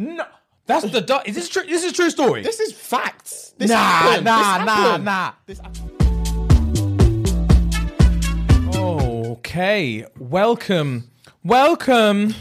No, 0.00 0.24
that's 0.64 0.88
the. 0.92 1.00
du- 1.00 1.22
Is 1.26 1.34
this 1.34 1.48
true? 1.48 1.64
This 1.64 1.82
is 1.82 1.90
a 1.90 1.92
true 1.92 2.08
story. 2.08 2.40
This 2.44 2.60
is 2.60 2.72
facts. 2.72 3.52
This 3.58 3.68
nah, 3.68 3.76
happened. 3.76 4.24
nah, 4.26 4.58
This 4.58 4.66
nah, 4.66 4.96
nah. 4.98 5.32
This 5.44 5.60
Okay, 8.76 10.06
welcome, 10.16 11.10
welcome, 11.42 12.32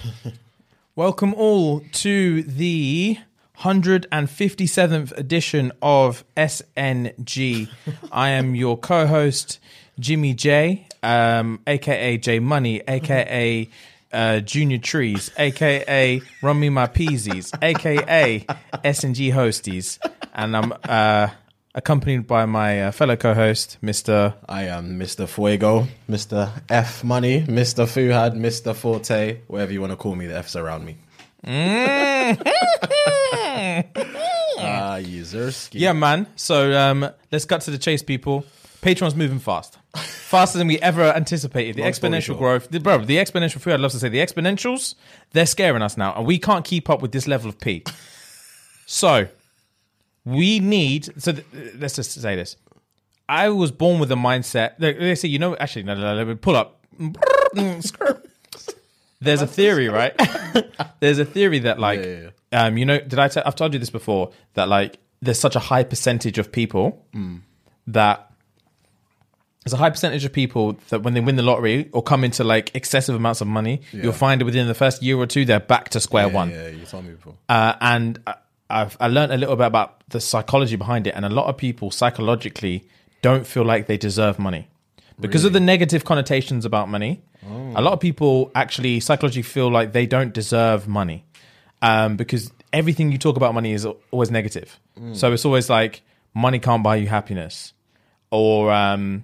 welcome 0.95 1.33
all 1.33 1.79
to 1.93 2.43
the 2.43 3.17
157th 3.61 5.17
edition 5.17 5.71
of 5.81 6.23
SNG. 6.35 7.69
I 8.11 8.29
am 8.29 8.53
your 8.53 8.77
co-host 8.77 9.57
Jimmy 9.99 10.35
J, 10.35 10.85
um, 11.01 11.59
aka 11.65 12.17
J 12.19 12.37
Money, 12.37 12.83
aka 12.87 13.67
uh, 14.11 14.39
Junior 14.39 14.77
Trees, 14.77 15.31
aka 15.37 16.21
Run 16.41 16.59
Me 16.59 16.69
My 16.69 16.87
Peasies, 16.87 17.51
aka 17.61 18.45
S 18.83 19.03
and 19.03 19.15
G 19.15 19.29
Hosties, 19.31 19.99
and 20.33 20.55
I'm 20.55 20.73
uh, 20.87 21.29
accompanied 21.75 22.27
by 22.27 22.45
my 22.45 22.83
uh, 22.83 22.91
fellow 22.91 23.15
co-host, 23.15 23.77
Mr. 23.83 24.33
I 24.47 24.63
am 24.63 24.99
Mr. 24.99 25.27
Fuego, 25.27 25.87
Mr. 26.09 26.49
F 26.69 27.03
Money, 27.03 27.41
Mr. 27.43 27.85
Fuhad, 27.85 28.35
Mr. 28.35 28.75
Forte, 28.75 29.41
whatever 29.47 29.71
you 29.73 29.81
want 29.81 29.91
to 29.91 29.97
call 29.97 30.15
me. 30.15 30.27
The 30.27 30.37
F's 30.37 30.55
around 30.55 30.85
me. 30.85 30.97
Ah, 34.59 34.97
Yezerski. 34.97 35.79
Yeah, 35.79 35.93
man. 35.93 36.25
So 36.35 36.73
um, 36.77 37.07
let's 37.31 37.45
cut 37.45 37.61
to 37.61 37.71
the 37.71 37.77
chase, 37.77 38.01
people. 38.01 38.43
Patreon's 38.81 39.15
moving 39.15 39.39
fast, 39.39 39.77
faster 39.95 40.57
than 40.57 40.67
we 40.67 40.79
ever 40.79 41.03
anticipated. 41.03 41.75
The 41.75 41.81
Long 41.81 41.93
story 41.93 42.11
exponential 42.13 42.25
short. 42.25 42.39
growth, 42.39 42.69
the, 42.69 42.79
bro. 42.79 42.99
The 43.03 43.17
exponential 43.17 43.59
food. 43.59 43.73
I'd 43.73 43.79
love 43.79 43.91
to 43.91 43.99
say 43.99 44.09
the 44.09 44.19
exponentials. 44.19 44.95
They're 45.33 45.45
scaring 45.45 45.81
us 45.81 45.97
now, 45.97 46.13
and 46.15 46.25
we 46.25 46.37
can't 46.39 46.63
keep 46.63 46.89
up 46.89 47.01
with 47.01 47.11
this 47.11 47.27
level 47.27 47.49
of 47.49 47.59
P. 47.59 47.83
So 48.85 49.27
we 50.25 50.59
need. 50.59 51.09
So 51.21 51.33
th- 51.33 51.45
let's 51.79 51.95
just 51.95 52.11
say 52.21 52.35
this. 52.35 52.55
I 53.29 53.49
was 53.49 53.71
born 53.71 53.99
with 53.99 54.11
a 54.11 54.15
mindset. 54.15 54.77
They 54.77 54.93
they 54.93 55.15
say, 55.15 55.27
you 55.27 55.39
know, 55.39 55.55
actually, 55.57 55.83
no, 55.83 55.95
no, 55.95 56.15
no, 56.15 56.25
me 56.25 56.35
pull 56.35 56.55
up. 56.55 56.79
There's 59.19 59.41
a 59.41 59.47
theory, 59.47 59.89
right? 59.89 60.13
There's 60.99 61.17
a 61.19 61.25
theory 61.25 61.59
that, 61.59 61.79
like, 61.79 62.03
Yeah, 62.03 62.29
um, 62.51 62.77
you 62.77 62.85
know, 62.85 62.99
did 62.99 63.17
I? 63.17 63.27
T- 63.27 63.41
I've 63.43 63.55
told 63.55 63.73
you 63.73 63.79
this 63.79 63.89
before 63.89 64.31
that, 64.53 64.67
like, 64.69 64.99
there's 65.21 65.39
such 65.39 65.55
a 65.55 65.59
high 65.59 65.83
percentage 65.83 66.37
of 66.37 66.51
people 66.51 67.03
that 67.87 68.26
there's 69.67 69.73
a 69.73 69.83
high 69.83 69.89
percentage 69.89 70.23
of 70.23 70.31
people 70.31 70.77
that 70.87 71.03
when 71.03 71.13
they 71.13 71.19
win 71.19 71.35
the 71.35 71.43
lottery 71.43 71.89
or 71.91 72.01
come 72.01 72.23
into 72.23 72.41
like 72.45 72.73
excessive 72.73 73.13
amounts 73.15 73.41
of 73.41 73.47
money, 73.47 73.81
you'll 73.91 74.13
find 74.13 74.39
that 74.39 74.45
within 74.45 74.65
the 74.67 74.73
first 74.73 75.03
year 75.03 75.17
or 75.17 75.25
two 75.25 75.43
they're 75.43 75.59
back 75.59 75.89
to 75.89 75.99
square 75.99 76.27
Yeah, 76.27 76.33
one. 76.33 76.51
Yeah, 76.51 76.69
you 76.69 76.85
told 76.85 77.03
me 77.03 77.11
before. 77.11 77.33
Uh, 77.49 77.73
and 77.81 78.17
I- 78.25 78.35
I've 78.69 78.95
I 78.99 79.07
learned 79.07 79.31
a 79.33 79.37
little 79.37 79.55
bit 79.57 79.65
about 79.65 80.03
the 80.09 80.19
psychology 80.21 80.77
behind 80.77 81.05
it, 81.07 81.13
and 81.15 81.25
a 81.25 81.29
lot 81.29 81.47
of 81.47 81.57
people 81.57 81.89
psychologically 81.91 82.85
don't 83.21 83.45
feel 83.45 83.63
like 83.65 83.87
they 83.87 83.97
deserve 83.97 84.39
money 84.39 84.67
because 85.19 85.43
of 85.45 85.51
the 85.53 85.59
negative 85.59 86.03
connotations 86.05 86.63
about 86.65 86.87
money. 86.89 87.21
A 87.75 87.81
lot 87.81 87.91
of 87.93 87.99
people 87.99 88.51
actually 88.55 88.99
psychologically 89.01 89.41
feel 89.43 89.69
like 89.71 89.91
they 89.93 90.05
don't 90.05 90.33
deserve 90.33 90.87
money 90.87 91.23
um, 91.81 92.15
because 92.17 92.51
everything 92.73 93.11
you 93.11 93.17
talk 93.17 93.35
about 93.37 93.53
money 93.53 93.71
is 93.73 93.85
always 94.11 94.31
negative. 94.31 94.79
So 95.13 95.31
it's 95.33 95.45
always 95.45 95.69
like 95.69 96.01
money 96.33 96.59
can't 96.59 96.83
buy 96.83 96.95
you 96.97 97.07
happiness, 97.07 97.71
or 98.31 98.69
um, 98.71 99.23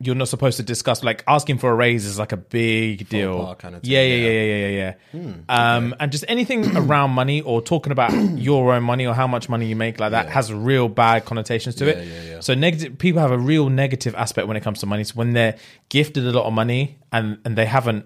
you're 0.00 0.14
not 0.16 0.28
supposed 0.28 0.56
to 0.56 0.62
discuss 0.62 1.04
like 1.04 1.22
asking 1.28 1.56
for 1.58 1.70
a 1.70 1.74
raise 1.74 2.04
is 2.04 2.18
like 2.18 2.32
a 2.32 2.36
big 2.36 3.08
deal. 3.08 3.54
kind 3.54 3.74
of 3.76 3.84
yeah, 3.84 4.02
yeah, 4.02 4.14
yeah, 4.16 4.30
yeah. 4.30 4.42
yeah, 4.42 4.66
yeah, 4.68 4.94
yeah. 5.12 5.32
yeah. 5.48 5.76
Um, 5.76 5.94
and 6.00 6.10
just 6.12 6.24
anything 6.28 6.76
around 6.76 7.12
money 7.12 7.40
or 7.42 7.62
talking 7.62 7.92
about 7.92 8.10
your 8.38 8.74
own 8.74 8.82
money 8.82 9.06
or 9.06 9.14
how 9.14 9.26
much 9.28 9.48
money 9.48 9.66
you 9.66 9.76
make 9.76 10.00
like 10.00 10.10
that 10.10 10.28
has 10.28 10.52
real 10.52 10.88
bad 10.88 11.24
connotations 11.24 11.76
to 11.76 11.86
Yeah, 11.86 11.90
it. 11.92 12.06
yeah, 12.08 12.30
yeah. 12.34 12.40
So 12.40 12.54
negative 12.54 12.98
people 12.98 13.20
have 13.22 13.30
a 13.30 13.38
real 13.38 13.70
negative 13.70 14.14
aspect 14.16 14.48
when 14.48 14.56
it 14.56 14.62
comes 14.62 14.80
to 14.80 14.86
money. 14.86 15.04
So 15.04 15.14
when 15.14 15.32
they're 15.32 15.56
gifted 15.88 16.26
a 16.26 16.32
lot 16.32 16.44
of 16.44 16.52
money 16.52 16.98
and 17.12 17.38
and 17.44 17.56
they 17.56 17.66
haven't 17.66 18.04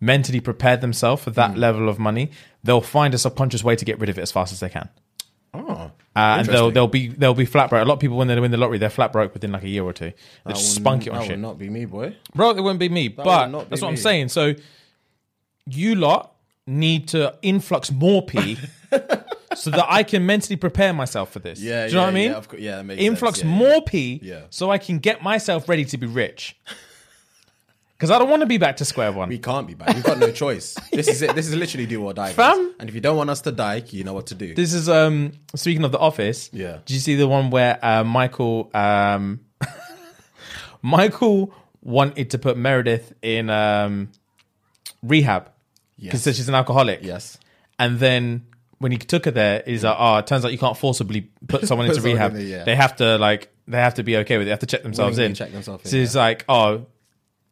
mentally 0.00 0.40
prepared 0.40 0.80
themselves 0.82 1.24
for 1.24 1.30
Hmm. 1.30 1.36
that 1.36 1.58
level 1.58 1.88
of 1.88 1.98
money, 1.98 2.30
they'll 2.62 2.80
find 2.80 3.12
a 3.12 3.18
subconscious 3.18 3.64
way 3.64 3.74
to 3.76 3.84
get 3.84 3.98
rid 3.98 4.08
of 4.08 4.18
it 4.18 4.22
as 4.22 4.30
fast 4.32 4.52
as 4.52 4.60
they 4.60 4.68
can. 4.68 4.88
Oh, 5.52 5.90
Uh, 6.16 6.36
and 6.38 6.46
they'll 6.48 6.70
they'll 6.70 6.86
be 6.86 7.08
they'll 7.08 7.34
be 7.34 7.44
flat 7.44 7.68
broke. 7.70 7.82
A 7.84 7.88
lot 7.88 7.94
of 7.94 8.00
people 8.00 8.16
when 8.16 8.28
they 8.28 8.38
win 8.38 8.50
the 8.52 8.56
lottery, 8.56 8.78
they're 8.78 8.88
flat 8.90 9.12
broke 9.12 9.34
within 9.34 9.50
like 9.52 9.64
a 9.64 9.68
year 9.68 9.82
or 9.82 9.92
two. 9.92 10.06
They 10.06 10.14
that 10.46 10.54
just 10.54 10.76
will- 10.76 10.82
spunk 10.82 11.06
it 11.06 11.10
on 11.10 11.18
that 11.18 11.24
shit. 11.26 11.32
will 11.36 11.42
not 11.42 11.58
be 11.58 11.68
me, 11.68 11.84
boy. 11.86 12.16
Bro, 12.34 12.50
it 12.50 12.60
wouldn't 12.60 12.78
be 12.80 12.88
me. 12.88 13.08
but 13.08 13.46
not 13.48 13.64
be 13.64 13.70
that's 13.70 13.82
what 13.82 13.88
I'm 13.88 13.94
me. 13.94 14.00
saying. 14.00 14.28
So 14.28 14.54
you 15.66 15.94
lot 15.96 16.32
need 16.66 17.08
to 17.08 17.36
influx 17.42 17.90
more 17.90 18.22
P 18.24 18.56
so 19.54 19.70
that 19.70 19.86
I 19.88 20.02
can 20.02 20.24
mentally 20.24 20.56
prepare 20.56 20.92
myself 20.92 21.32
for 21.32 21.38
this. 21.40 21.60
Yeah, 21.60 21.86
Do 21.86 21.90
you 21.90 21.94
know 21.96 22.00
yeah, 22.00 22.04
what 22.06 22.10
I 22.10 22.14
mean? 22.14 22.30
Yeah, 22.30 22.36
of 22.36 22.48
course, 22.48 22.62
yeah 22.62 22.76
that 22.76 22.84
makes 22.84 23.02
influx 23.02 23.38
sense. 23.40 23.50
Yeah, 23.50 23.56
more 23.58 23.82
P 23.82 24.20
Yeah. 24.22 24.40
so 24.50 24.70
I 24.70 24.78
can 24.78 24.98
get 24.98 25.22
myself 25.22 25.68
ready 25.68 25.84
to 25.86 25.98
be 25.98 26.06
rich. 26.06 26.56
Because 27.96 28.10
I 28.10 28.18
don't 28.18 28.28
want 28.28 28.40
to 28.40 28.46
be 28.46 28.58
back 28.58 28.76
to 28.78 28.84
square 28.84 29.12
one. 29.12 29.28
We 29.28 29.38
can't 29.38 29.66
be 29.68 29.74
back. 29.74 29.94
We've 29.94 30.02
got 30.04 30.18
no 30.18 30.30
choice. 30.44 30.74
This 30.92 31.06
is 31.08 31.22
it. 31.22 31.34
This 31.34 31.46
is 31.48 31.54
literally 31.54 31.86
do 31.86 32.02
or 32.04 32.12
die. 32.12 32.28
guys. 32.28 32.34
Fam. 32.34 32.74
And 32.80 32.88
if 32.88 32.94
you 32.94 33.00
don't 33.00 33.16
want 33.16 33.30
us 33.30 33.40
to 33.42 33.52
die, 33.52 33.82
you 33.90 34.02
know 34.04 34.12
what 34.14 34.26
to 34.28 34.34
do. 34.34 34.52
This 34.54 34.74
is 34.74 34.88
um 34.88 35.32
speaking 35.54 35.84
of 35.84 35.92
the 35.92 35.98
office. 35.98 36.50
Yeah. 36.52 36.78
Did 36.84 36.94
you 36.94 37.00
see 37.00 37.14
the 37.14 37.28
one 37.28 37.50
where 37.50 37.78
uh, 37.84 38.02
Michael 38.04 38.70
um 38.74 39.40
Michael 40.82 41.54
wanted 41.82 42.30
to 42.30 42.38
put 42.38 42.56
Meredith 42.56 43.12
in 43.22 43.50
um 43.50 44.10
rehab 45.02 45.50
because 46.00 46.26
Yes. 46.26 46.36
she's 46.36 46.48
an 46.48 46.54
alcoholic. 46.54 47.00
yes. 47.02 47.38
And 47.78 47.98
then 47.98 48.46
when 48.78 48.92
he 48.92 48.98
took 48.98 49.24
her 49.24 49.30
there, 49.30 49.62
he's 49.66 49.84
like, 49.84 49.96
oh, 49.98 50.16
it 50.18 50.26
turns 50.26 50.44
out 50.44 50.52
you 50.52 50.58
can't 50.58 50.76
forcibly 50.76 51.30
put 51.48 51.66
someone 51.68 51.86
into 51.86 51.96
someone 52.00 52.12
rehab. 52.14 52.30
in 52.32 52.36
there, 52.38 52.58
yeah. 52.58 52.64
They 52.64 52.74
have 52.76 52.96
to 52.96 53.18
like 53.18 53.50
they 53.66 53.78
have 53.78 53.94
to 53.94 54.02
be 54.02 54.16
okay 54.18 54.36
with 54.36 54.42
it. 54.42 54.46
They 54.46 54.50
have 54.50 54.58
to 54.60 54.66
check 54.66 54.82
themselves 54.82 55.16
Willingly 55.16 55.30
in. 55.30 55.34
check 55.36 55.52
themselves 55.52 55.84
in, 55.84 55.90
so 55.90 55.96
it's 55.96 56.14
like, 56.14 56.44
oh, 56.48 56.86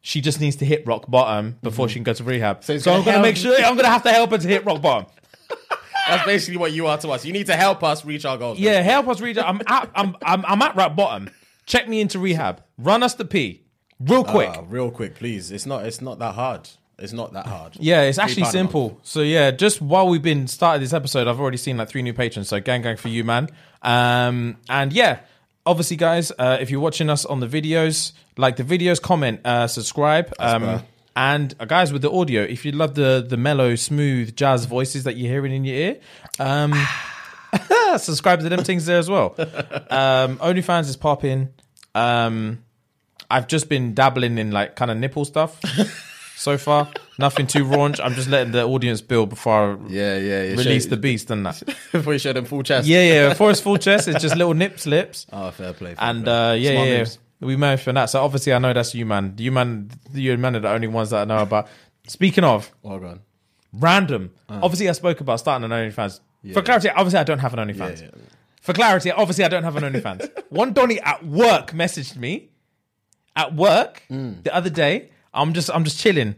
she 0.05 0.21
just 0.21 0.39
needs 0.39 0.57
to 0.57 0.65
hit 0.65 0.85
rock 0.85 1.09
bottom 1.09 1.57
before 1.63 1.87
she 1.89 1.95
can 1.95 2.03
go 2.03 2.13
to 2.13 2.23
rehab. 2.23 2.63
So, 2.63 2.73
he's 2.73 2.85
I'm 2.85 2.91
gonna 2.93 3.05
gonna 3.05 3.11
help- 3.13 3.23
make 3.23 3.37
sure 3.37 3.55
I'm 3.57 3.75
gonna 3.75 3.87
have 3.87 4.03
to 4.03 4.11
help 4.11 4.29
her 4.31 4.37
to 4.37 4.47
hit 4.47 4.63
rock 4.65 4.81
bottom. 4.81 5.09
That's 6.07 6.25
basically 6.25 6.57
what 6.57 6.73
you 6.73 6.87
are 6.87 6.97
to 6.97 7.09
us. 7.09 7.23
You 7.25 7.31
need 7.33 7.47
to 7.47 7.55
help 7.55 7.81
us 7.83 8.03
reach 8.03 8.25
our 8.25 8.37
goals. 8.37 8.59
Yeah, 8.59 8.81
help 8.81 9.07
us 9.07 9.21
reach. 9.21 9.37
I'm 9.37 9.61
at 9.67 9.89
I'm 9.95 10.15
I'm 10.21 10.45
I'm 10.45 10.61
at 10.61 10.75
rock 10.75 10.95
bottom. 10.95 11.29
Check 11.65 11.87
me 11.87 12.01
into 12.01 12.19
rehab. 12.19 12.61
Run 12.77 13.01
us 13.03 13.13
the 13.15 13.23
P, 13.25 13.63
real 13.99 14.23
quick. 14.25 14.49
Ah, 14.53 14.63
real 14.67 14.91
quick, 14.91 15.15
please. 15.15 15.49
It's 15.51 15.65
not. 15.65 15.85
It's 15.85 16.01
not 16.01 16.19
that 16.19 16.35
hard. 16.35 16.69
It's 16.99 17.13
not 17.13 17.33
that 17.33 17.47
hard. 17.47 17.73
yeah, 17.79 18.01
it's 18.01 18.17
Three 18.17 18.23
actually 18.25 18.43
pound 18.43 18.55
a 18.55 18.57
month. 18.59 18.71
simple. 18.73 18.99
So 19.03 19.21
yeah, 19.21 19.51
just 19.51 19.81
while 19.81 20.07
we've 20.07 20.21
been 20.21 20.47
started 20.47 20.83
this 20.83 20.93
episode, 20.93 21.27
I've 21.27 21.39
already 21.39 21.57
seen 21.57 21.77
like 21.77 21.87
three 21.89 22.01
new 22.01 22.13
patrons. 22.13 22.49
So 22.49 22.59
gang 22.59 22.81
gang 22.81 22.97
for 22.97 23.07
you, 23.07 23.23
man. 23.23 23.47
Um, 23.81 24.57
and 24.69 24.91
yeah, 24.93 25.19
obviously, 25.65 25.97
guys, 25.97 26.31
uh, 26.37 26.57
if 26.59 26.69
you're 26.69 26.79
watching 26.79 27.09
us 27.09 27.25
on 27.25 27.39
the 27.39 27.47
videos, 27.47 28.13
like 28.37 28.55
the 28.55 28.63
videos, 28.63 29.01
comment, 29.01 29.41
uh, 29.45 29.67
subscribe. 29.67 30.33
Um, 30.39 30.83
and 31.15 31.53
uh, 31.59 31.65
guys, 31.65 31.93
with 31.93 32.01
the 32.01 32.11
audio, 32.11 32.41
if 32.41 32.65
you 32.65 32.71
love 32.71 32.95
the 32.95 33.25
the 33.27 33.37
mellow, 33.37 33.75
smooth 33.75 34.35
jazz 34.35 34.65
voices 34.65 35.03
that 35.03 35.15
you're 35.15 35.31
hearing 35.31 35.53
in 35.53 35.63
your 35.63 35.75
ear, 35.75 35.99
um, 36.39 36.73
subscribe 37.97 38.39
to 38.39 38.49
them 38.49 38.63
things 38.63 38.85
there 38.85 38.99
as 38.99 39.09
well. 39.09 39.35
Um, 39.93 40.37
OnlyFans 40.37 40.89
is 40.89 40.97
popping. 40.97 41.49
Um, 41.93 42.63
I've 43.29 43.47
just 43.47 43.69
been 43.69 43.93
dabbling 43.93 44.39
in 44.39 44.49
like 44.49 44.75
kind 44.75 44.89
of 44.89 44.97
nipple 44.97 45.23
stuff 45.23 45.61
so 46.35 46.57
far. 46.57 46.89
Nothing 47.19 47.45
too 47.47 47.63
raunch. 47.65 47.99
I'm 48.03 48.13
just 48.15 48.27
letting 48.29 48.51
the 48.53 48.63
audience 48.63 49.01
build 49.01 49.29
before 49.29 49.73
I 49.73 49.77
Yeah, 49.87 50.17
yeah. 50.17 50.43
yeah. 50.43 50.49
release 50.55 50.85
Show- 50.85 50.89
the 50.91 50.97
beast 50.97 51.29
and 51.31 51.45
that. 51.45 51.61
before 51.91 52.13
you 52.13 52.19
show 52.19 52.33
them 52.33 52.45
full 52.45 52.63
chest. 52.63 52.87
Yeah, 52.87 53.03
yeah. 53.03 53.29
Before 53.29 53.51
it's 53.51 53.59
full 53.59 53.77
chest, 53.77 54.07
it's 54.07 54.21
just 54.21 54.35
little 54.35 54.53
nip 54.53 54.79
slips. 54.79 55.27
Oh, 55.33 55.51
fair 55.51 55.73
play. 55.73 55.95
fair 55.95 56.03
And 56.09 56.23
play. 56.23 56.33
uh, 56.33 56.53
yeah, 56.53 56.71
Smart 56.71 56.87
yeah, 56.87 56.93
yeah. 56.93 56.99
moves. 56.99 57.19
we 57.41 57.55
managed 57.55 57.83
for 57.83 57.93
that. 57.93 58.05
So 58.07 58.23
obviously, 58.23 58.53
I 58.53 58.57
know 58.59 58.73
that's 58.73 58.95
you, 58.95 59.05
man. 59.05 59.35
You 59.37 59.51
man, 59.51 59.91
you 60.13 60.35
man 60.37 60.55
are 60.55 60.59
the 60.59 60.69
only 60.69 60.87
ones 60.87 61.11
that 61.11 61.21
I 61.21 61.25
know 61.25 61.41
about. 61.43 61.67
Speaking 62.07 62.43
of 62.43 62.71
Well 62.81 62.99
done. 62.99 63.21
random, 63.71 64.31
obviously, 64.49 64.89
I 64.89 64.93
spoke 64.93 65.19
about 65.21 65.39
starting 65.39 65.63
an 65.63 65.71
OnlyFans. 65.71 66.19
For 66.53 66.61
clarity, 66.61 66.89
obviously, 66.89 67.19
I 67.19 67.23
don't 67.23 67.39
have 67.39 67.53
an 67.53 67.67
OnlyFans. 67.69 68.01
Yeah, 68.01 68.07
yeah. 68.15 68.21
For 68.61 68.73
clarity, 68.73 69.11
obviously, 69.11 69.43
I 69.45 69.49
don't 69.49 69.63
have 69.63 69.75
an 69.75 69.83
OnlyFans. 69.83 70.29
One 70.49 70.73
Donny 70.73 70.99
at 70.99 71.25
work 71.25 71.71
messaged 71.71 72.15
me 72.17 72.49
at 73.35 73.53
work 73.55 74.03
Mm. 74.09 74.43
the 74.43 74.53
other 74.53 74.69
day. 74.69 75.09
I'm 75.33 75.53
just, 75.53 75.69
I'm 75.73 75.83
just 75.83 75.99
chilling. 75.99 76.35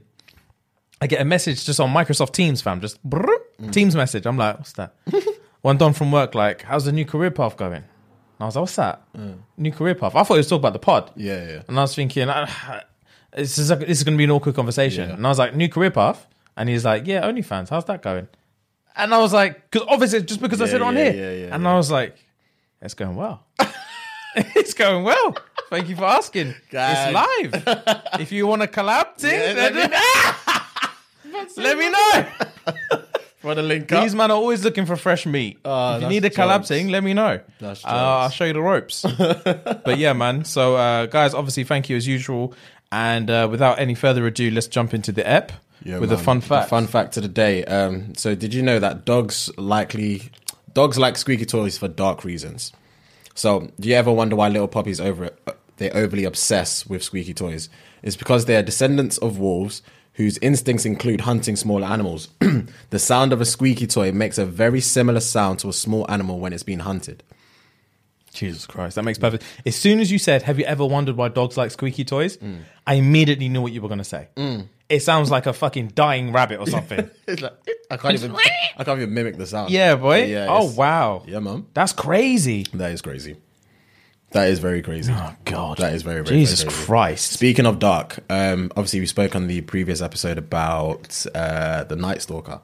I 1.05 1.07
get 1.07 1.21
a 1.21 1.25
message 1.25 1.63
just 1.65 1.79
on 1.79 1.93
Microsoft 1.93 2.31
Teams, 2.31 2.63
fam. 2.63 2.81
Just 2.81 2.97
brrr, 3.07 3.27
Mm. 3.61 3.71
Teams 3.71 3.95
message. 3.95 4.25
I'm 4.25 4.37
like, 4.37 4.57
what's 4.57 4.73
that? 4.73 4.95
One 5.61 5.77
Don 5.77 5.93
from 5.93 6.11
work, 6.11 6.33
like, 6.33 6.63
how's 6.63 6.85
the 6.85 6.91
new 6.91 7.05
career 7.05 7.29
path 7.29 7.55
going? 7.57 7.75
And 7.75 7.85
I 8.39 8.45
was 8.45 8.55
like, 8.55 8.61
what's 8.63 8.75
that? 8.77 9.03
New 9.55 9.71
career 9.71 9.93
path. 9.93 10.15
I 10.15 10.23
thought 10.23 10.33
he 10.33 10.39
was 10.39 10.47
talking 10.49 10.61
about 10.61 10.73
the 10.73 10.79
pod. 10.79 11.11
Yeah, 11.15 11.47
yeah. 11.47 11.61
And 11.67 11.77
I 11.77 11.83
was 11.83 11.93
thinking, 11.93 12.27
ah, 12.27 12.81
this 13.35 13.59
is, 13.59 13.67
this 13.69 13.87
is 13.99 14.03
going 14.03 14.15
to 14.15 14.17
be 14.17 14.23
an 14.23 14.31
awkward 14.31 14.55
conversation. 14.55 15.09
Yeah. 15.09 15.15
And 15.15 15.25
I 15.27 15.29
was 15.29 15.37
like, 15.37 15.55
new 15.55 15.69
career 15.69 15.91
path? 15.91 16.25
And 16.57 16.67
he's 16.69 16.83
like, 16.83 17.05
yeah, 17.05 17.21
OnlyFans. 17.21 17.69
How's 17.69 17.85
that 17.85 18.01
going? 18.01 18.27
And 18.95 19.13
I 19.13 19.19
was 19.19 19.31
like, 19.31 19.69
because 19.69 19.87
obviously, 19.87 20.23
just 20.23 20.41
because 20.41 20.59
I 20.59 20.65
said 20.65 20.77
it 20.77 20.81
on 20.81 20.95
here. 20.95 21.13
yeah, 21.13 21.31
yeah, 21.45 21.53
and 21.55 21.63
yeah. 21.63 21.71
I 21.71 21.75
was 21.77 21.91
like, 21.91 22.17
it's 22.81 22.95
going 22.95 23.15
well. 23.15 23.45
it's 24.35 24.73
going 24.73 25.03
well. 25.03 25.37
Thank 25.69 25.87
you 25.87 25.95
for 25.95 26.05
asking. 26.05 26.55
God. 26.71 27.15
It's 27.15 27.63
live. 27.65 28.01
if 28.19 28.31
you 28.31 28.47
want 28.47 28.63
to 28.63 28.67
collab, 28.67 29.15
thing, 29.17 29.31
Yeah, 29.55 29.69
then- 29.69 29.91
let 31.57 31.57
let 31.57 31.77
me 31.77 31.89
know. 31.89 33.01
Want 33.43 33.57
to 33.57 33.63
link 33.63 33.89
These 33.89 34.15
men 34.15 34.31
are 34.31 34.37
always 34.37 34.63
looking 34.63 34.87
for 34.87 34.95
fresh 34.95 35.25
meat. 35.27 35.59
Oh, 35.63 35.89
if 35.89 35.95
you 35.95 36.01
that's 36.01 36.09
need 36.09 36.25
a 36.25 36.29
collab 36.31 36.57
jokes. 36.59 36.67
thing, 36.69 36.87
let 36.87 37.03
me 37.03 37.13
know. 37.13 37.39
That's 37.59 37.85
Uh, 37.85 37.89
I'll 37.89 38.29
show 38.31 38.45
you 38.45 38.53
the 38.53 38.61
ropes. 38.61 39.03
but 39.17 39.99
yeah, 39.99 40.13
man. 40.13 40.45
So, 40.45 40.75
uh, 40.75 41.05
guys, 41.05 41.35
obviously, 41.35 41.63
thank 41.63 41.87
you 41.87 41.95
as 41.95 42.07
usual. 42.07 42.53
And 42.91 43.29
uh, 43.29 43.47
without 43.51 43.77
any 43.79 43.93
further 43.93 44.25
ado, 44.25 44.49
let's 44.49 44.65
jump 44.67 44.95
into 44.95 45.11
the 45.11 45.27
ep 45.29 45.51
Yeah, 45.83 45.99
with 45.99 46.11
a 46.11 46.15
man. 46.15 46.23
fun 46.23 46.39
The 46.39 46.45
fact. 46.47 46.69
fun 46.69 46.87
fact 46.87 47.17
of 47.17 47.23
the 47.23 47.29
day. 47.29 47.63
Um, 47.65 48.15
so, 48.15 48.33
did 48.33 48.51
you 48.53 48.63
know 48.63 48.79
that 48.79 49.05
dogs 49.05 49.51
likely 49.57 50.23
dogs 50.73 50.97
like 50.97 51.15
squeaky 51.15 51.45
toys 51.45 51.77
for 51.77 51.87
dark 51.87 52.23
reasons? 52.23 52.73
So, 53.35 53.69
do 53.79 53.89
you 53.89 53.95
ever 53.95 54.11
wonder 54.11 54.35
why 54.35 54.47
little 54.49 54.67
puppies 54.67 54.99
over 54.99 55.29
they 55.77 55.91
overly 55.91 56.23
obsess 56.23 56.87
with 56.87 57.03
squeaky 57.03 57.35
toys? 57.35 57.69
It's 58.01 58.15
because 58.15 58.45
they 58.45 58.55
are 58.55 58.63
descendants 58.63 59.19
of 59.19 59.37
wolves 59.37 59.83
whose 60.15 60.37
instincts 60.39 60.85
include 60.85 61.21
hunting 61.21 61.55
smaller 61.55 61.85
animals. 61.85 62.29
the 62.89 62.99
sound 62.99 63.33
of 63.33 63.41
a 63.41 63.45
squeaky 63.45 63.85
toy 63.87 64.11
makes 64.11 64.37
a 64.37 64.45
very 64.45 64.81
similar 64.81 65.19
sound 65.19 65.59
to 65.59 65.69
a 65.69 65.73
small 65.73 66.09
animal 66.09 66.39
when 66.39 66.53
it's 66.53 66.63
being 66.63 66.79
hunted. 66.79 67.23
Jesus 68.33 68.65
Christ, 68.65 68.95
that 68.95 69.03
makes 69.03 69.17
perfect. 69.17 69.43
As 69.65 69.75
soon 69.75 69.99
as 69.99 70.11
you 70.11 70.19
said, 70.19 70.41
"Have 70.43 70.59
you 70.59 70.65
ever 70.65 70.85
wondered 70.85 71.15
why 71.15 71.29
dogs 71.29 71.55
like 71.55 71.71
squeaky 71.71 72.03
toys?" 72.03 72.35
Mm. 72.37 72.59
I 72.85 72.95
immediately 72.95 73.47
knew 73.47 73.61
what 73.61 73.71
you 73.71 73.81
were 73.81 73.87
going 73.87 73.99
to 73.99 74.03
say. 74.03 74.27
Mm. 74.35 74.67
It 74.89 74.99
sounds 74.99 75.31
like 75.31 75.45
a 75.45 75.53
fucking 75.53 75.89
dying 75.95 76.33
rabbit 76.33 76.59
or 76.59 76.67
something. 76.75 77.09
It's 77.27 77.41
like, 77.41 77.53
I 77.89 77.97
can't 77.97 78.13
even 78.13 78.35
I 78.77 78.83
can't 78.83 78.99
even 78.99 79.13
mimic 79.13 79.37
the 79.37 79.47
sound. 79.47 79.71
yeah, 79.71 79.95
boy. 79.95 80.25
Yeah, 80.25 80.47
oh 80.49 80.73
wow. 80.73 81.23
Yeah, 81.25 81.39
mum. 81.39 81.67
That's 81.73 81.93
crazy. 81.93 82.65
That 82.73 82.91
is 82.91 83.01
crazy. 83.01 83.37
That 84.35 84.49
is 84.49 84.59
very 84.59 84.81
crazy. 84.81 85.13
Oh 85.15 85.33
God. 85.45 85.77
That 85.77 85.93
is 85.93 86.03
very, 86.03 86.21
very 86.21 86.39
Jesus 86.39 86.63
very. 86.63 86.75
Christ. 86.75 87.31
Speaking 87.31 87.65
of 87.65 87.79
dark, 87.79 88.19
um, 88.29 88.69
obviously 88.71 88.99
we 88.99 89.05
spoke 89.05 89.33
on 89.33 89.47
the 89.47 89.61
previous 89.61 90.01
episode 90.01 90.37
about 90.37 91.25
uh, 91.33 91.85
the 91.85 91.95
Night 91.95 92.21
Stalker. 92.21 92.59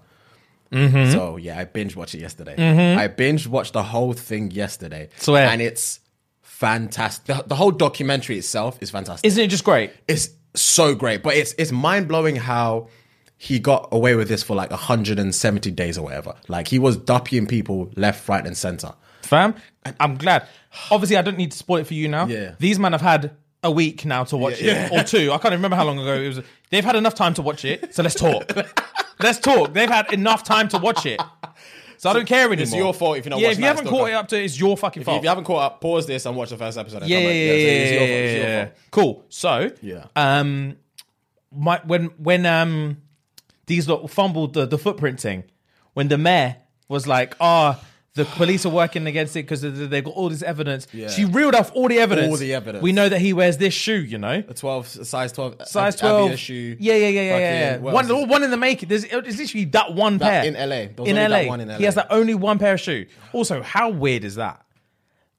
Mm-hmm. 0.73 1.13
So 1.13 1.37
yeah, 1.37 1.57
I 1.57 1.63
binge 1.63 1.95
watched 1.95 2.13
it 2.13 2.19
yesterday. 2.19 2.55
I 2.97 3.07
binge 3.07 3.47
watched 3.47 3.71
the 3.71 3.83
whole 3.83 4.11
thing 4.11 4.51
yesterday. 4.51 5.07
Swear. 5.15 5.47
and 5.47 5.61
it's 5.61 6.01
fantastic. 6.41 7.37
The, 7.37 7.43
the 7.47 7.55
whole 7.55 7.71
documentary 7.71 8.37
itself 8.37 8.77
is 8.81 8.91
fantastic. 8.91 9.25
Isn't 9.25 9.41
it 9.41 9.47
just 9.47 9.63
great? 9.63 9.91
it's 10.09 10.27
so 10.53 10.93
great, 10.93 11.23
but 11.23 11.35
it's 11.35 11.55
it's 11.57 11.71
mind 11.71 12.09
blowing 12.09 12.35
how 12.35 12.89
he 13.37 13.59
got 13.59 13.87
away 13.93 14.15
with 14.15 14.27
this 14.27 14.43
for 14.43 14.57
like 14.57 14.71
170 14.71 15.71
days 15.71 15.97
or 15.97 16.03
whatever. 16.03 16.35
Like 16.49 16.67
he 16.67 16.79
was 16.79 16.97
duppying 16.97 17.47
people 17.47 17.89
left, 17.95 18.27
right, 18.27 18.45
and 18.45 18.57
center. 18.57 18.93
Fam. 19.25 19.55
I'm 19.99 20.17
glad. 20.17 20.47
Obviously, 20.89 21.17
I 21.17 21.21
don't 21.21 21.37
need 21.37 21.51
to 21.51 21.57
spoil 21.57 21.77
it 21.77 21.87
for 21.87 21.93
you 21.93 22.07
now. 22.07 22.25
Yeah. 22.27 22.55
These 22.59 22.79
men 22.79 22.91
have 22.93 23.01
had 23.01 23.31
a 23.63 23.69
week 23.71 24.05
now 24.05 24.23
to 24.25 24.37
watch 24.37 24.61
Yeah, 24.61 24.87
it, 24.87 24.91
or 24.91 25.03
two. 25.03 25.31
I 25.31 25.37
can't 25.37 25.51
remember 25.53 25.75
how 25.75 25.85
long 25.85 25.99
ago 25.99 26.13
it 26.15 26.27
was. 26.27 26.39
They've 26.69 26.83
had 26.85 26.95
enough 26.95 27.13
time 27.15 27.33
to 27.35 27.41
watch 27.41 27.63
it, 27.65 27.93
so 27.93 28.01
let's 28.03 28.15
talk. 28.15 28.51
let's 29.19 29.39
talk. 29.39 29.73
They've 29.73 29.89
had 29.89 30.11
enough 30.13 30.43
time 30.43 30.67
to 30.69 30.77
watch 30.79 31.05
it, 31.05 31.21
so 31.97 32.09
I 32.09 32.13
don't 32.13 32.25
care 32.25 32.45
anymore. 32.47 32.63
It's 32.63 32.73
your 32.75 32.93
fault 32.93 33.17
if 33.17 33.25
you're 33.25 33.29
not 33.31 33.39
Yeah, 33.39 33.49
if 33.49 33.59
you 33.59 33.65
haven't 33.65 33.87
caught 33.87 34.09
it 34.09 34.13
up 34.13 34.27
to, 34.29 34.39
it, 34.39 34.45
it's 34.45 34.59
your 34.59 34.75
fucking 34.77 35.03
fault. 35.03 35.17
If 35.17 35.23
you 35.23 35.29
haven't 35.29 35.43
caught 35.43 35.61
up, 35.63 35.81
pause 35.81 36.07
this 36.07 36.25
and 36.25 36.35
watch 36.35 36.49
the 36.49 36.57
first 36.57 36.77
episode. 36.77 37.01
And 37.03 37.09
yeah, 37.11 37.17
come 37.17 37.25
yeah, 37.25 37.31
yeah, 37.31 37.53
yeah, 37.53 37.67
it's 37.69 37.91
your 37.91 37.99
fault, 37.99 38.09
yeah, 38.09 38.15
it's 38.15 38.33
your 38.33 38.43
yeah, 38.47 38.65
fault. 38.65 38.77
Cool. 38.91 39.25
So, 39.29 39.71
Yeah. 39.81 40.05
um, 40.15 40.77
my 41.51 41.81
when 41.85 42.05
when 42.17 42.45
um 42.45 42.97
these 43.67 43.87
lot 43.87 44.09
fumbled 44.09 44.53
the 44.53 44.65
the 44.65 44.77
footprint 44.77 45.19
thing, 45.19 45.43
when 45.93 46.07
the 46.07 46.17
mayor 46.17 46.55
was 46.87 47.05
like, 47.07 47.35
"Ah, 47.39 47.79
the 48.15 48.25
police 48.25 48.65
are 48.65 48.69
working 48.69 49.07
against 49.07 49.35
it 49.37 49.43
because 49.43 49.61
they've 49.61 50.03
got 50.03 50.13
all 50.13 50.29
this 50.29 50.41
evidence." 50.41 50.87
Yeah. 50.93 51.09
She 51.09 51.25
reeled 51.25 51.55
off 51.55 51.71
all 51.73 51.87
the 51.87 51.99
evidence. 51.99 52.29
All 52.29 52.37
the 52.37 52.53
evidence. 52.53 52.81
We 52.83 52.91
know 52.91 53.07
that 53.07 53.19
he 53.19 53.33
wears 53.33 53.57
this 53.57 53.73
shoe. 53.73 54.01
You 54.01 54.17
know, 54.17 54.43
A 54.47 54.53
12, 54.53 54.87
size 55.07 55.31
12. 55.31 55.67
size 55.67 55.95
twelve. 55.95 56.25
Avia 56.25 56.37
shoe. 56.37 56.75
Yeah, 56.79 56.95
yeah, 56.95 57.07
yeah, 57.07 57.21
yeah, 57.21 57.31
Fucking- 57.77 57.85
yeah. 57.85 57.91
One, 58.17 58.29
one 58.29 58.43
in 58.43 58.51
the 58.51 58.57
making. 58.57 58.89
There's 58.89 59.03
it's 59.05 59.37
literally 59.37 59.65
that 59.65 59.93
one 59.93 60.17
That- 60.17 60.43
pair 60.43 60.45
in 60.45 60.53
LA. 60.55 61.05
In 61.05 61.15
LA. 61.15 61.29
that 61.29 61.47
one 61.47 61.61
in 61.61 61.69
he 61.77 61.83
has 61.85 61.95
LA. 61.95 62.03
that 62.03 62.13
only 62.13 62.35
one 62.35 62.59
pair 62.59 62.73
of 62.73 62.79
shoe. 62.81 63.05
Also, 63.33 63.61
how 63.61 63.89
weird 63.89 64.23
is 64.23 64.35
that? 64.35 64.61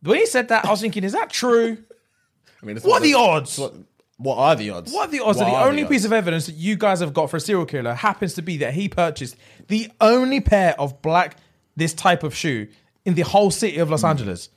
When 0.02 0.18
he 0.18 0.26
said 0.26 0.48
that, 0.48 0.64
I 0.64 0.70
was 0.70 0.80
thinking, 0.80 1.04
is 1.04 1.12
that 1.12 1.30
true? 1.30 1.78
I 2.62 2.66
mean, 2.66 2.76
it's 2.76 2.84
What 2.86 3.02
are 3.02 3.04
the 3.04 3.14
odds? 3.14 3.58
What, 3.58 3.74
what 4.16 4.36
are 4.38 4.56
the 4.56 4.70
odds? 4.70 4.92
What 4.92 5.08
are 5.08 5.12
the 5.12 5.20
odds 5.20 5.38
that 5.38 5.44
the 5.44 5.56
only 5.64 5.84
piece 5.84 6.04
of 6.04 6.12
evidence 6.12 6.46
that 6.46 6.54
you 6.54 6.76
guys 6.76 7.00
have 7.00 7.12
got 7.12 7.28
for 7.30 7.36
a 7.36 7.40
serial 7.40 7.66
killer 7.66 7.94
happens 7.94 8.34
to 8.34 8.42
be 8.42 8.56
that 8.58 8.72
he 8.74 8.88
purchased 8.88 9.36
the 9.68 9.90
only 10.00 10.40
pair 10.40 10.74
of 10.80 11.02
black 11.02 11.36
this 11.76 11.94
type 11.94 12.22
of 12.22 12.34
shoe 12.34 12.68
in 13.04 13.14
the 13.14 13.22
whole 13.22 13.50
city 13.50 13.78
of 13.78 13.88
Hmm. 13.88 13.92
Los 13.92 14.04
Angeles? 14.04 14.48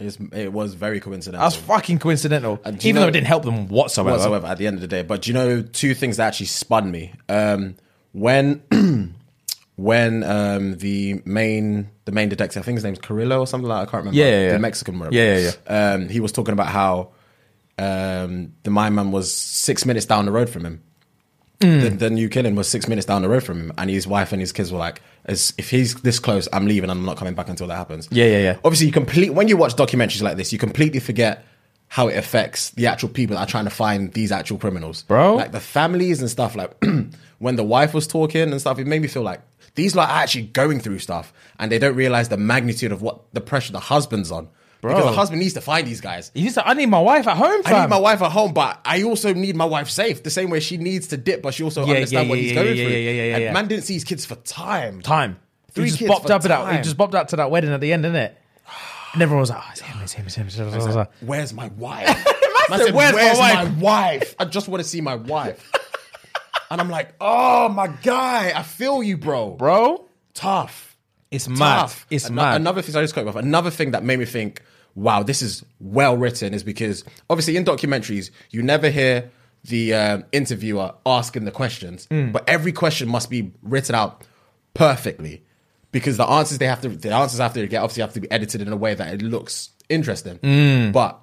It's, 0.00 0.18
it 0.32 0.52
was 0.52 0.74
very 0.74 0.98
coincidental. 0.98 1.44
That's 1.44 1.54
fucking 1.56 2.00
coincidental. 2.00 2.58
Even 2.66 2.96
know- 2.96 3.00
though 3.02 3.08
it 3.08 3.12
didn't 3.12 3.28
help 3.28 3.44
them 3.44 3.68
whatsoever. 3.68 4.10
whatsoever 4.10 4.46
at 4.46 4.58
the 4.58 4.66
end 4.66 4.74
of 4.76 4.80
the 4.80 4.88
day. 4.88 5.02
But 5.02 5.22
do 5.22 5.30
you 5.30 5.34
know 5.34 5.62
two 5.62 5.94
things 5.94 6.16
that 6.16 6.26
actually 6.26 6.46
spun 6.46 6.90
me? 6.90 7.12
Um, 7.28 7.76
when 8.12 8.62
when 9.76 10.22
um, 10.24 10.76
the 10.78 11.22
main 11.24 11.90
the 12.06 12.12
main 12.12 12.28
detective, 12.28 12.62
I 12.62 12.64
think 12.64 12.76
his 12.76 12.84
name's 12.84 12.98
Carrillo 12.98 13.40
or 13.40 13.46
something 13.46 13.68
like 13.68 13.82
that, 13.82 13.88
I 13.88 13.90
can't 13.90 14.00
remember. 14.04 14.18
Yeah, 14.18 14.26
yeah, 14.30 14.46
yeah. 14.46 14.52
the 14.54 14.58
Mexican 14.58 14.98
one. 14.98 15.12
Yeah, 15.12 15.36
yeah, 15.38 15.50
yeah. 15.68 15.92
Um, 15.92 16.08
he 16.08 16.20
was 16.20 16.32
talking 16.32 16.52
about 16.52 16.68
how 16.68 17.10
um, 17.78 18.52
the 18.62 18.70
my 18.70 18.90
man 18.90 19.10
was 19.12 19.32
six 19.32 19.84
minutes 19.84 20.06
down 20.06 20.26
the 20.26 20.32
road 20.32 20.48
from 20.50 20.64
him. 20.64 20.82
The, 21.64 21.88
the 21.90 22.10
new 22.10 22.28
killing 22.28 22.54
was 22.54 22.68
six 22.68 22.88
minutes 22.88 23.06
down 23.06 23.22
the 23.22 23.28
road 23.28 23.42
from 23.42 23.58
him, 23.60 23.72
and 23.78 23.90
his 23.90 24.06
wife 24.06 24.32
and 24.32 24.40
his 24.40 24.52
kids 24.52 24.72
were 24.72 24.78
like, 24.78 25.00
as, 25.24 25.54
"If 25.58 25.70
he's 25.70 25.94
this 26.02 26.18
close, 26.18 26.48
I'm 26.52 26.66
leaving. 26.66 26.90
I'm 26.90 27.04
not 27.04 27.16
coming 27.16 27.34
back 27.34 27.48
until 27.48 27.66
that 27.68 27.76
happens." 27.76 28.08
Yeah, 28.10 28.26
yeah, 28.26 28.38
yeah. 28.38 28.56
Obviously, 28.64 28.86
you 28.86 28.92
complete 28.92 29.30
when 29.30 29.48
you 29.48 29.56
watch 29.56 29.74
documentaries 29.76 30.22
like 30.22 30.36
this, 30.36 30.52
you 30.52 30.58
completely 30.58 31.00
forget 31.00 31.44
how 31.88 32.08
it 32.08 32.16
affects 32.16 32.70
the 32.70 32.86
actual 32.86 33.08
people 33.08 33.36
that 33.36 33.42
are 33.42 33.50
trying 33.50 33.64
to 33.64 33.70
find 33.70 34.12
these 34.14 34.32
actual 34.32 34.58
criminals, 34.58 35.02
Bro. 35.02 35.36
Like 35.36 35.52
the 35.52 35.60
families 35.60 36.20
and 36.20 36.30
stuff. 36.30 36.56
Like 36.56 36.76
when 37.38 37.56
the 37.56 37.64
wife 37.64 37.94
was 37.94 38.06
talking 38.06 38.50
and 38.50 38.60
stuff, 38.60 38.78
it 38.78 38.86
made 38.86 39.00
me 39.00 39.08
feel 39.08 39.22
like 39.22 39.40
these 39.74 39.94
lot 39.94 40.08
are 40.08 40.22
actually 40.22 40.46
going 40.46 40.80
through 40.80 40.98
stuff, 40.98 41.32
and 41.58 41.70
they 41.70 41.78
don't 41.78 41.96
realize 41.96 42.28
the 42.28 42.36
magnitude 42.36 42.92
of 42.92 43.02
what 43.02 43.32
the 43.32 43.40
pressure 43.40 43.72
the 43.72 43.80
husband's 43.80 44.30
on. 44.30 44.48
Because 44.88 45.04
the 45.04 45.12
husband 45.16 45.40
needs 45.40 45.54
to 45.54 45.60
find 45.60 45.86
these 45.86 46.00
guys. 46.00 46.30
He 46.34 46.48
said, 46.50 46.64
I 46.66 46.74
need 46.74 46.86
my 46.86 47.00
wife 47.00 47.26
at 47.26 47.36
home, 47.36 47.62
I 47.64 47.82
need 47.82 47.90
my 47.90 47.98
wife 47.98 48.22
at 48.22 48.32
home, 48.32 48.52
but 48.52 48.80
I 48.84 49.02
also 49.02 49.32
need 49.34 49.56
my 49.56 49.64
wife 49.64 49.88
safe. 49.90 50.22
The 50.22 50.30
same 50.30 50.50
way 50.50 50.60
she 50.60 50.76
needs 50.76 51.08
to 51.08 51.16
dip, 51.16 51.42
but 51.42 51.54
she 51.54 51.62
also 51.64 51.84
Yeah, 51.86 51.94
understand 51.94 52.26
yeah, 52.26 52.30
what 52.30 52.38
yeah, 52.38 52.42
he's 52.44 52.52
going 52.52 52.66
through. 52.66 52.74
yeah, 52.84 52.88
yeah, 52.88 53.10
yeah, 53.10 53.34
and 53.34 53.42
yeah. 53.44 53.52
man 53.52 53.68
didn't 53.68 53.84
see 53.84 53.94
his 53.94 54.04
kids 54.04 54.24
for 54.26 54.34
time. 54.36 55.00
time. 55.02 55.38
Three 55.72 55.84
he 55.84 55.90
just 55.90 55.98
kids 56.00 56.10
bopped 56.10 56.30
up 56.30 56.44
at 56.44 56.48
that. 56.48 56.76
He 56.76 56.82
just 56.82 56.96
bopped 56.96 57.14
up 57.14 57.28
to 57.28 57.36
that 57.36 57.50
wedding 57.50 57.72
at 57.72 57.80
the 57.80 57.92
end, 57.92 58.04
innit? 58.04 58.34
And 59.12 59.22
everyone 59.22 59.40
was 59.40 59.50
like, 59.50 59.60
oh, 59.62 59.68
it's 59.70 59.80
him, 59.80 59.96
it's 60.02 60.12
him, 60.12 60.26
it's 60.26 60.34
him. 60.36 60.46
It's 60.46 60.56
him. 60.56 60.66
It's 60.68 60.86
him. 60.86 61.06
Where's 61.20 61.52
my 61.52 61.68
wife? 61.76 62.06
Said, 62.68 62.94
"Where's 62.94 63.14
Where's, 63.14 63.38
my 63.38 63.64
my, 63.64 63.70
wife? 63.78 64.34
I 64.38 64.44
just 64.46 64.68
want 64.68 64.82
to 64.82 64.88
see 64.88 65.00
my 65.00 65.14
wife. 65.16 65.70
and 66.70 66.80
I'm 66.80 66.88
like, 66.88 67.14
oh 67.20 67.68
my 67.68 67.88
guy, 67.88 68.52
I 68.54 68.62
feel 68.62 69.02
you, 69.02 69.16
bro. 69.18 69.50
Bro, 69.50 70.06
Tough. 70.32 70.96
it's 71.30 71.48
mad. 71.48 71.58
Tough. 71.80 72.06
It's 72.10 72.26
Ano- 72.26 72.34
mad. 72.36 72.56
Another 72.56 72.82
thing, 72.82 72.96
I 72.96 73.02
just 73.02 73.14
you 73.14 73.28
off. 73.28 73.36
Another 73.36 73.70
thing 73.70 73.90
that 73.92 74.02
made 74.02 74.18
me 74.18 74.24
think, 74.24 74.62
wow, 74.94 75.22
this 75.22 75.42
is 75.42 75.64
well 75.80 76.16
written, 76.16 76.54
is 76.54 76.62
because 76.62 77.04
obviously 77.28 77.56
in 77.56 77.64
documentaries 77.64 78.30
you 78.50 78.62
never 78.62 78.90
hear 78.90 79.30
the 79.64 79.94
um, 79.94 80.24
interviewer 80.32 80.92
asking 81.06 81.44
the 81.46 81.50
questions, 81.50 82.06
Mm. 82.08 82.32
but 82.32 82.48
every 82.48 82.72
question 82.72 83.08
must 83.08 83.30
be 83.30 83.52
written 83.62 83.94
out 83.94 84.22
perfectly 84.74 85.42
because 85.92 86.16
the 86.16 86.26
answers 86.26 86.58
they 86.58 86.66
have 86.66 86.80
to, 86.82 86.88
the 86.88 87.10
answers 87.12 87.40
have 87.40 87.54
to 87.54 87.66
get 87.66 87.78
obviously 87.82 88.02
have 88.02 88.12
to 88.12 88.20
be 88.20 88.30
edited 88.30 88.60
in 88.60 88.68
a 88.72 88.76
way 88.76 88.94
that 88.94 89.14
it 89.14 89.22
looks 89.22 89.70
interesting. 89.88 90.38
Mm. 90.38 90.92
But 90.92 91.18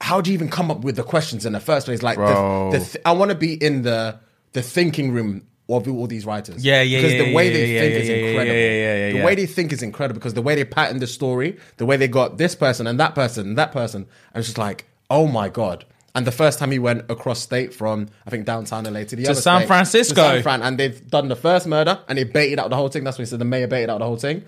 how 0.00 0.20
do 0.20 0.30
you 0.30 0.34
even 0.34 0.48
come 0.48 0.70
up 0.70 0.80
with 0.80 0.96
the 0.96 1.02
questions 1.02 1.44
in 1.46 1.52
the 1.52 1.60
first 1.60 1.86
place? 1.86 2.02
Like, 2.02 2.16
the, 2.18 2.78
the 2.78 2.84
th- 2.84 3.02
I 3.04 3.12
want 3.12 3.30
to 3.30 3.34
be 3.34 3.54
in 3.54 3.82
the 3.82 4.18
the 4.52 4.62
thinking 4.62 5.12
room 5.12 5.46
of 5.76 5.88
all 5.88 6.06
these 6.06 6.24
writers. 6.26 6.64
Yeah, 6.64 6.82
yeah, 6.82 6.98
Because 6.98 7.12
yeah, 7.14 7.24
the 7.24 7.34
way 7.34 7.46
yeah, 7.48 7.52
they 7.52 7.74
yeah, 7.74 7.80
think 7.80 7.94
is 7.94 8.08
incredible. 8.08 8.46
yeah, 8.56 8.70
yeah, 8.70 9.06
yeah, 9.08 9.12
the 9.18 9.24
way 9.24 9.34
they 9.34 9.46
think 9.46 9.72
is 9.72 9.82
incredible 9.82 10.18
because 10.18 10.34
the 10.34 10.42
way 10.42 10.54
they 10.54 10.64
pattern 10.64 10.98
the 10.98 11.06
story, 11.06 11.58
the 11.78 11.86
way 11.86 11.96
they 11.96 12.08
got 12.08 12.38
this 12.38 12.54
person 12.54 12.86
and 12.86 12.98
that 13.00 13.14
person 13.14 13.48
and 13.48 13.58
that 13.58 13.72
person, 13.72 14.02
and 14.34 14.40
it's 14.40 14.48
just 14.48 14.58
like, 14.58 14.86
oh 15.10 15.26
my 15.26 15.48
god. 15.48 15.84
And 16.14 16.26
the 16.26 16.32
first 16.32 16.58
time 16.58 16.72
he 16.72 16.80
went 16.80 17.08
across 17.08 17.38
state 17.40 17.72
from 17.72 18.08
I 18.26 18.30
think 18.30 18.44
downtown 18.44 18.82
LA 18.84 19.04
to 19.04 19.14
the 19.16 19.26
other 19.28 19.40
San 19.40 19.58
state, 19.60 19.66
Francisco. 19.68 20.14
to 20.14 20.28
San 20.34 20.42
Fran, 20.42 20.62
and 20.62 20.76
they've 20.76 21.06
done 21.08 21.28
the 21.28 21.36
first 21.36 21.68
murder 21.68 22.00
and 22.08 22.18
they 22.18 22.24
baited 22.24 22.58
out 22.58 22.70
the 22.70 22.76
whole 22.76 22.88
thing. 22.88 23.04
That's 23.04 23.16
when 23.16 23.26
he 23.26 23.30
said 23.30 23.38
the 23.38 23.44
mayor 23.44 23.68
baited 23.68 23.90
out 23.90 23.98
the 23.98 24.06
whole 24.06 24.16
thing. 24.16 24.44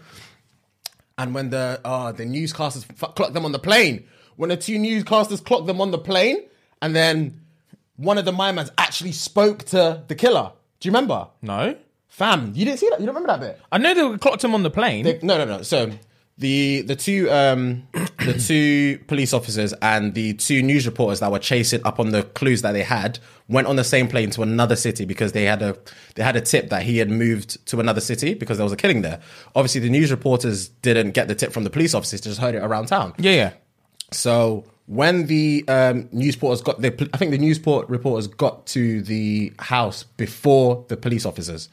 And 1.18 1.34
when 1.34 1.50
the 1.50 1.80
uh, 1.84 2.10
the 2.12 2.24
newscasters 2.24 2.84
f- 3.00 3.14
clocked 3.14 3.34
them 3.34 3.44
on 3.44 3.52
the 3.52 3.58
plane, 3.60 4.08
when 4.36 4.48
the 4.48 4.56
two 4.56 4.76
newscasters 4.78 5.44
clocked 5.44 5.66
them 5.66 5.80
on 5.80 5.90
the 5.92 5.98
plane, 5.98 6.38
and 6.80 6.96
then 6.96 7.40
one 7.96 8.18
of 8.18 8.24
the 8.24 8.32
mimans 8.32 8.70
actually 8.78 9.12
spoke 9.12 9.62
to 9.66 10.02
the 10.08 10.14
killer. 10.16 10.52
Do 10.82 10.88
you 10.88 10.92
remember? 10.92 11.28
no. 11.40 11.76
Fam, 12.08 12.52
you 12.54 12.66
didn't 12.66 12.78
see 12.78 12.90
that? 12.90 13.00
You 13.00 13.06
don't 13.06 13.14
remember 13.14 13.28
that 13.38 13.40
bit? 13.40 13.60
I 13.72 13.78
know 13.78 13.94
they 13.94 14.18
clocked 14.18 14.44
him 14.44 14.54
on 14.54 14.62
the 14.62 14.68
plane. 14.70 15.04
They- 15.04 15.18
no, 15.22 15.38
no, 15.38 15.46
no. 15.46 15.62
So 15.62 15.90
the 16.36 16.82
the 16.82 16.94
two 16.96 17.30
um 17.30 17.86
the 18.18 18.34
two 18.34 18.98
police 19.06 19.32
officers 19.32 19.72
and 19.80 20.12
the 20.12 20.34
two 20.34 20.62
news 20.62 20.84
reporters 20.84 21.20
that 21.20 21.30
were 21.32 21.38
chasing 21.38 21.80
up 21.86 21.98
on 22.00 22.10
the 22.10 22.22
clues 22.22 22.60
that 22.62 22.72
they 22.72 22.82
had 22.82 23.18
went 23.48 23.66
on 23.66 23.76
the 23.76 23.84
same 23.84 24.08
plane 24.08 24.28
to 24.30 24.42
another 24.42 24.76
city 24.76 25.06
because 25.06 25.32
they 25.32 25.44
had 25.44 25.62
a 25.62 25.74
they 26.16 26.22
had 26.22 26.36
a 26.36 26.40
tip 26.42 26.68
that 26.68 26.82
he 26.82 26.98
had 26.98 27.08
moved 27.10 27.64
to 27.66 27.80
another 27.80 28.00
city 28.02 28.34
because 28.34 28.58
there 28.58 28.64
was 28.64 28.72
a 28.74 28.76
killing 28.76 29.00
there. 29.00 29.18
Obviously, 29.54 29.80
the 29.80 29.88
news 29.90 30.10
reporters 30.10 30.68
didn't 30.68 31.12
get 31.12 31.28
the 31.28 31.34
tip 31.34 31.50
from 31.52 31.64
the 31.64 31.70
police 31.70 31.94
officers; 31.94 32.20
they 32.20 32.28
just 32.28 32.40
heard 32.40 32.54
it 32.54 32.62
around 32.62 32.88
town. 32.88 33.14
yeah, 33.18 33.30
yeah. 33.32 33.52
So 34.10 34.66
when 34.86 35.26
the 35.26 35.64
um, 35.68 36.08
news 36.12 36.34
reporters 36.36 36.60
got, 36.62 36.80
the, 36.80 37.08
I 37.12 37.16
think 37.16 37.30
the 37.30 37.38
news 37.38 37.58
port 37.58 37.88
reporters 37.88 38.26
got 38.26 38.66
to 38.68 39.02
the 39.02 39.52
house 39.58 40.02
before 40.16 40.84
the 40.88 40.96
police 40.96 41.24
officers, 41.24 41.68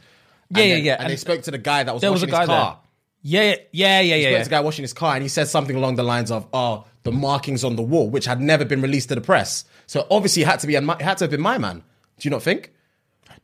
Yeah, 0.50 0.64
and 0.64 0.70
yeah, 0.70 0.76
then- 0.76 0.86
yeah. 0.86 0.94
And, 0.94 1.02
And 1.04 1.12
they 1.12 1.18
spoke 1.18 1.42
to 1.44 1.52
the 1.52 1.58
guy 1.58 1.84
that 1.84 1.94
was 1.94 2.02
there 2.02 2.12
was 2.12 2.22
washing 2.22 2.30
a 2.34 2.38
guy 2.38 2.42
his 2.42 2.48
car. 2.48 2.72
there. 2.74 2.84
Yeah, 3.22 3.56
yeah, 3.72 4.00
yeah, 4.00 4.16
yeah, 4.16 4.22
Spoke 4.24 4.32
yeah. 4.32 4.38
to 4.38 4.44
the 4.46 4.50
guy 4.50 4.60
washing 4.62 4.84
his 4.84 4.94
car, 4.94 5.14
and 5.16 5.24
he 5.24 5.28
said 5.30 5.48
something 5.50 5.76
along 5.76 5.96
the 5.96 6.04
lines 6.04 6.32
of, 6.32 6.48
"Oh, 6.54 6.86
the 7.04 7.12
markings 7.12 7.64
on 7.66 7.76
the 7.76 7.82
wall, 7.82 8.10
which 8.10 8.26
had 8.26 8.40
never 8.40 8.64
been 8.64 8.82
released 8.82 9.10
to 9.10 9.16
the 9.16 9.22
press. 9.22 9.66
So 9.88 10.08
obviously, 10.10 10.44
it 10.44 10.48
had 10.48 10.60
to 10.62 10.68
be, 10.68 10.76
it 10.76 10.84
had 11.02 11.18
to 11.18 11.24
have 11.26 11.32
been 11.32 11.42
my 11.42 11.58
man. 11.58 11.84
Do 12.18 12.28
you 12.28 12.30
not 12.30 12.44
think? 12.44 12.72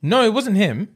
No, 0.01 0.24
it 0.24 0.34
wasn't 0.34 0.55
him. 0.57 0.89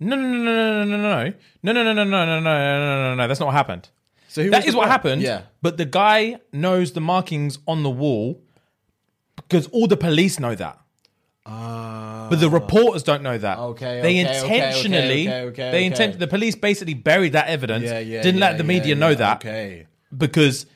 No, 0.00 0.16
no, 0.16 0.22
no, 0.22 0.38
no, 0.38 0.84
no, 0.84 0.84
no, 0.84 0.96
no, 0.96 1.32
no, 1.62 1.72
no, 1.72 1.82
no, 1.82 1.82
no, 1.82 1.92
no, 1.94 2.04
no, 2.04 2.04
no, 2.04 2.40
no, 2.40 2.40
no, 2.40 3.02
no, 3.10 3.14
no. 3.14 3.28
That's 3.28 3.40
not 3.40 3.46
what 3.46 3.54
happened. 3.54 3.88
So 4.30 4.44
who 4.44 4.50
That 4.50 4.58
was 4.58 4.66
is 4.66 4.72
the 4.74 4.78
what 4.78 4.88
happened. 4.88 5.22
Yeah. 5.22 5.42
But 5.60 5.76
the 5.76 5.84
guy 5.84 6.36
knows 6.52 6.92
the 6.92 7.00
markings 7.00 7.58
on 7.66 7.82
the 7.82 7.90
wall 7.90 8.40
because 9.34 9.66
all 9.68 9.88
the 9.88 9.96
police 9.96 10.38
know 10.38 10.54
that. 10.54 10.78
but 11.44 12.36
the 12.36 12.48
reporters 12.48 13.02
don't 13.02 13.24
know 13.24 13.36
that. 13.38 13.58
Ah. 13.58 13.64
Okay, 13.72 14.00
They 14.00 14.20
okay, 14.24 14.40
okay, 14.40 14.54
intentionally, 14.56 15.22
okay, 15.28 15.42
okay, 15.42 15.70
they 15.72 15.78
okay. 15.78 15.84
intent. 15.86 16.18
The 16.20 16.28
police 16.28 16.54
basically 16.54 16.94
buried 16.94 17.32
that 17.32 17.48
evidence. 17.48 17.84
Yeah, 17.86 17.98
yeah. 17.98 18.22
didn't 18.22 18.38
yeah, 18.38 18.46
let 18.50 18.58
the 18.58 18.62
yeah, 18.64 18.68
media 18.68 18.94
yeah, 18.94 19.00
know 19.00 19.14
that 19.16 19.36
Okay. 19.38 19.86
because 20.16 20.66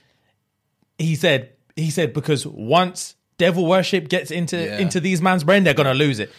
he 0.99 1.14
said 1.14 1.50
he 1.76 1.90
said 1.90 2.12
because 2.12 2.44
once 2.46 3.14
devil 3.38 3.66
worship 3.66 4.08
gets 4.08 4.30
into 4.32 4.56
Yeah. 4.56 4.78
into 4.78 4.99
these 4.99 5.23
man's 5.23 5.44
brain, 5.44 5.62
they're 5.62 5.75
gonna 5.75 5.94
lose 5.94 6.18
it. 6.18 6.32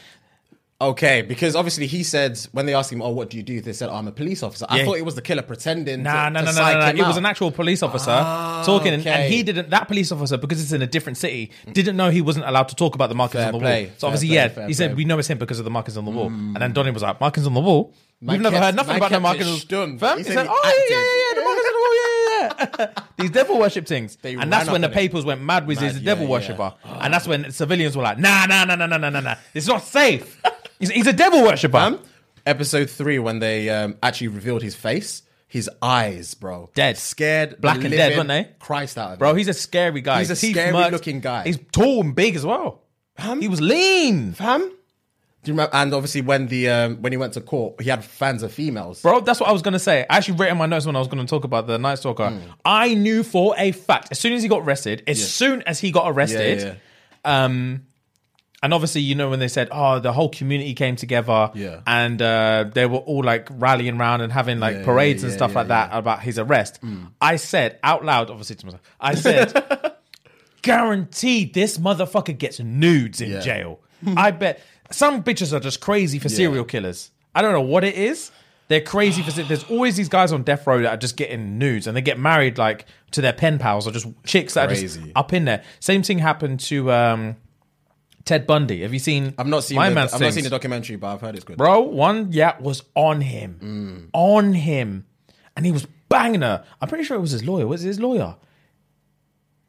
Okay, 0.81 1.21
because 1.21 1.55
obviously 1.55 1.87
he 1.87 2.03
said 2.03 2.37
when 2.51 2.65
they 2.65 2.73
asked 2.73 2.91
him, 2.91 3.01
"Oh, 3.01 3.09
what 3.11 3.29
do 3.29 3.37
you 3.37 3.43
do?" 3.43 3.61
They 3.61 3.71
said, 3.71 3.87
"I'm 3.89 4.09
a 4.09 4.11
police 4.11 4.43
officer." 4.43 4.65
I 4.67 4.79
Yeah. 4.79 4.85
thought 4.85 4.97
it 4.97 5.05
was 5.05 5.15
the 5.15 5.21
killer 5.21 5.41
pretending. 5.41 6.03
Nah, 6.03 6.25
to, 6.25 6.31
no, 6.31 6.39
to 6.41 6.45
no, 6.47 6.51
no, 6.51 6.57
psych 6.57 6.73
no, 6.73 6.79
no. 6.81 6.85
him 6.87 6.97
It 6.97 7.07
was 7.07 7.15
out. 7.15 7.19
an 7.19 7.25
actual 7.27 7.51
police 7.51 7.81
officer 7.81 8.11
Ah, 8.11 8.61
talking, 8.65 8.93
and, 8.93 9.07
and 9.07 9.21
okay. 9.23 9.29
he 9.29 9.41
didn't. 9.41 9.69
That 9.69 9.87
police 9.87 10.11
officer, 10.11 10.35
because 10.35 10.61
it's 10.61 10.73
in 10.73 10.81
a 10.81 10.87
different 10.87 11.17
city, 11.17 11.51
didn't 11.71 11.95
know 11.95 12.09
he 12.09 12.19
wasn't 12.21 12.43
allowed 12.45 12.67
to 12.67 12.75
talk 12.75 12.93
about 12.93 13.07
the 13.07 13.15
markings 13.15 13.39
Fair 13.45 13.47
on 13.47 13.53
the 13.53 13.59
play, 13.59 13.83
wall. 13.85 13.91
So 13.93 13.99
fair 14.01 14.07
obviously, 14.09 14.27
play, 14.27 14.35
yeah, 14.35 14.47
fair 14.49 14.67
he 14.67 14.73
said 14.73 14.87
play. 14.89 14.93
Mm. 14.95 14.97
we 14.97 15.05
know 15.05 15.17
it's 15.19 15.29
him 15.29 15.37
because 15.37 15.59
of 15.59 15.63
the 15.63 15.71
markings 15.71 15.95
on 15.95 16.03
the 16.03 16.11
wall. 16.11 16.27
And 16.27 16.57
then 16.57 16.73
Donnie 16.73 16.91
was 16.91 17.03
like, 17.03 17.21
"Markings 17.21 17.47
on 17.47 17.53
the 17.53 17.61
wall." 17.61 17.93
We've 18.21 18.41
never 18.41 18.55
kept- 18.55 18.65
heard 18.65 18.75
nothing 18.75 18.89
man 18.89 18.97
about 18.97 19.07
the 19.11 19.15
kept 19.15 19.23
markings. 19.23 19.47
it 19.47 19.51
on 19.53 19.59
stunned. 19.59 19.99
Fam? 20.01 20.17
He 20.17 20.23
He 20.23 20.29
said 20.29 20.33
said, 20.33 20.45
he 20.47 20.51
"Oh 20.51 20.61
yeah, 20.65 20.95
yeah, 20.95 20.95
yeah, 20.97 21.29
yeah, 21.29 21.35
the 21.35 21.41
markings 21.45 21.67
on 21.67 21.73
the 21.73 21.79
wall, 21.79 21.95
yeah, 21.95 22.75
yeah, 22.79 22.87
yeah." 22.97 23.03
These 23.23 23.31
devil 23.31 23.59
worship 23.59 23.87
things, 23.87 24.17
They 24.21 24.33
and 24.35 24.51
that's 24.51 24.65
ran 24.65 24.73
when 24.73 24.81
the 24.81 24.87
up 24.87 24.91
on 24.91 24.97
it. 24.97 25.01
papers 25.07 25.23
went 25.23 25.41
mad 25.41 25.67
with 25.67 25.79
Mad, 25.79 25.87
his 25.93 25.99
yeah, 26.01 26.05
devil 26.05 26.25
yeah. 26.25 26.31
worshipper, 26.31 26.73
and 26.83 27.13
that's 27.13 27.27
when 27.29 27.49
civilians 27.51 27.95
were 27.95 28.03
like, 28.03 28.19
"Nah, 28.19 28.45
nah, 28.45 28.65
nah, 28.65 28.75
nah, 28.75 28.87
nah, 28.87 28.97
nah, 28.97 29.09
nah, 29.09 29.19
nah. 29.21 29.35
It's 29.53 29.67
not 29.67 29.81
safe. 29.83 30.41
He's, 30.79 30.89
he's 30.89 31.07
a 31.07 31.13
devil 31.13 31.43
worshipper. 31.43 31.77
Um, 31.77 31.99
episode 32.45 32.89
three 32.89 33.19
when 33.19 33.39
they 33.39 33.69
um, 33.69 33.97
actually 34.03 34.27
revealed 34.29 34.61
his 34.61 34.75
face, 34.75 35.23
his 35.47 35.69
eyes, 35.81 36.33
bro, 36.33 36.69
Dead. 36.75 36.97
scared, 36.97 37.59
Black 37.59 37.77
and 37.77 37.91
dead, 37.91 38.11
living 38.11 38.17
weren't 38.17 38.27
they? 38.27 38.55
Christ 38.59 38.97
out 38.97 39.13
of 39.13 39.19
Bro, 39.19 39.35
he's 39.35 39.47
a 39.47 39.53
scary 39.53 40.01
guy. 40.01 40.19
He's 40.19 40.31
a 40.31 40.35
Teeth 40.35 40.55
scary 40.55 40.91
looking 40.91 41.19
guy. 41.21 41.43
He's 41.43 41.59
tall 41.71 42.01
and 42.01 42.15
big 42.15 42.35
as 42.35 42.45
well. 42.45 42.83
Fam? 43.17 43.41
He 43.41 43.47
was 43.47 43.61
lean. 43.61 44.33
fam. 44.33 44.71
Do 45.45 45.51
you 45.51 45.53
remember? 45.53 45.75
And 45.75 45.93
obviously, 45.93 46.21
when 46.21 46.47
the 46.47 46.69
um, 46.69 47.01
when 47.03 47.13
he 47.13 47.17
went 47.17 47.33
to 47.33 47.41
court, 47.41 47.79
he 47.79 47.89
had 47.89 48.03
fans 48.03 48.41
of 48.41 48.51
females. 48.51 49.03
Bro, 49.03 49.21
that's 49.21 49.39
what 49.39 49.47
I 49.47 49.51
was 49.51 49.61
going 49.61 49.73
to 49.73 49.79
say. 49.79 50.01
I 50.09 50.17
actually 50.17 50.37
wrote 50.37 50.49
in 50.49 50.57
my 50.57 50.65
notes 50.65 50.87
when 50.87 50.95
I 50.95 50.99
was 50.99 51.07
going 51.07 51.23
to 51.23 51.29
talk 51.29 51.43
about 51.43 51.67
the 51.67 51.77
Night 51.77 51.99
Stalker. 51.99 52.31
Hmm. 52.31 52.39
I 52.65 52.95
knew 52.95 53.21
for 53.21 53.53
a 53.55 53.71
fact, 53.71 54.07
as 54.09 54.17
soon 54.17 54.33
as 54.33 54.41
he 54.41 54.49
got 54.49 54.63
arrested, 54.63 55.03
as 55.07 55.31
soon 55.31 55.61
as 55.61 55.79
he 55.79 55.91
got 55.91 56.11
arrested, 56.11 56.79
um, 57.23 57.85
and 58.63 58.73
obviously, 58.73 59.01
you 59.01 59.15
know, 59.15 59.29
when 59.29 59.39
they 59.39 59.47
said, 59.47 59.67
oh, 59.71 59.99
the 59.99 60.11
whole 60.13 60.29
community 60.29 60.73
came 60.73 60.95
together 60.95 61.51
Yeah. 61.53 61.81
and 61.85 62.19
uh, 62.21 62.65
they 62.73 62.85
were 62.85 62.97
all 62.99 63.23
like 63.23 63.47
rallying 63.51 63.99
around 63.99 64.21
and 64.21 64.31
having 64.31 64.59
like 64.59 64.77
Yeah, 64.77 64.85
parades 64.85 65.21
yeah, 65.23 65.27
and 65.29 65.35
stuff 65.37 65.51
yeah, 65.51 65.57
like 65.59 65.67
that 65.67 65.89
about 65.91 66.21
his 66.21 66.39
arrest. 66.39 66.79
I 67.21 67.35
said 67.35 67.79
out 67.83 68.03
loud, 68.05 68.29
obviously 68.29 68.55
to 68.57 68.65
myself, 68.65 68.81
I 68.99 69.15
said, 69.15 69.93
guaranteed 70.61 71.53
this 71.53 71.77
motherfucker 71.77 72.37
gets 72.37 72.59
nudes 72.59 73.21
in 73.21 73.41
jail. 73.41 73.79
I 74.17 74.31
bet 74.31 74.61
some 74.91 75.23
bitches 75.23 75.53
are 75.53 75.59
just 75.59 75.79
crazy 75.79 76.19
for 76.19 76.29
serial 76.29 76.65
killers. 76.65 77.11
I 77.33 77.41
don't 77.41 77.51
know 77.53 77.61
what 77.61 77.83
it 77.83 77.95
is. 77.95 78.31
They're 78.67 78.81
crazy 78.81 79.21
for. 79.21 79.31
There's 79.31 79.63
always 79.65 79.95
these 79.95 80.09
guys 80.09 80.31
on 80.31 80.41
death 80.43 80.65
row 80.65 80.81
that 80.81 80.89
are 80.89 80.97
just 80.97 81.17
getting 81.17 81.59
nudes, 81.59 81.85
and 81.85 81.95
they 81.95 82.01
get 82.01 82.17
married 82.19 82.57
like 82.57 82.85
to 83.11 83.21
their 83.21 83.33
pen 83.33 83.59
pals 83.59 83.87
or 83.87 83.91
just 83.91 84.07
chicks 84.25 84.55
that 84.55 84.71
are 84.71 84.75
just 84.75 84.99
up 85.15 85.33
in 85.33 85.45
there. 85.45 85.63
Same 85.79 86.01
thing 86.01 86.17
happened 86.17 86.59
to 86.61 86.91
um, 86.91 87.35
Ted 88.25 88.47
Bundy. 88.47 88.81
Have 88.81 88.91
you 88.91 88.99
seen? 88.99 89.33
I've 89.37 89.47
not 89.47 89.63
seen. 89.63 89.75
My 89.77 89.89
the, 89.89 89.95
Man's 89.95 90.13
I've 90.13 90.19
not 90.21 90.33
seen 90.33 90.43
the 90.43 90.49
documentary, 90.49 90.95
but 90.95 91.13
I've 91.13 91.21
heard 91.21 91.35
it's 91.35 91.43
good. 91.45 91.57
Bro, 91.57 91.81
one 91.81 92.31
yeah 92.31 92.59
was 92.59 92.83
on 92.95 93.21
him, 93.21 94.09
on 94.13 94.53
him, 94.53 95.05
and 95.55 95.65
he 95.65 95.71
was 95.71 95.85
banging 96.09 96.41
her. 96.41 96.65
I'm 96.81 96.89
pretty 96.89 97.03
sure 97.03 97.15
it 97.17 97.21
was 97.21 97.31
his 97.31 97.43
lawyer. 97.43 97.67
Was 97.67 97.83
it 97.83 97.87
his 97.87 97.99
lawyer? 97.99 98.35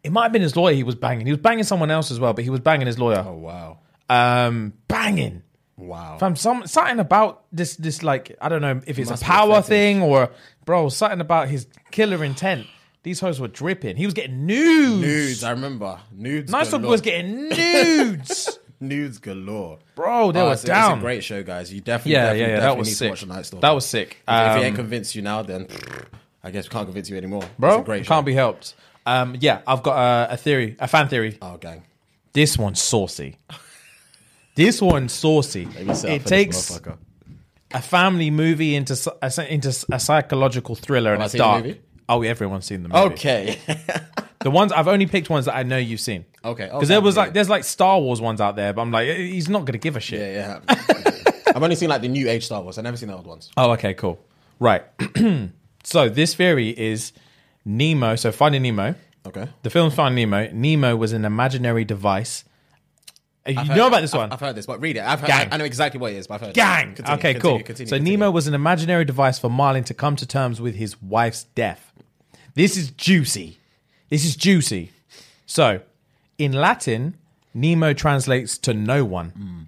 It 0.03 0.13
might 0.13 0.23
have 0.25 0.33
been 0.33 0.43
his 0.43 0.57
lawyer. 0.57 0.75
He 0.75 0.85
was 0.85 0.95
banging. 0.95 1.27
He 1.27 1.33
was 1.33 1.41
banging 1.41 1.65
someone 1.65 1.91
else 1.91 2.11
as 2.11 2.19
well, 2.21 2.33
but 2.33 2.45
he 2.45 2.51
was 2.51 2.61
banging 2.61 2.87
his 2.87 2.99
lawyer. 2.99 3.25
Oh 3.27 3.35
wow, 3.35 3.79
Um, 4.09 4.73
banging. 4.89 5.43
wow. 5.77 6.17
Fam, 6.19 6.37
some 6.37 6.67
something 6.67 6.99
about 7.01 7.45
this 7.53 7.77
this 7.77 8.03
like 8.03 8.37
I 8.41 8.49
don't 8.49 8.63
know 8.63 8.81
if 8.87 8.99
it's 8.99 9.11
Must 9.11 9.23
a 9.23 9.27
be 9.27 9.29
a 9.29 9.33
power 9.33 9.63
thing 9.63 10.01
or 10.03 10.31
bro 10.65 10.89
something 10.89 11.21
about 11.21 11.49
his 11.49 11.67
killer 11.91 12.25
intent. 12.25 12.67
These 13.07 13.21
hoes 13.21 13.39
were 13.39 13.47
dripping. 13.47 13.95
He 13.95 14.05
was 14.05 14.15
getting 14.15 14.47
nudes. 14.47 15.01
Nudes, 15.01 15.45
I 15.45 15.53
remember. 15.53 16.01
Nudes. 16.11 16.51
Nice 16.51 16.73
galore. 16.73 16.91
was 16.91 17.01
getting 17.01 17.49
nudes, 17.51 18.59
nudes 18.81 19.19
galore. 19.19 19.79
bro. 19.95 20.33
They 20.33 20.41
Oh, 20.41 20.47
were 20.47 20.53
it's, 20.55 20.65
a- 20.65 20.67
down. 20.67 20.95
It's 20.95 20.99
a 20.99 21.01
great 21.03 21.23
show, 21.23 21.45
guys. 21.45 21.73
You 21.73 21.81
definitely, 21.81 22.15
yeah, 22.15 22.23
definitely, 22.23 22.41
yeah, 22.41 22.47
yeah. 22.49 22.55
That 22.55 22.61
definitely 22.63 22.79
was 22.81 22.89
need 22.89 22.95
sick. 22.95 23.07
to 23.07 23.11
watch 23.13 23.21
the 23.21 23.27
Night 23.29 23.47
Stalker. 23.47 23.61
That 23.61 23.71
was 23.71 23.87
sick. 23.87 24.09
if 24.11 24.17
he 24.27 24.33
Um, 24.35 24.59
ain't 24.65 24.75
convinced 24.75 25.15
you 25.15 25.23
now, 25.23 25.43
then 25.43 25.69
I 26.43 26.51
guess 26.51 26.65
we 26.65 26.71
can't 26.71 26.87
convince 26.89 27.09
you 27.09 27.17
anymore. 27.17 27.45
bro, 27.61 27.75
it's 27.75 27.83
a 27.83 27.85
great 27.85 28.05
show. 28.07 28.09
can't 28.09 28.27
be 28.27 28.35
helped. 28.35 28.75
Um, 29.07 29.37
yeah, 29.39 29.61
I've 29.69 29.85
got 29.85 29.97
a, 30.31 30.33
a 30.33 30.37
theory, 30.37 30.75
a 30.81 30.89
fan 30.89 31.07
theory. 31.07 31.39
Oh, 31.41 31.59
gang. 31.59 31.85
This 32.33 32.59
one's 32.59 32.83
saucy. 32.83 33.37
This 34.57 34.83
one's 34.83 35.13
saucy. 35.13 35.67
Let 35.67 35.87
me 35.87 35.95
set 35.95 36.11
up 36.11 36.17
It 36.17 36.27
takes 36.27 36.77
a 36.77 36.99
a 37.73 37.83
family 37.83 38.31
movie 38.31 38.75
into 38.75 38.95
a, 39.23 39.53
into 39.53 39.69
a 39.93 40.01
psychological 40.01 40.75
thriller 40.75 41.13
and 41.15 41.23
I 41.23 41.27
it's 41.27 41.35
dark. 41.35 41.67
Oh, 42.09 42.23
everyone's 42.23 42.67
seen 42.67 42.83
the 42.83 42.89
movie. 42.89 43.15
Okay. 43.15 43.59
The 44.41 44.51
ones 44.51 44.71
I've 44.71 44.87
only 44.87 45.07
picked 45.07 45.29
ones 45.29 45.47
that 45.47 45.57
I 45.57 45.65
know 45.65 45.77
you've 45.79 45.99
seen. 45.99 46.25
Okay, 46.45 46.67
Because 46.67 46.77
okay, 46.77 46.87
there 46.87 47.01
was 47.01 47.17
yeah. 47.17 47.23
like 47.23 47.33
there's 47.33 47.49
like 47.49 47.65
Star 47.65 47.99
Wars 48.01 48.21
ones 48.21 48.41
out 48.41 48.55
there, 48.55 48.73
but 48.73 48.83
I'm 48.83 48.93
like 48.93 49.09
eh, 49.09 49.17
he's 49.17 49.49
not 49.49 49.65
gonna 49.65 49.79
give 49.79 49.97
a 49.97 50.01
shit. 50.01 50.21
yeah, 50.21 50.61
yeah. 50.69 51.35
I've 51.49 51.63
only 51.63 51.75
seen 51.75 51.89
like 51.89 52.01
the 52.03 52.07
new 52.09 52.29
age 52.29 52.45
Star 52.45 52.63
Wars. 52.63 52.79
I've 52.79 52.85
never 52.85 52.97
seen 52.97 53.09
the 53.09 53.17
old 53.17 53.27
ones. 53.27 53.51
Oh, 53.57 53.73
okay, 53.73 53.93
cool. 53.95 54.21
Right. 54.61 54.85
so 55.83 56.09
this 56.09 56.35
theory 56.37 56.69
is 56.79 57.13
Nemo. 57.65 58.15
So 58.15 58.31
Finding 58.31 58.63
Nemo. 58.63 58.95
Okay. 59.27 59.49
The 59.65 59.71
film 59.71 59.91
Finding 59.91 60.31
Nemo. 60.31 60.49
Nemo 60.53 60.95
was 60.95 61.13
an 61.13 61.25
imaginary 61.25 61.85
device. 61.85 62.45
You 63.47 63.55
I've 63.59 63.69
know 63.69 63.87
about 63.87 64.01
this 64.01 64.13
I've- 64.15 64.19
one? 64.19 64.33
I've 64.33 64.41
heard 64.41 64.55
this, 64.57 64.67
but 64.67 64.81
read 64.81 64.97
it. 64.97 65.01
I've 65.01 65.21
heard, 65.21 65.29
Gang. 65.29 65.49
I 65.53 65.57
know 65.57 65.65
exactly 65.65 66.01
what 66.01 66.13
it 66.13 66.17
is, 66.17 66.27
but 66.27 66.35
I've 66.35 66.41
heard 66.41 66.55
Gang. 66.55 66.91
it. 66.91 66.97
Continue, 66.97 67.19
okay, 67.19 67.35
continue, 67.35 67.59
cool. 67.59 67.65
Continue, 67.65 67.89
so. 67.91 67.99
Nemo 67.99 68.31
was 68.31 68.47
an 68.47 68.55
imaginary 68.55 69.05
device 69.05 69.39
for 69.39 69.49
Marlin 69.51 69.85
to 69.85 69.95
come 69.95 70.17
to 70.17 70.27
terms 70.27 70.61
with 70.61 70.75
his 70.75 71.01
wife's 71.03 71.45
death. 71.55 71.93
This 72.55 72.77
is 72.77 72.91
juicy. 72.91 73.59
This 74.09 74.25
is 74.25 74.35
juicy. 74.37 74.91
So, 75.47 75.81
in 76.39 76.53
Latin, 76.53 77.15
Nemo 77.55 77.93
translates 77.93 78.59
to 78.59 78.75
no 78.75 79.05
one. 79.05 79.31
Hmm. 79.31 79.59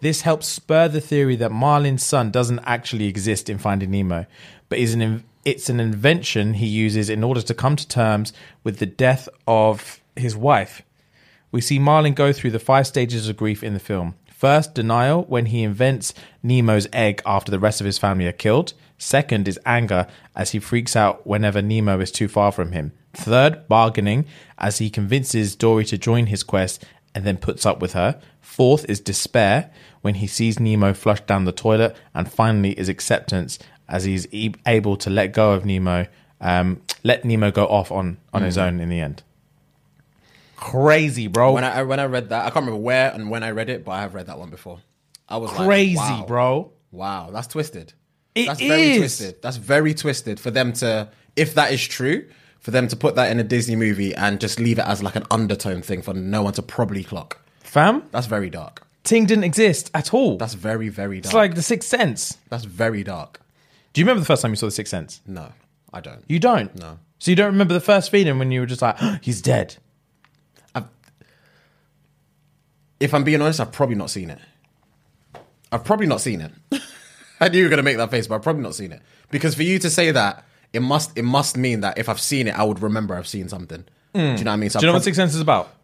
This 0.00 0.20
helps 0.22 0.46
spur 0.46 0.88
the 0.88 1.00
theory 1.00 1.34
that 1.36 1.50
Marlin's 1.50 2.04
son 2.04 2.30
doesn't 2.30 2.60
actually 2.60 3.06
exist 3.06 3.48
in 3.48 3.58
Finding 3.58 3.90
Nemo, 3.90 4.26
but 4.68 4.78
is 4.78 4.92
an 4.94 5.00
in- 5.02 5.24
it's 5.46 5.68
an 5.68 5.80
invention 5.80 6.54
he 6.54 6.66
uses 6.66 7.08
in 7.10 7.22
order 7.24 7.42
to 7.42 7.54
come 7.54 7.76
to 7.76 7.86
terms 7.88 8.32
with 8.62 8.78
the 8.78 8.86
death 8.86 9.28
of 9.46 10.00
his 10.16 10.34
wife. 10.36 10.82
We 11.54 11.60
see 11.60 11.78
Marlin 11.78 12.14
go 12.14 12.32
through 12.32 12.50
the 12.50 12.58
five 12.58 12.84
stages 12.84 13.28
of 13.28 13.36
grief 13.36 13.62
in 13.62 13.74
the 13.74 13.78
film. 13.78 14.16
First, 14.26 14.74
denial 14.74 15.22
when 15.28 15.46
he 15.46 15.62
invents 15.62 16.12
Nemo's 16.42 16.88
egg 16.92 17.22
after 17.24 17.52
the 17.52 17.60
rest 17.60 17.80
of 17.80 17.84
his 17.84 17.96
family 17.96 18.26
are 18.26 18.32
killed. 18.32 18.72
Second 18.98 19.46
is 19.46 19.60
anger 19.64 20.08
as 20.34 20.50
he 20.50 20.58
freaks 20.58 20.96
out 20.96 21.24
whenever 21.24 21.62
Nemo 21.62 22.00
is 22.00 22.10
too 22.10 22.26
far 22.26 22.50
from 22.50 22.72
him. 22.72 22.90
Third, 23.12 23.68
bargaining 23.68 24.26
as 24.58 24.78
he 24.78 24.90
convinces 24.90 25.54
Dory 25.54 25.84
to 25.84 25.96
join 25.96 26.26
his 26.26 26.42
quest 26.42 26.84
and 27.14 27.24
then 27.24 27.36
puts 27.36 27.64
up 27.64 27.78
with 27.80 27.92
her. 27.92 28.20
Fourth 28.40 28.84
is 28.88 28.98
despair 28.98 29.70
when 30.02 30.16
he 30.16 30.26
sees 30.26 30.58
Nemo 30.58 30.92
flushed 30.92 31.28
down 31.28 31.44
the 31.44 31.52
toilet. 31.52 31.96
And 32.12 32.28
finally 32.28 32.76
is 32.76 32.88
acceptance 32.88 33.60
as 33.88 34.02
he's 34.02 34.26
e- 34.34 34.56
able 34.66 34.96
to 34.96 35.08
let 35.08 35.28
go 35.28 35.52
of 35.52 35.64
Nemo, 35.64 36.08
um, 36.40 36.82
let 37.04 37.24
Nemo 37.24 37.52
go 37.52 37.64
off 37.66 37.92
on, 37.92 38.18
on 38.32 38.42
his 38.42 38.58
own 38.58 38.80
in 38.80 38.88
the 38.88 38.98
end. 38.98 39.22
Crazy, 40.56 41.26
bro. 41.26 41.52
When 41.52 41.64
I 41.64 41.82
when 41.82 42.00
I 42.00 42.04
read 42.06 42.28
that, 42.30 42.40
I 42.46 42.50
can't 42.50 42.66
remember 42.66 42.80
where 42.80 43.10
and 43.12 43.30
when 43.30 43.42
I 43.42 43.50
read 43.50 43.68
it, 43.68 43.84
but 43.84 43.92
I 43.92 44.00
have 44.02 44.14
read 44.14 44.26
that 44.26 44.38
one 44.38 44.50
before. 44.50 44.80
I 45.28 45.36
was 45.38 45.50
like, 45.52 45.66
Crazy, 45.66 45.96
wow. 45.96 46.24
bro. 46.26 46.72
Wow, 46.90 47.30
that's 47.32 47.48
twisted. 47.48 47.92
It 48.34 48.46
that's 48.46 48.60
very 48.60 48.98
twisted. 48.98 49.42
That's 49.42 49.56
very 49.56 49.94
twisted 49.94 50.38
for 50.40 50.50
them 50.50 50.72
to, 50.74 51.08
if 51.36 51.54
that 51.54 51.72
is 51.72 51.84
true, 51.86 52.26
for 52.60 52.70
them 52.70 52.88
to 52.88 52.96
put 52.96 53.14
that 53.16 53.30
in 53.30 53.38
a 53.40 53.44
Disney 53.44 53.76
movie 53.76 54.14
and 54.14 54.40
just 54.40 54.58
leave 54.60 54.78
it 54.78 54.84
as 54.86 55.02
like 55.02 55.16
an 55.16 55.24
undertone 55.30 55.82
thing 55.82 56.02
for 56.02 56.14
no 56.14 56.42
one 56.42 56.52
to 56.54 56.62
probably 56.62 57.04
clock. 57.04 57.40
Fam, 57.60 58.04
That's 58.10 58.26
very 58.26 58.50
dark. 58.50 58.86
Ting 59.02 59.26
didn't 59.26 59.44
exist 59.44 59.90
at 59.94 60.14
all. 60.14 60.36
That's 60.38 60.54
very 60.54 60.88
very 60.88 61.16
dark. 61.20 61.26
it's 61.26 61.34
like 61.34 61.54
The 61.54 61.62
Sixth 61.62 61.88
Sense. 61.88 62.38
that's 62.48 62.64
very 62.64 63.02
dark. 63.04 63.40
Do 63.92 64.00
you 64.00 64.04
remember 64.04 64.20
the 64.20 64.26
first 64.26 64.42
time 64.42 64.50
you 64.52 64.56
saw 64.56 64.66
The 64.66 64.72
Sixth 64.72 64.90
Sense? 64.90 65.20
No, 65.26 65.52
I 65.92 66.00
don't. 66.00 66.24
You 66.28 66.38
don't? 66.38 66.74
No. 66.76 66.98
So 67.18 67.30
you 67.30 67.36
don't 67.36 67.52
remember 67.52 67.74
the 67.74 67.80
first 67.80 68.10
feeling 68.10 68.38
when 68.38 68.50
you 68.50 68.60
were 68.60 68.66
just 68.66 68.82
like, 68.82 68.96
he's 69.22 69.40
dead? 69.42 69.76
If 73.04 73.12
I'm 73.12 73.22
being 73.22 73.42
honest, 73.42 73.60
I've 73.60 73.72
probably 73.72 73.96
not 73.96 74.10
seen 74.10 74.30
it. 74.30 74.38
I've 75.70 75.84
probably 75.84 76.06
not 76.06 76.20
seen 76.20 76.40
it. 76.40 76.52
I 77.40 77.48
knew 77.48 77.58
you 77.58 77.64
were 77.64 77.70
gonna 77.70 77.82
make 77.82 77.98
that 77.98 78.10
face, 78.10 78.26
but 78.26 78.36
I've 78.36 78.42
probably 78.42 78.62
not 78.62 78.74
seen 78.74 78.92
it. 78.92 79.02
Because 79.30 79.54
for 79.54 79.62
you 79.62 79.78
to 79.80 79.90
say 79.90 80.10
that, 80.10 80.44
it 80.72 80.80
must 80.80 81.16
it 81.18 81.22
must 81.24 81.56
mean 81.56 81.80
that 81.80 81.98
if 81.98 82.08
I've 82.08 82.20
seen 82.20 82.48
it, 82.48 82.58
I 82.58 82.64
would 82.64 82.80
remember 82.80 83.14
I've 83.14 83.28
seen 83.28 83.48
something. 83.48 83.84
Do 84.14 84.20
you 84.20 84.36
hmm. 84.36 84.44
know 84.44 84.50
what 84.50 84.54
I 84.54 84.56
mean? 84.56 84.70
So 84.70 84.80
Do 84.80 84.86
you 84.86 84.92
know 84.92 84.96
I've, 84.96 85.00
what 85.00 85.04
Sixth 85.04 85.16
Sense 85.16 85.34
is 85.34 85.40
about? 85.40 85.74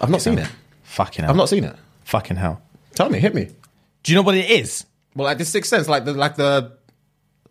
I've 0.00 0.10
not 0.10 0.22
seen 0.22 0.38
it. 0.38 0.48
Fucking 0.84 1.24
hell. 1.24 1.30
I've 1.30 1.36
not 1.36 1.48
seen 1.48 1.64
it. 1.64 1.76
Fucking 2.04 2.36
hell. 2.36 2.62
Tell 2.94 3.10
me, 3.10 3.18
hit 3.18 3.34
me. 3.34 3.50
Do 4.02 4.12
you 4.12 4.16
know 4.16 4.22
what 4.22 4.34
it 4.34 4.48
is? 4.48 4.86
Well, 5.14 5.26
like 5.26 5.38
the 5.38 5.44
sixth 5.44 5.68
sense, 5.68 5.88
like 5.88 6.04
the 6.04 6.14
like 6.14 6.36
the 6.36 6.72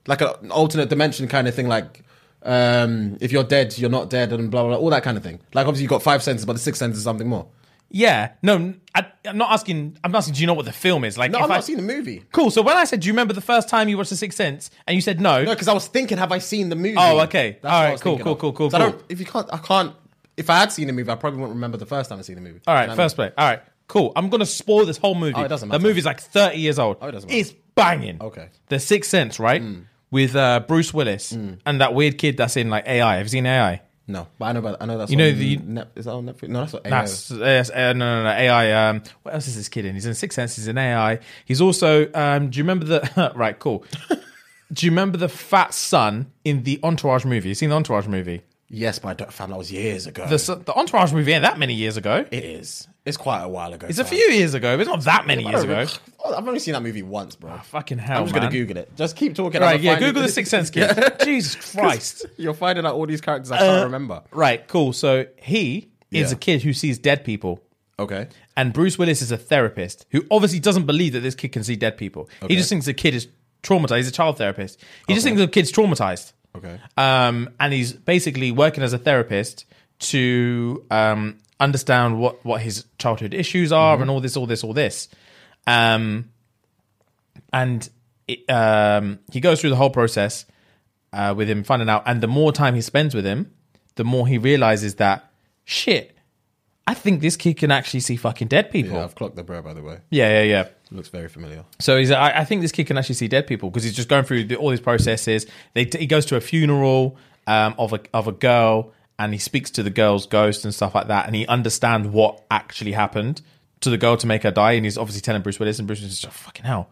like 0.07 0.21
an 0.21 0.51
alternate 0.51 0.89
dimension 0.89 1.27
kind 1.27 1.47
of 1.47 1.53
thing. 1.53 1.67
Like 1.67 2.04
um, 2.45 3.17
if 3.19 3.31
you're 3.31 3.43
dead, 3.43 3.77
you're 3.77 3.89
not 3.89 4.09
dead, 4.09 4.31
and 4.31 4.49
blah 4.51 4.61
blah 4.63 4.71
blah, 4.71 4.77
all 4.77 4.89
that 4.91 5.03
kind 5.03 5.17
of 5.17 5.23
thing. 5.23 5.39
Like 5.53 5.67
obviously 5.67 5.83
you 5.83 5.89
got 5.89 6.03
five 6.03 6.23
senses, 6.23 6.45
but 6.45 6.53
the 6.53 6.59
sixth 6.59 6.79
sense 6.79 6.97
is 6.97 7.03
something 7.03 7.27
more. 7.27 7.47
Yeah. 7.89 8.31
No, 8.41 8.73
I, 8.93 9.05
I'm 9.25 9.37
not 9.37 9.51
asking. 9.51 9.97
I'm 10.03 10.11
not 10.11 10.19
asking. 10.19 10.33
Do 10.35 10.41
you 10.41 10.47
know 10.47 10.53
what 10.53 10.65
the 10.65 10.71
film 10.73 11.03
is? 11.05 11.17
Like, 11.17 11.31
No, 11.31 11.39
I've 11.39 11.49
not 11.49 11.59
I, 11.59 11.61
seen 11.61 11.77
the 11.77 11.83
movie. 11.83 12.23
Cool. 12.31 12.51
So 12.51 12.61
when 12.61 12.75
I 12.75 12.83
said, 12.83 12.99
"Do 13.01 13.07
you 13.07 13.13
remember 13.13 13.33
the 13.33 13.41
first 13.41 13.69
time 13.69 13.89
you 13.89 13.97
watched 13.97 14.09
The 14.09 14.15
Sixth 14.17 14.37
Sense?" 14.37 14.71
and 14.87 14.95
you 14.95 15.01
said 15.01 15.21
no, 15.21 15.43
No, 15.43 15.51
because 15.51 15.67
I 15.67 15.73
was 15.73 15.87
thinking, 15.87 16.17
have 16.17 16.31
I 16.31 16.39
seen 16.39 16.69
the 16.69 16.75
movie? 16.75 16.95
Oh, 16.97 17.19
okay. 17.21 17.57
That's 17.61 17.73
All 17.73 17.83
right, 17.83 17.91
was 17.93 18.01
cool, 18.01 18.19
cool, 18.19 18.35
cool, 18.35 18.53
cool, 18.53 18.75
I 18.75 18.79
don't, 18.79 19.01
if 19.09 19.19
you 19.19 19.25
can't, 19.25 19.47
I 19.53 19.57
can't. 19.57 19.95
If 20.35 20.49
I 20.49 20.57
had 20.57 20.71
seen 20.71 20.87
the 20.87 20.93
movie, 20.93 21.09
I 21.09 21.15
probably 21.15 21.39
wouldn't 21.39 21.55
remember 21.55 21.77
the 21.77 21.85
first 21.85 22.09
time 22.09 22.19
I 22.19 22.23
seen 22.23 22.35
the 22.35 22.41
movie. 22.41 22.59
all 22.67 22.73
right, 22.73 22.81
You 22.81 22.87
know 22.87 22.91
what 22.93 22.99
I 22.99 23.03
first 23.05 23.15
play. 23.15 23.31
All 23.37 23.47
right, 23.47 23.61
cool. 23.87 24.11
I'm 24.15 24.29
gonna 24.29 24.45
spoil 24.45 24.85
this 24.85 24.97
whole 24.97 25.15
movie. 25.15 25.35
Oh, 25.35 25.43
it 25.43 25.47
doesn't 25.47 25.69
matter. 25.69 25.79
The 25.81 25.87
movie's 25.87 26.05
like 26.05 26.19
30 26.19 26.57
years 26.57 26.79
old. 26.79 26.97
Oh, 27.01 27.07
it 27.07 27.11
doesn't 27.11 27.29
matter. 27.29 27.39
It's 27.39 27.53
banging. 27.75 28.17
Okay. 28.21 28.41
Mm. 28.41 28.49
The 28.67 28.79
Sixth 28.79 29.09
Sense, 29.09 29.39
right? 29.39 29.61
With 30.15 30.33
uh, 30.33 30.61
Bruce 30.65 30.93
Willis 30.93 31.33
and 31.33 31.81
that 31.81 31.93
weird 31.93 32.17
kid 32.17 32.37
that's 32.37 32.55
in 32.55 32.69
like 32.69 32.87
AI. 32.87 33.17
Have 33.17 33.25
you 33.25 33.29
seen 33.29 33.45
AI? 33.45 33.81
No, 34.07 34.27
but 34.39 34.45
I 34.45 34.51
know. 34.53 34.59
About, 34.59 34.77
I 34.79 34.85
know 34.85 34.97
that's 34.97 35.11
You 35.11 35.17
know 35.17 35.27
on 35.27 35.37
the- 35.37 35.57
Net, 35.57 35.87
is 35.93 36.05
that 36.05 36.11
on 36.13 36.25
Netflix? 36.25 36.47
No, 36.47 36.59
that's 36.61 36.71
what 36.71 36.83
That's 36.85 37.31
yes, 37.31 37.69
uh, 37.69 37.91
no, 37.91 38.23
no, 38.23 38.23
no, 38.23 38.29
AI. 38.29 38.89
Um, 38.89 39.03
what 39.23 39.33
else 39.33 39.47
is 39.49 39.57
this 39.57 39.67
kid 39.67 39.83
in? 39.83 39.93
He's 39.93 40.05
in 40.05 40.13
Sixth 40.13 40.35
Sense. 40.37 40.55
He's 40.55 40.69
in 40.69 40.77
AI. 40.77 41.19
He's 41.43 41.59
also. 41.59 42.09
Um, 42.13 42.49
do 42.49 42.57
you 42.57 42.63
remember 42.63 42.85
the? 42.85 43.33
right, 43.35 43.59
cool. 43.59 43.83
do 44.71 44.85
you 44.85 44.91
remember 44.93 45.17
the 45.17 45.27
fat 45.27 45.73
son 45.73 46.31
in 46.45 46.63
the 46.63 46.79
Entourage 46.81 47.25
movie? 47.25 47.49
You 47.49 47.55
seen 47.55 47.69
the 47.71 47.75
Entourage 47.75 48.07
movie? 48.07 48.41
Yes, 48.67 48.97
but 48.99 49.09
I 49.09 49.13
don't, 49.13 49.31
fam, 49.31 49.51
that 49.51 49.57
was 49.57 49.71
years 49.71 50.07
ago. 50.07 50.25
The 50.27 50.61
the 50.65 50.73
Entourage 50.73 51.13
movie 51.13 51.31
ain't 51.33 51.43
that 51.43 51.59
many 51.59 51.73
years 51.75 51.97
ago. 51.97 52.25
it 52.31 52.43
is. 52.43 52.87
It's 53.05 53.17
quite 53.17 53.43
a 53.43 53.47
while 53.47 53.71
ago. 53.71 53.85
It's 53.87 53.99
a 53.99 54.03
few 54.05 54.17
years 54.17 54.55
ago, 54.55 54.75
but 54.75 54.81
it's 54.81 54.89
not 54.89 55.03
that 55.03 55.27
many 55.27 55.43
years 55.43 55.61
ago. 55.61 55.85
Oh, 56.23 56.33
I've 56.33 56.47
only 56.47 56.59
seen 56.59 56.73
that 56.73 56.81
movie 56.81 57.03
once, 57.03 57.35
bro. 57.35 57.51
Ah, 57.51 57.59
fucking 57.59 57.99
hell, 57.99 58.17
I'm 58.21 58.23
just 58.25 58.33
gonna 58.33 58.49
Google 58.49 58.77
it. 58.77 58.95
Just 58.95 59.15
keep 59.15 59.35
talking. 59.35 59.61
Right, 59.61 59.79
yeah, 59.79 59.99
Google 59.99 60.23
the 60.23 60.29
Sixth 60.29 60.49
Sense 60.49 60.71
kid. 60.71 60.91
Jesus 61.23 61.55
Christ. 61.75 62.25
You're 62.37 62.55
finding 62.55 62.83
out 62.85 62.95
all 62.95 63.05
these 63.05 63.21
characters 63.21 63.51
I 63.51 63.59
can't 63.59 63.81
uh, 63.81 63.83
remember. 63.83 64.23
Right, 64.31 64.67
cool. 64.67 64.91
So 64.93 65.27
he 65.37 65.91
is 66.09 66.31
Yeah. 66.31 66.35
a 66.35 66.39
kid 66.39 66.63
who 66.63 66.73
sees 66.73 66.97
dead 66.97 67.23
people. 67.23 67.61
Okay. 67.99 68.27
And 68.57 68.73
Bruce 68.73 68.97
Willis 68.97 69.21
is 69.21 69.31
a 69.31 69.37
therapist 69.37 70.07
who 70.09 70.25
obviously 70.31 70.59
doesn't 70.59 70.87
believe 70.87 71.13
that 71.13 71.19
this 71.19 71.35
kid 71.35 71.51
can 71.51 71.63
see 71.63 71.75
dead 71.75 71.97
people. 71.97 72.27
He 72.47 72.55
just 72.55 72.69
thinks 72.69 72.87
the 72.87 72.93
kid 72.95 73.13
is 73.13 73.27
traumatized. 73.61 73.97
He's 73.97 74.07
a 74.07 74.11
child 74.11 74.37
therapist. 74.39 74.83
He 75.07 75.13
just 75.13 75.23
thinks 75.25 75.39
the 75.39 75.47
kid's 75.47 75.71
traumatized. 75.71 76.33
Okay. 76.55 76.79
Um, 76.97 77.49
and 77.59 77.73
he's 77.73 77.93
basically 77.93 78.51
working 78.51 78.83
as 78.83 78.93
a 78.93 78.97
therapist 78.97 79.65
to 79.99 80.85
um, 80.91 81.37
understand 81.59 82.19
what, 82.19 82.43
what 82.45 82.61
his 82.61 82.85
childhood 82.97 83.33
issues 83.33 83.71
are 83.71 84.01
and 84.01 84.09
all 84.09 84.21
this, 84.21 84.35
all 84.37 84.45
this, 84.45 84.63
all 84.63 84.73
this. 84.73 85.07
Um, 85.67 86.29
and 87.51 87.89
it, 88.27 88.49
um, 88.49 89.19
he 89.31 89.39
goes 89.39 89.61
through 89.61 89.69
the 89.69 89.75
whole 89.75 89.89
process 89.89 90.45
uh, 91.13 91.33
with 91.35 91.49
him 91.49 91.63
finding 91.63 91.89
out. 91.89 92.03
And 92.05 92.21
the 92.21 92.27
more 92.27 92.51
time 92.51 92.75
he 92.75 92.81
spends 92.81 93.15
with 93.15 93.25
him, 93.25 93.51
the 93.95 94.03
more 94.03 94.27
he 94.27 94.37
realizes 94.37 94.95
that 94.95 95.31
shit. 95.63 96.17
I 96.87 96.93
think 96.93 97.21
this 97.21 97.35
kid 97.35 97.55
can 97.57 97.71
actually 97.71 98.01
see 98.01 98.15
fucking 98.15 98.47
dead 98.47 98.69
people. 98.69 98.91
Yeah, 98.91 98.99
Yeah, 98.99 99.03
I've 99.05 99.15
clocked 99.15 99.35
the 99.35 99.43
bro, 99.43 99.61
by 99.61 99.73
the 99.73 99.81
way. 99.81 99.99
Yeah, 100.09 100.41
yeah, 100.41 100.43
yeah. 100.43 100.67
Looks 100.91 101.09
very 101.09 101.27
familiar. 101.27 101.65
So 101.79 101.97
he's, 101.97 102.11
I, 102.11 102.39
I 102.39 102.45
think 102.45 102.61
this 102.61 102.71
kid 102.71 102.85
can 102.85 102.97
actually 102.97 103.15
see 103.15 103.27
dead 103.27 103.47
people 103.47 103.69
because 103.69 103.83
he's 103.83 103.95
just 103.95 104.07
going 104.07 104.23
through 104.23 104.45
the, 104.45 104.55
all 104.55 104.69
these 104.69 104.79
processes. 104.79 105.47
They, 105.73 105.85
he 105.85 106.05
goes 106.05 106.25
to 106.27 106.35
a 106.35 106.41
funeral 106.41 107.17
um, 107.47 107.75
of 107.77 107.93
a 107.93 107.99
of 108.13 108.27
a 108.27 108.31
girl 108.31 108.93
and 109.17 109.33
he 109.33 109.39
speaks 109.39 109.71
to 109.71 109.83
the 109.83 109.89
girl's 109.89 110.27
ghost 110.27 110.65
and 110.65 110.73
stuff 110.73 110.93
like 110.93 111.07
that, 111.07 111.25
and 111.25 111.35
he 111.35 111.47
understands 111.47 112.07
what 112.07 112.43
actually 112.51 112.91
happened 112.91 113.41
to 113.79 113.89
the 113.89 113.97
girl 113.97 114.17
to 114.17 114.27
make 114.27 114.43
her 114.43 114.51
die. 114.51 114.73
And 114.73 114.85
he's 114.85 114.97
obviously 114.97 115.21
telling 115.21 115.41
Bruce 115.41 115.59
Willis, 115.59 115.79
and 115.79 115.87
Bruce 115.87 116.01
Willis 116.01 116.13
is 116.13 116.21
just 116.21 116.35
fucking 116.35 116.65
hell. 116.65 116.89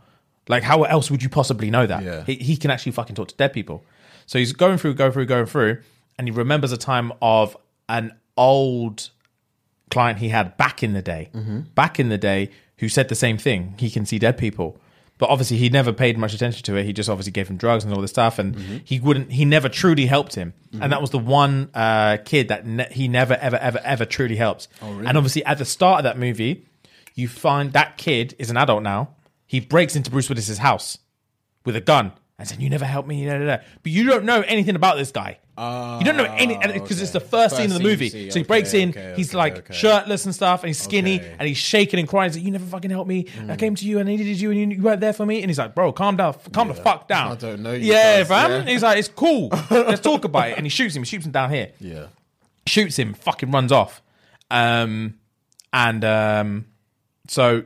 Like, 0.48 0.64
how 0.64 0.84
else 0.84 1.12
would 1.12 1.22
you 1.22 1.30
possibly 1.30 1.70
know 1.70 1.86
that? 1.86 2.04
Yeah. 2.04 2.24
He, 2.24 2.36
he 2.36 2.58
can 2.58 2.72
actually 2.72 2.94
fucking 2.94 3.16
talk 3.16 3.28
to 3.30 3.36
dead 3.36 3.54
people. 3.54 3.84
So 4.26 4.40
he's 4.40 4.54
going 4.54 4.78
through, 4.78 4.94
going 4.96 5.12
through, 5.12 5.26
going 5.26 5.46
through, 5.46 5.80
and 6.18 6.28
he 6.28 6.32
remembers 6.32 6.72
a 6.72 6.78
time 6.78 7.12
of 7.22 7.58
an 7.90 8.14
old 8.38 9.10
client 9.92 10.20
he 10.20 10.30
had 10.30 10.56
back 10.58 10.82
in 10.82 10.94
the 10.94 11.02
day, 11.02 11.30
back 11.76 12.00
in 12.00 12.10
the 12.10 12.18
day, 12.18 12.52
who 12.78 12.90
said 12.90 13.10
the 13.10 13.16
same 13.16 13.38
thing. 13.38 13.76
He 13.78 13.90
can 13.90 14.06
see 14.06 14.20
dead 14.20 14.38
people, 14.38 14.78
but 15.18 15.30
obviously 15.30 15.58
he 15.58 15.70
never 15.70 15.94
paid 15.94 16.18
much 16.18 16.34
attention 16.34 16.64
to 16.64 16.76
it. 16.76 16.86
He 16.86 16.94
just 16.94 17.10
obviously 17.10 17.32
gave 17.32 17.48
him 17.48 17.58
drugs 17.58 17.84
and 17.84 17.94
all 17.94 18.02
this 18.02 18.10
stuff, 18.12 18.40
and 18.40 18.56
he 18.84 19.00
wouldn't. 19.00 19.32
He 19.32 19.46
never 19.46 19.70
truly 19.70 20.06
helped 20.06 20.36
him, 20.36 20.54
and 20.82 20.92
that 20.92 21.02
was 21.02 21.12
the 21.12 21.20
one 21.20 21.70
uh, 21.74 22.18
kid 22.26 22.48
that 22.50 22.66
ne- 22.66 22.88
he 22.92 23.08
never, 23.08 23.36
ever, 23.36 23.58
ever, 23.58 23.80
ever 23.84 24.06
truly 24.06 24.36
helped. 24.36 24.68
And 25.08 25.18
obviously, 25.18 25.46
at 25.46 25.58
the 25.58 25.66
start 25.66 26.00
of 26.00 26.04
that 26.06 26.18
movie, 26.18 26.66
you 27.16 27.28
find 27.28 27.74
that 27.74 27.98
kid 27.98 28.36
is 28.40 28.50
an 28.50 28.58
adult 28.58 28.82
now. 28.84 29.10
He 29.46 29.60
breaks 29.60 29.96
into 29.96 30.10
Bruce 30.10 30.30
Willis's 30.30 30.58
house 30.58 30.98
with 31.64 31.76
a 31.76 31.82
gun 31.82 32.12
and 32.40 32.48
said, 32.48 32.60
"You 32.62 32.70
never 32.70 32.86
helped 32.86 33.08
me." 33.08 33.26
But 33.28 33.62
you 33.92 34.06
don't 34.06 34.26
know 34.26 34.42
anything 34.42 34.76
about 34.76 34.98
this 34.98 35.12
guy. 35.12 35.38
You 35.58 36.04
don't 36.06 36.18
know 36.18 36.24
any 36.26 36.58
because 36.74 37.02
it's 37.02 37.12
the 37.12 37.20
first, 37.20 37.56
First 37.56 37.58
scene 37.58 37.72
of 37.72 37.78
the 37.78 37.84
movie. 37.84 38.10
see, 38.10 38.30
So 38.32 38.40
he 38.40 38.42
okay, 38.42 38.48
breaks 38.48 38.74
in. 38.74 38.90
okay, 38.90 39.14
he's 39.16 39.30
okay, 39.30 39.38
like 39.38 39.58
okay. 39.60 39.74
shirtless 39.74 40.26
and 40.26 40.34
stuff, 40.34 40.64
and 40.64 40.70
he's 40.70 40.80
skinny, 40.82 41.20
Okay. 41.20 41.36
and 41.38 41.48
he's 41.48 41.58
shaking 41.58 42.00
and 42.00 42.08
crying. 42.10 42.30
He's 42.32 42.38
like, 42.38 42.46
"You 42.46 42.52
never 42.52 42.66
fucking 42.66 42.90
helped 42.90 43.08
me. 43.08 43.28
I 43.48 43.56
came 43.56 43.76
to 43.76 43.86
you 43.86 44.00
and 44.00 44.10
I 44.10 44.16
needed 44.16 44.40
you, 44.42 44.50
and 44.52 44.74
you, 44.74 44.82
weren't 44.82 45.00
there 45.02 45.14
for 45.14 45.26
me." 45.26 45.42
And 45.42 45.50
he's 45.50 45.60
like, 45.60 45.76
"Bro, 45.76 45.94
calm 45.94 46.18
down, 46.18 46.36
calm 46.52 46.70
the 46.70 46.74
fuck 46.74 47.08
down." 47.08 47.34
I 47.34 47.36
don't 47.36 47.62
know 47.62 47.74
you, 47.74 47.92
Yeah, 47.94 48.20
cuz, 48.22 48.28
fam. 48.30 48.52
yeah. 48.52 48.72
He's 48.72 48.82
like, 48.84 48.98
"It's 48.98 49.08
cool. 49.10 49.50
Let's 49.70 50.02
talk 50.02 50.26
about 50.26 50.50
it." 50.50 50.58
And 50.58 50.66
he 50.66 50.70
shoots 50.70 50.96
him. 50.96 51.04
He 51.04 51.08
shoots 51.08 51.26
him 51.26 51.32
down 51.32 51.52
here 51.52 51.72
Yeah. 51.80 52.08
shoots 52.66 52.98
him, 52.98 53.14
fucking 53.14 53.52
runs 53.52 53.72
off. 53.72 54.02
Um, 54.50 55.16
and 55.72 56.04
um, 56.06 56.66
so 57.28 57.64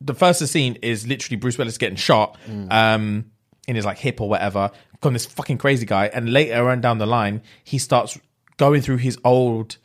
the 0.00 0.14
first 0.14 0.46
scene 0.48 0.76
is 0.82 1.06
literally 1.06 1.36
Bruce 1.36 1.56
Willis 1.58 1.78
getting 1.78 1.96
shot 1.96 2.36
um, 2.70 3.26
in 3.66 3.74
his 3.76 3.84
like 3.84 3.98
hip 3.98 4.20
or 4.20 4.28
whatever 4.28 4.70
from 5.02 5.12
this 5.12 5.26
fucking 5.26 5.58
crazy 5.58 5.86
guy. 5.86 6.06
And 6.06 6.32
later 6.32 6.68
on 6.70 6.80
down 6.80 6.98
the 6.98 7.06
line, 7.06 7.42
he 7.64 7.78
starts 7.78 8.18
going 8.56 8.82
through 8.82 8.98
his 8.98 9.18
old 9.24 9.76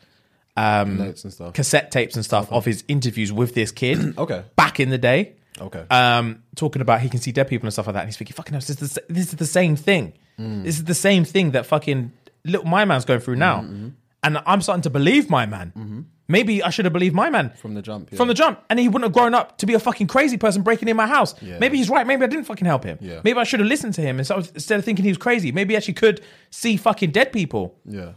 um, 0.58 0.98
Notes 0.98 1.24
and 1.24 1.34
stuff. 1.34 1.54
cassette 1.54 1.92
tapes 1.92 2.16
and 2.16 2.26
stuff 2.26 2.52
of 2.52 2.66
his 2.66 2.84
interviews 2.88 3.32
with 3.32 3.54
this 3.54 3.72
kid. 3.72 4.16
Okay. 4.18 4.44
back 4.56 4.80
in 4.80 4.90
the 4.90 4.98
day. 4.98 5.34
Okay. 5.60 5.84
Um, 5.90 6.44
talking 6.56 6.82
about 6.82 7.02
he 7.02 7.10
can 7.10 7.20
see 7.20 7.32
dead 7.32 7.48
people 7.48 7.68
and 7.68 7.74
stuff 7.74 7.88
like 7.88 7.94
that, 7.96 8.02
and 8.02 8.10
he's 8.10 8.18
thinking, 8.18 8.34
"Fucking 8.34 8.54
hell, 8.54 8.62
this 8.62 8.70
is 8.82 8.94
the, 8.94 9.04
this 9.10 9.28
is 9.28 9.36
the 9.36 9.46
same 9.46 9.76
thing. 9.76 10.14
Mm. 10.40 10.64
This 10.64 10.78
is 10.78 10.86
the 10.86 10.96
same 10.96 11.24
thing 11.26 11.52
that 11.52 11.66
fucking 11.66 12.12
little 12.46 12.66
my 12.66 12.86
man's 12.86 13.06
going 13.06 13.20
through 13.20 13.36
now." 13.36 13.62
Mm-hmm. 13.62 13.90
And 14.24 14.38
I'm 14.46 14.62
starting 14.62 14.84
to 14.84 14.90
believe 14.90 15.30
my 15.30 15.46
man. 15.46 16.06
Maybe 16.32 16.64
I 16.64 16.70
should 16.70 16.86
have 16.86 16.94
believed 16.94 17.14
my 17.14 17.30
man 17.30 17.52
From 17.58 17.74
the 17.74 17.82
jump, 17.82 18.10
yeah. 18.12 18.18
From 18.18 18.28
the 18.28 18.34
jump, 18.34 18.64
and 18.70 18.80
he 18.80 18.88
wouldn't 18.88 19.04
have 19.04 19.14
grown 19.14 19.34
up 19.34 19.58
to 19.60 19.66
be 19.66 19.74
a 19.74 19.80
fucking 19.80 20.08
crazy 20.08 20.38
person 20.38 20.62
breaking 20.62 20.88
in 20.88 20.96
my 20.96 21.08
house. 21.08 21.36
Yeah. 21.42 21.60
Maybe 21.60 21.78
he's 21.78 21.90
right. 21.90 22.08
Maybe 22.08 22.24
I 22.24 22.28
didn't 22.28 22.46
fucking 22.46 22.66
help 22.66 22.84
him. 22.84 22.98
Yeah. 23.02 23.22
Maybe 23.24 23.38
I 23.38 23.44
should 23.44 23.60
have 23.60 23.70
listened 23.70 23.94
to 23.96 24.02
him 24.02 24.20
instead 24.20 24.38
of, 24.38 24.52
instead 24.56 24.80
of 24.80 24.86
thinking 24.86 25.04
he 25.04 25.12
was 25.12 25.18
crazy. 25.18 25.52
Maybe 25.52 25.74
he 25.74 25.78
actually 25.78 25.96
could 25.96 26.22
see 26.50 26.78
fucking 26.78 27.12
dead 27.12 27.32
people 27.32 27.76
yeah. 27.86 28.14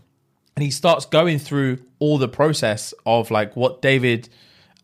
and 0.56 0.62
he 0.62 0.70
starts 0.70 1.06
going 1.06 1.38
through 1.38 1.78
all 1.98 2.18
the 2.18 2.28
process 2.28 2.94
of 3.04 3.30
like 3.30 3.56
what 3.56 3.82
David, 3.82 4.28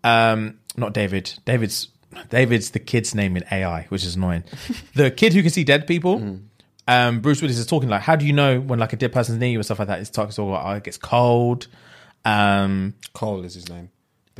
um, 0.04 0.58
not 0.76 0.92
David, 0.92 1.32
David's 1.44 1.88
David's 2.28 2.70
the 2.70 2.80
kid's 2.80 3.14
name 3.14 3.36
in 3.36 3.44
AI, 3.50 3.86
which 3.88 4.04
is 4.04 4.16
annoying. 4.16 4.44
the 4.94 5.10
kid 5.10 5.32
who 5.32 5.42
can 5.42 5.50
see 5.50 5.64
dead 5.64 5.86
people. 5.86 6.40
Um, 6.88 7.20
Bruce 7.20 7.40
Willis 7.40 7.58
is 7.58 7.66
talking 7.66 7.88
like, 7.88 8.02
how 8.02 8.16
do 8.16 8.26
you 8.26 8.32
know 8.32 8.60
when 8.60 8.78
like 8.80 8.92
a 8.92 8.96
dead 8.96 9.12
person's 9.12 9.38
near 9.38 9.50
you 9.50 9.58
and 9.58 9.64
stuff 9.64 9.78
like 9.78 9.88
that? 9.88 10.00
It's 10.00 10.10
talking 10.10 10.34
all 10.42 10.50
about 10.50 10.66
oh, 10.66 10.76
it 10.76 10.84
gets 10.84 10.96
cold. 10.96 11.68
Um, 12.24 12.94
Cole 13.12 13.44
is 13.44 13.54
his 13.54 13.68
name. 13.68 13.90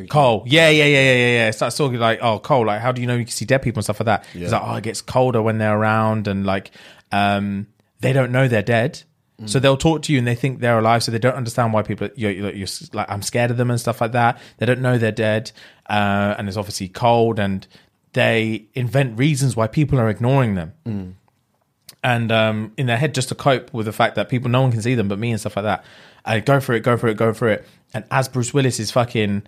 Cole, 0.09 0.45
yeah, 0.47 0.71
yeah, 0.71 0.85
yeah, 0.85 1.01
yeah, 1.03 1.13
yeah, 1.13 1.27
yeah. 1.27 1.49
It 1.49 1.53
starts 1.55 1.77
talking 1.77 1.99
like, 1.99 2.21
oh, 2.23 2.39
Cole, 2.39 2.65
like, 2.67 2.81
how 2.81 2.93
do 2.93 3.01
you 3.01 3.07
know 3.07 3.17
you 3.17 3.25
can 3.25 3.33
see 3.33 3.45
dead 3.45 3.61
people 3.63 3.81
and 3.81 3.85
stuff 3.85 4.01
like 4.01 4.07
that? 4.07 4.25
He's 4.33 4.43
Yeah. 4.51 4.59
like, 4.59 4.63
oh, 4.65 4.75
it 4.77 4.85
gets 4.85 5.03
colder 5.03 5.43
when 5.43 5.59
they're 5.59 5.77
around, 5.77 6.27
and 6.27 6.47
like, 6.47 6.71
um, 7.13 7.67
they 8.01 8.13
don't 8.15 8.33
know 8.33 8.49
they're 8.49 8.63
dead, 8.63 9.03
so 9.47 9.59
they'll 9.59 9.77
talk 9.77 10.03
to 10.03 10.13
you 10.13 10.19
and 10.19 10.27
they 10.27 10.35
think 10.35 10.61
they're 10.61 10.79
alive, 10.79 11.03
so 11.03 11.11
they 11.13 11.19
don't 11.19 11.35
understand 11.35 11.73
why 11.73 11.83
people 11.83 12.09
you're, 12.15 12.31
you're, 12.31 12.51
you're 12.53 12.69
like, 12.93 13.11
I'm 13.11 13.23
scared 13.23 13.51
of 13.51 13.57
them 13.57 13.71
and 13.71 13.81
stuff 13.81 14.01
like 14.03 14.13
that. 14.13 14.39
They 14.59 14.67
don't 14.67 14.81
know 14.81 14.97
they're 14.99 15.13
dead, 15.13 15.51
uh, 15.89 16.35
and 16.39 16.47
it's 16.49 16.57
obviously 16.59 16.89
cold, 16.89 17.39
and 17.39 17.67
they 18.13 18.67
invent 18.75 19.19
reasons 19.19 19.57
why 19.57 19.67
people 19.67 19.99
are 19.99 20.09
ignoring 20.11 20.55
them 20.57 20.73
and 22.03 22.33
um, 22.33 22.73
in 22.77 22.87
their 22.87 22.97
head 22.97 23.15
just 23.15 23.29
to 23.31 23.35
cope 23.35 23.73
with 23.75 23.87
the 23.87 23.93
fact 23.93 24.15
that 24.17 24.29
people, 24.29 24.51
no 24.51 24.63
one 24.63 24.73
can 24.73 24.83
see 24.83 24.95
them 24.95 25.09
but 25.09 25.19
me 25.19 25.31
and 25.31 25.41
stuff 25.41 25.57
like 25.57 25.65
that. 25.65 25.85
I 26.25 26.41
go 26.41 26.61
for 26.61 26.75
it, 26.75 26.81
go 26.81 26.97
for 26.97 27.09
it, 27.09 27.17
go 27.17 27.33
for 27.33 27.49
it. 27.49 27.67
And 27.95 28.05
as 28.11 28.29
Bruce 28.29 28.53
Willis 28.55 28.79
is 28.79 28.91
fucking 28.91 29.43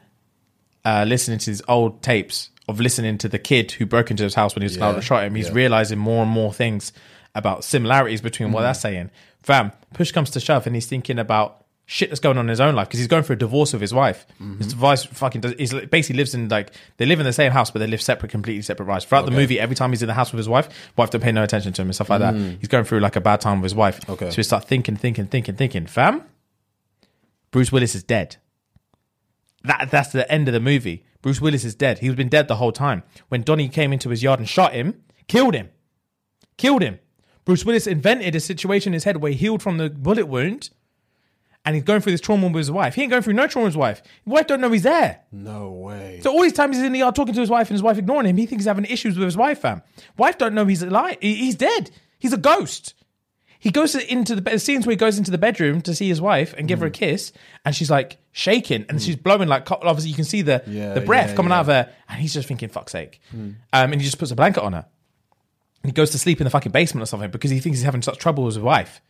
uh, 0.84 1.04
listening 1.06 1.38
to 1.38 1.50
his 1.50 1.62
old 1.68 2.02
tapes 2.02 2.50
of 2.68 2.80
listening 2.80 3.18
to 3.18 3.28
the 3.28 3.38
kid 3.38 3.72
who 3.72 3.86
broke 3.86 4.10
into 4.10 4.22
his 4.24 4.34
house 4.34 4.54
when 4.54 4.62
he 4.62 4.66
was 4.66 4.76
Yeah, 4.76 4.84
about 4.88 4.96
to 4.96 5.02
shot 5.02 5.24
him, 5.24 5.34
he's 5.34 5.48
yeah. 5.48 5.54
realizing 5.54 5.98
more 5.98 6.22
and 6.22 6.30
more 6.30 6.52
things 6.52 6.92
about 7.34 7.64
similarities 7.64 8.20
between 8.20 8.48
Mm. 8.50 8.52
what 8.52 8.62
that's 8.62 8.80
saying. 8.80 9.10
Fam, 9.42 9.72
push 9.94 10.12
comes 10.12 10.30
to 10.30 10.40
shove, 10.40 10.66
and 10.66 10.74
he's 10.76 10.86
thinking 10.86 11.18
about 11.18 11.58
shit 11.86 12.08
that's 12.10 12.20
going 12.20 12.38
on 12.38 12.44
in 12.44 12.48
his 12.48 12.60
own 12.60 12.74
life 12.76 12.86
because 12.88 12.98
he's 12.98 13.08
going 13.08 13.22
through 13.24 13.34
a 13.34 13.38
divorce 13.38 13.72
with 13.72 13.82
his 13.82 13.92
wife. 13.92 14.24
Mm-hmm. 14.40 14.58
His 14.62 14.76
wife 14.76 15.04
fucking 15.12 15.40
does, 15.40 15.54
he's 15.58 15.74
basically 15.74 16.16
lives 16.18 16.34
in 16.34 16.48
like 16.48 16.72
they 16.96 17.06
live 17.06 17.18
in 17.20 17.26
the 17.26 17.32
same 17.32 17.50
house, 17.52 17.70
but 17.70 17.80
they 17.80 17.86
live 17.88 18.00
separate, 18.00 18.30
completely 18.30 18.62
separate 18.62 18.88
lives. 18.88 19.04
Throughout 19.04 19.24
the 19.24 19.32
movie, 19.32 19.58
every 19.58 19.74
time 19.74 19.90
he's 19.90 20.02
in 20.02 20.06
the 20.08 20.14
house 20.14 20.30
with 20.32 20.38
his 20.38 20.48
wife, 20.48 20.68
wife 20.96 21.10
don't 21.10 21.20
pay 21.22 21.32
no 21.32 21.42
attention 21.42 21.72
to 21.72 21.82
him 21.82 21.88
and 21.88 21.94
stuff 21.94 22.08
like 22.10 22.20
that. 22.20 22.34
He's 22.60 22.68
going 22.68 22.84
through 22.84 23.00
like 23.00 23.16
a 23.16 23.20
bad 23.20 23.40
time 23.40 23.60
with 23.60 23.64
his 23.70 23.74
wife. 23.74 24.00
Mm. 24.02 24.12
Okay. 24.14 24.30
so 24.30 24.36
he 24.36 24.42
start 24.44 24.64
thinking, 24.66 24.96
thinking, 24.96 25.26
thinking, 25.26 25.56
thinking. 25.56 25.86
Fam, 25.86 26.22
Bruce 27.52 27.70
Willis 27.70 27.94
is 27.94 28.02
dead. 28.02 28.36
That 29.64 29.90
that's 29.90 30.10
the 30.10 30.30
end 30.30 30.48
of 30.48 30.54
the 30.54 30.60
movie. 30.60 31.04
Bruce 31.22 31.40
Willis 31.40 31.64
is 31.64 31.76
dead. 31.76 32.00
He's 32.00 32.16
been 32.16 32.28
dead 32.28 32.48
the 32.48 32.56
whole 32.56 32.72
time. 32.72 33.04
When 33.28 33.42
Donnie 33.42 33.68
came 33.68 33.92
into 33.92 34.08
his 34.08 34.22
yard 34.22 34.40
and 34.40 34.48
shot 34.48 34.72
him, 34.72 35.02
killed 35.28 35.54
him, 35.54 35.68
killed 36.56 36.82
him. 36.82 36.98
Bruce 37.44 37.64
Willis 37.64 37.86
invented 37.86 38.34
a 38.34 38.40
situation 38.40 38.90
in 38.90 38.94
his 38.94 39.04
head 39.04 39.18
where 39.18 39.30
he 39.30 39.38
healed 39.38 39.62
from 39.62 39.78
the 39.78 39.88
bullet 39.90 40.26
wound, 40.26 40.70
and 41.64 41.76
he's 41.76 41.84
going 41.84 42.00
through 42.00 42.12
this 42.12 42.20
trauma 42.20 42.46
with 42.48 42.56
his 42.56 42.70
wife. 42.72 42.94
He 42.96 43.02
ain't 43.02 43.10
going 43.10 43.22
through 43.22 43.34
no 43.34 43.46
trauma 43.46 43.66
with 43.66 43.74
his 43.74 43.78
wife. 43.78 43.98
His 44.24 44.32
wife 44.32 44.46
don't 44.48 44.60
know 44.60 44.70
he's 44.72 44.82
there. 44.82 45.20
No 45.30 45.70
way. 45.70 46.20
So 46.24 46.32
all 46.32 46.42
these 46.42 46.52
times 46.52 46.76
he's 46.76 46.84
in 46.84 46.92
the 46.92 47.00
yard 47.00 47.14
talking 47.14 47.34
to 47.34 47.40
his 47.40 47.50
wife 47.50 47.68
and 47.68 47.74
his 47.74 47.82
wife 47.82 47.98
ignoring 47.98 48.26
him, 48.26 48.36
he 48.36 48.46
thinks 48.46 48.62
he's 48.64 48.68
having 48.68 48.84
issues 48.86 49.16
with 49.16 49.26
his 49.26 49.36
wife, 49.36 49.60
fam. 49.60 49.82
Wife 50.16 50.38
don't 50.38 50.54
know 50.54 50.66
he's 50.66 50.82
alive. 50.82 51.18
He- 51.20 51.36
He's 51.36 51.54
dead. 51.54 51.90
He's 52.18 52.32
a 52.32 52.36
ghost. 52.38 52.94
He 53.62 53.70
goes 53.70 53.94
into 53.94 54.34
the 54.34 54.42
bed, 54.42 54.60
scenes 54.60 54.88
where 54.88 54.90
he 54.90 54.96
goes 54.96 55.18
into 55.18 55.30
the 55.30 55.38
bedroom 55.38 55.82
to 55.82 55.94
see 55.94 56.08
his 56.08 56.20
wife 56.20 56.52
and 56.58 56.66
give 56.66 56.80
her 56.80 56.86
a 56.86 56.88
hmm. 56.88 56.94
kiss, 56.94 57.32
and 57.64 57.76
she's 57.76 57.92
like 57.92 58.18
shaking 58.32 58.84
and 58.88 58.92
hmm. 58.92 58.98
she's 58.98 59.14
blowing 59.14 59.48
like 59.48 59.66
co- 59.66 59.78
obviously 59.80 60.10
you 60.10 60.16
can 60.16 60.24
see 60.24 60.42
the 60.42 60.64
Yeah, 60.66 60.94
the 60.94 61.00
breath 61.00 61.30
yeah, 61.30 61.36
coming 61.36 61.52
out 61.52 61.60
of 61.60 61.66
her, 61.68 61.88
and 62.08 62.20
he's 62.20 62.34
just 62.34 62.48
thinking 62.48 62.70
fuck's 62.70 62.90
sake, 62.90 63.20
hmm. 63.30 63.50
um, 63.72 63.92
and 63.92 64.00
he 64.00 64.04
just 64.04 64.18
puts 64.18 64.32
a 64.32 64.34
blanket 64.34 64.64
on 64.64 64.72
her. 64.72 64.84
And 65.84 65.90
he 65.90 65.92
goes 65.92 66.10
to 66.10 66.18
sleep 66.18 66.40
in 66.40 66.44
the 66.44 66.50
fucking 66.50 66.72
basement 66.72 67.04
or 67.04 67.06
something 67.06 67.30
because 67.30 67.52
he 67.52 67.60
thinks 67.60 67.78
he's 67.78 67.84
having 67.84 68.02
such 68.02 68.18
trouble 68.18 68.42
with 68.42 68.56
his 68.56 68.62
wife 68.64 69.00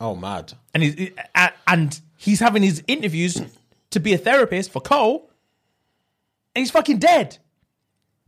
Oh, 0.00 0.14
mad. 0.14 0.52
and 0.72 0.84
he's 0.84 1.10
a- 1.34 1.52
and 1.66 2.00
he's 2.16 2.38
having 2.38 2.62
his 2.62 2.84
interviews 2.86 3.42
to 3.90 3.98
be 3.98 4.12
a 4.12 4.18
therapist 4.18 4.70
for 4.70 4.80
Cole, 4.80 5.28
and 6.54 6.62
he's 6.62 6.70
fucking 6.70 6.98
dead. 6.98 7.38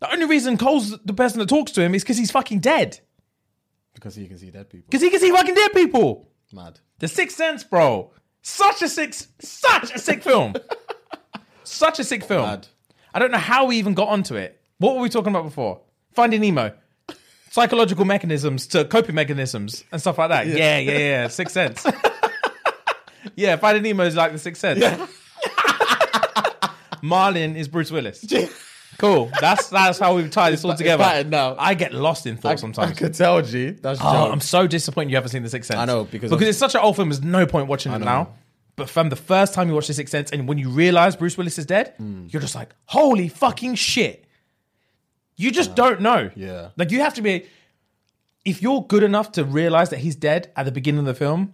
The 0.01 0.13
only 0.13 0.27
reason 0.27 0.59
Cole's 0.59 0.99
the 1.05 1.15
person 1.15 1.39
that 1.39 1.49
talks 1.49 1.71
to 1.73 1.81
him 1.81 1.95
is 1.95 2.03
because 2.03 2.17
he's 2.19 2.33
fucking 2.33 2.59
dead. 2.59 2.99
Because 4.01 4.15
he 4.15 4.27
can 4.27 4.39
see 4.39 4.51
dead 4.51 4.71
people. 4.71 4.87
Because 4.89 5.03
he 5.03 5.11
can 5.11 5.21
see 5.21 5.31
fucking 5.31 5.55
dead 5.55 5.75
people. 5.75 6.31
Mad. 6.55 6.81
The 7.01 7.07
Sixth 7.07 7.37
Sense, 7.37 7.63
bro. 7.63 8.11
Such 8.41 8.81
a 8.81 8.89
sick, 8.89 9.13
such 9.13 9.95
a 9.95 9.99
sick 9.99 10.23
film. 10.23 10.55
such 11.65 11.99
a 11.99 12.05
sick 12.05 12.25
film. 12.25 12.47
Mad. 12.47 12.67
I 13.13 13.19
don't 13.19 13.31
know 13.31 13.37
how 13.37 13.67
we 13.67 13.77
even 13.77 13.93
got 13.93 14.09
onto 14.09 14.37
it. 14.37 14.59
What 14.79 14.97
were 14.97 15.03
we 15.03 15.11
talking 15.11 15.31
about 15.31 15.45
before? 15.45 15.83
Finding 16.13 16.41
Nemo. 16.41 16.73
Psychological 17.51 18.07
mechanisms 18.07 18.67
to 18.69 18.87
coping 18.87 19.15
mechanisms 19.15 19.85
and 19.93 20.01
stuff 20.01 20.17
like 20.17 20.31
that. 20.31 20.47
Yeah, 20.47 20.79
yeah, 20.79 20.99
yeah. 20.99 21.29
Sixth 21.29 21.53
Sense. 21.53 21.87
yeah, 23.37 23.57
Finding 23.57 23.83
Nemo 23.83 24.05
is 24.05 24.17
like 24.17 24.33
the 24.33 24.39
Sixth 24.39 24.63
Sense. 24.63 24.83
Marlin 27.03 27.55
is 27.55 27.69
Bruce 27.69 27.91
Willis. 27.91 28.25
Cool. 28.99 29.31
That's 29.41 29.69
that's 29.69 29.99
how 29.99 30.15
we 30.17 30.29
tie 30.29 30.51
this 30.51 30.65
all 30.65 30.75
together. 30.75 31.03
patterned 31.03 31.31
now. 31.31 31.57
I 31.59 31.75
get 31.75 31.95
lost 31.95 32.27
in 32.27 32.37
thought 32.37 32.61
sometimes. 32.61 32.91
I 32.91 32.95
could 32.95 33.15
tell, 33.15 33.41
G. 33.43 33.71
That's 33.71 34.01
Oh, 34.03 34.31
I'm 34.31 34.41
so 34.41 34.67
disappointed 34.67 35.11
you 35.11 35.17
haven't 35.17 35.31
seen 35.31 35.43
The 35.43 35.49
Sixth 35.49 35.69
Sense. 35.69 35.79
I 35.81 35.85
know, 35.87 36.05
because 36.05 36.31
because 36.31 36.49
it's 36.49 36.59
such 36.59 36.75
an 36.75 36.81
old 36.83 36.97
film. 36.97 37.09
There's 37.09 37.23
no 37.23 37.47
point 37.47 37.67
watching 37.69 37.93
it 37.93 37.99
now. 38.01 38.35
But 38.77 38.89
from 38.89 39.09
the 39.11 39.17
first 39.17 39.53
time 39.55 39.69
you 39.69 39.75
watch 39.75 39.87
The 39.89 39.95
Sixth 39.95 40.11
Sense, 40.11 40.31
and 40.33 40.47
when 40.49 40.59
you 40.59 40.69
realize 40.71 41.17
Bruce 41.17 41.37
Willis 41.39 41.59
is 41.59 41.67
dead, 41.67 41.95
Hmm. 41.99 42.27
you're 42.31 42.41
just 42.43 42.55
like, 42.55 42.71
holy 42.87 43.29
fucking 43.29 43.75
shit! 43.75 44.25
You 45.37 45.51
just 45.51 45.75
don't 45.75 46.01
know. 46.01 46.31
Yeah. 46.37 46.69
like 46.77 46.91
you 46.91 47.01
have 47.01 47.15
to 47.15 47.23
be. 47.23 47.47
If 48.45 48.63
you're 48.63 48.83
good 48.87 49.03
enough 49.03 49.33
to 49.33 49.45
realize 49.45 49.91
that 49.91 49.99
he's 49.99 50.17
dead 50.17 50.51
at 50.57 50.65
the 50.65 50.73
beginning 50.73 51.01
of 51.01 51.05
the 51.07 51.15
film, 51.15 51.53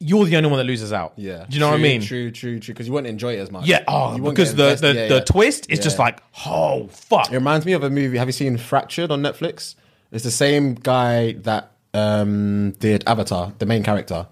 you're 0.00 0.24
the 0.24 0.36
only 0.36 0.48
one 0.48 0.58
that 0.58 0.64
loses 0.64 0.92
out. 0.92 1.12
Yeah. 1.16 1.44
do 1.48 1.54
you 1.54 1.60
know 1.60 1.68
what 1.68 1.78
I 1.78 1.82
mean? 1.82 2.00
True, 2.00 2.30
true, 2.30 2.58
true. 2.58 2.72
Because 2.74 2.86
you 2.86 2.92
wouldn't 2.94 3.08
enjoy 3.10 3.34
it 3.34 3.38
as 3.40 3.50
much. 3.50 3.66
Yeah. 3.66 3.84
Oh, 3.86 4.16
You 4.16 4.22
because 4.22 4.54
the 4.54 4.74
the, 4.74 4.94
Yeah, 4.94 5.08
the 5.08 5.14
yeah. 5.16 5.20
twist 5.24 5.66
is 5.70 5.78
Yeah. 5.78 5.82
just 5.84 5.98
like, 5.98 6.22
oh 6.46 6.88
fuck. 6.88 7.30
It 7.30 7.34
reminds 7.34 7.66
me 7.66 7.72
of 7.74 7.82
a 7.84 7.90
movie. 7.90 8.16
Have 8.18 8.26
you 8.28 8.32
seen 8.32 8.56
Fractured 8.56 9.10
on 9.10 9.20
Netflix? 9.22 9.74
It's 10.10 10.24
the 10.24 10.30
same 10.30 10.74
guy 10.74 11.32
that 11.42 11.72
um, 11.94 12.72
did 12.78 13.04
Avatar, 13.06 13.52
the 13.58 13.66
main 13.66 13.82
character. 13.82 14.26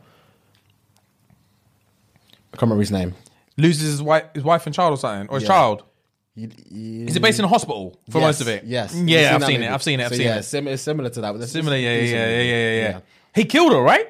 I 2.52 2.56
can't 2.56 2.62
remember 2.62 2.80
his 2.80 2.90
name. 2.92 3.14
Loses 3.56 3.82
his 3.90 4.02
wife, 4.02 4.24
his 4.34 4.44
wife 4.44 4.64
and 4.66 4.74
child 4.74 4.94
or 4.94 4.96
something, 4.96 5.28
or 5.28 5.34
his 5.36 5.42
Yeah. 5.42 5.48
child. 5.48 5.82
He- 6.34 6.48
he- 6.72 7.04
Is 7.06 7.16
it 7.16 7.20
based 7.20 7.38
in 7.40 7.44
a 7.44 7.48
hospital 7.48 7.98
for 8.10 8.18
Yes, 8.18 8.26
most 8.26 8.40
of 8.42 8.48
it? 8.48 8.64
Yes. 8.64 8.94
You've 8.94 9.08
Yeah, 9.08 9.34
I've 9.34 9.44
seen 9.44 9.54
movie? 9.60 9.66
it. 9.66 9.72
I've 9.72 9.82
seen 9.82 10.00
it. 10.00 10.04
I've 10.04 10.08
So, 10.10 10.16
seen 10.16 10.26
yeah, 10.26 10.36
it. 10.38 10.42
Sim- 10.44 10.68
it's 10.68 10.82
similar 10.82 11.10
to 11.10 11.20
that. 11.20 11.32
But 11.36 11.48
Similar, 11.48 11.76
is 11.76 11.82
yeah, 11.82 11.90
yeah, 11.94 12.00
yeah, 12.02 12.40
yeah, 12.42 12.42
yeah, 12.42 12.88
yeah. 12.90 13.00
He 13.34 13.44
killed 13.44 13.72
her, 13.72 13.80
right? 13.82 14.08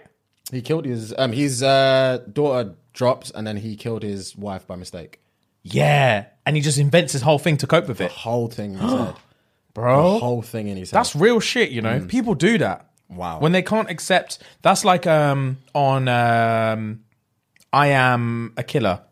He 0.50 0.62
killed 0.62 0.84
his 0.86 1.14
um 1.18 1.32
his 1.32 1.62
uh, 1.62 2.22
daughter 2.32 2.74
drops 2.92 3.30
and 3.30 3.46
then 3.46 3.56
he 3.58 3.76
killed 3.76 4.02
his 4.02 4.36
wife 4.36 4.66
by 4.66 4.76
mistake. 4.76 5.20
Yeah, 5.62 6.26
and 6.46 6.56
he 6.56 6.62
just 6.62 6.78
invents 6.78 7.12
his 7.12 7.22
whole 7.22 7.38
thing 7.38 7.56
to 7.58 7.66
cope 7.66 7.88
with 7.88 7.98
The 7.98 8.04
it, 8.06 8.10
whole 8.12 8.48
thing 8.48 8.74
in 8.74 8.78
his 8.80 8.92
head. 8.92 9.14
The 9.14 9.80
bro. 9.82 10.18
whole 10.18 10.40
thing 10.42 10.68
in 10.68 10.76
his 10.78 10.90
head. 10.90 10.96
That's 10.98 11.14
real 11.14 11.40
shit, 11.40 11.70
you 11.70 11.82
know. 11.82 12.00
People 12.08 12.34
do 12.34 12.56
that. 12.58 12.86
Wow. 13.10 13.40
When 13.40 13.52
they 13.52 13.62
can't 13.62 13.90
accept, 13.90 14.38
that's 14.62 14.84
like 14.84 15.06
um 15.06 15.58
on 15.74 16.08
um, 16.08 17.04
I 17.72 17.88
am 17.88 18.54
a 18.56 18.62
killer. 18.62 19.02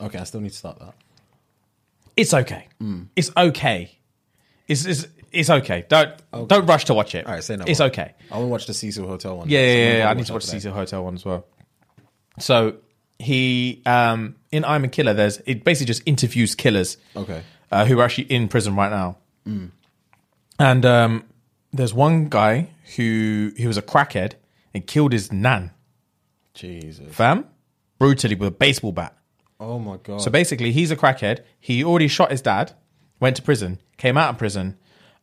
okay. 0.00 0.18
I 0.18 0.24
still 0.24 0.40
need 0.40 0.50
to 0.50 0.56
start 0.56 0.78
that. 0.80 0.94
It's 2.16 2.34
okay. 2.34 2.66
It's 3.16 3.30
okay. 3.36 3.96
It's, 4.68 4.84
it's 4.84 5.06
it's 5.32 5.50
okay. 5.50 5.84
Don't 5.88 6.12
don't 6.48 6.66
rush 6.66 6.84
to 6.86 6.94
watch 6.94 7.14
it. 7.14 7.26
All 7.26 7.32
right, 7.32 7.42
say 7.44 7.56
no 7.56 7.64
It's 7.66 7.80
more. 7.80 7.88
okay. 7.88 8.14
I 8.30 8.34
want 8.36 8.46
to 8.46 8.50
watch 8.50 8.66
the 8.66 8.74
Cecil 8.74 9.06
Hotel 9.06 9.36
one. 9.36 9.48
Yeah, 9.48 9.60
yeah, 9.60 9.66
yeah, 9.66 9.96
yeah. 9.98 10.10
I 10.10 10.14
need 10.14 10.26
to 10.26 10.32
watch 10.32 10.44
the 10.44 10.50
Cecil 10.52 10.72
Hotel 10.72 11.04
one 11.04 11.14
as 11.14 11.24
well. 11.24 11.46
So 12.38 12.76
he 13.18 13.82
um 13.86 14.36
in 14.50 14.64
I'm 14.64 14.84
a 14.84 14.88
Killer, 14.88 15.14
there's 15.14 15.38
it 15.46 15.64
basically 15.64 15.86
just 15.86 16.02
interviews 16.06 16.54
killers. 16.54 16.96
Okay. 17.16 17.42
uh, 17.70 17.84
who 17.84 17.98
are 18.00 18.04
actually 18.04 18.24
in 18.24 18.48
prison 18.48 18.74
right 18.76 18.90
now. 18.90 19.16
And 20.58 20.84
um, 20.84 21.24
there's 21.72 21.94
one 21.94 22.28
guy 22.28 22.68
who 22.96 23.52
he 23.56 23.66
was 23.66 23.76
a 23.76 23.82
crackhead 23.82 24.34
and 24.74 24.86
killed 24.86 25.12
his 25.12 25.32
nan, 25.32 25.70
Jesus. 26.54 27.14
fam, 27.14 27.46
brutally 27.98 28.34
with 28.34 28.48
a 28.48 28.50
baseball 28.52 28.92
bat. 28.92 29.16
Oh 29.58 29.78
my 29.78 29.96
god. 29.96 30.20
So 30.20 30.30
basically, 30.30 30.72
he's 30.72 30.90
a 30.90 30.96
crackhead. 30.96 31.40
He 31.58 31.82
already 31.84 32.08
shot 32.08 32.30
his 32.30 32.42
dad, 32.42 32.72
went 33.18 33.36
to 33.36 33.42
prison, 33.42 33.80
came 33.96 34.16
out 34.16 34.30
of 34.30 34.38
prison, 34.38 34.76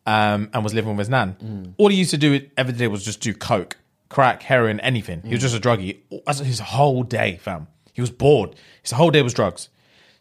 um, 0.07 0.49
and 0.53 0.63
was 0.63 0.73
living 0.73 0.91
with 0.91 0.99
his 0.99 1.09
nan. 1.09 1.73
All 1.77 1.89
he 1.89 1.97
used 1.97 2.09
to 2.11 2.17
do 2.17 2.39
every 2.57 2.73
day 2.73 2.87
was 2.87 3.03
just 3.05 3.21
do 3.21 3.33
coke, 3.33 3.77
crack, 4.09 4.41
heroin, 4.41 4.79
anything. 4.79 5.21
He 5.23 5.31
was 5.35 5.41
just 5.41 5.55
a 5.55 5.59
druggie. 5.59 5.99
That's 6.25 6.39
his 6.39 6.59
whole 6.59 7.03
day, 7.03 7.37
fam. 7.41 7.67
He 7.93 8.01
was 8.01 8.09
bored. 8.09 8.55
His 8.81 8.91
whole 8.91 9.11
day 9.11 9.21
was 9.21 9.33
drugs. 9.33 9.69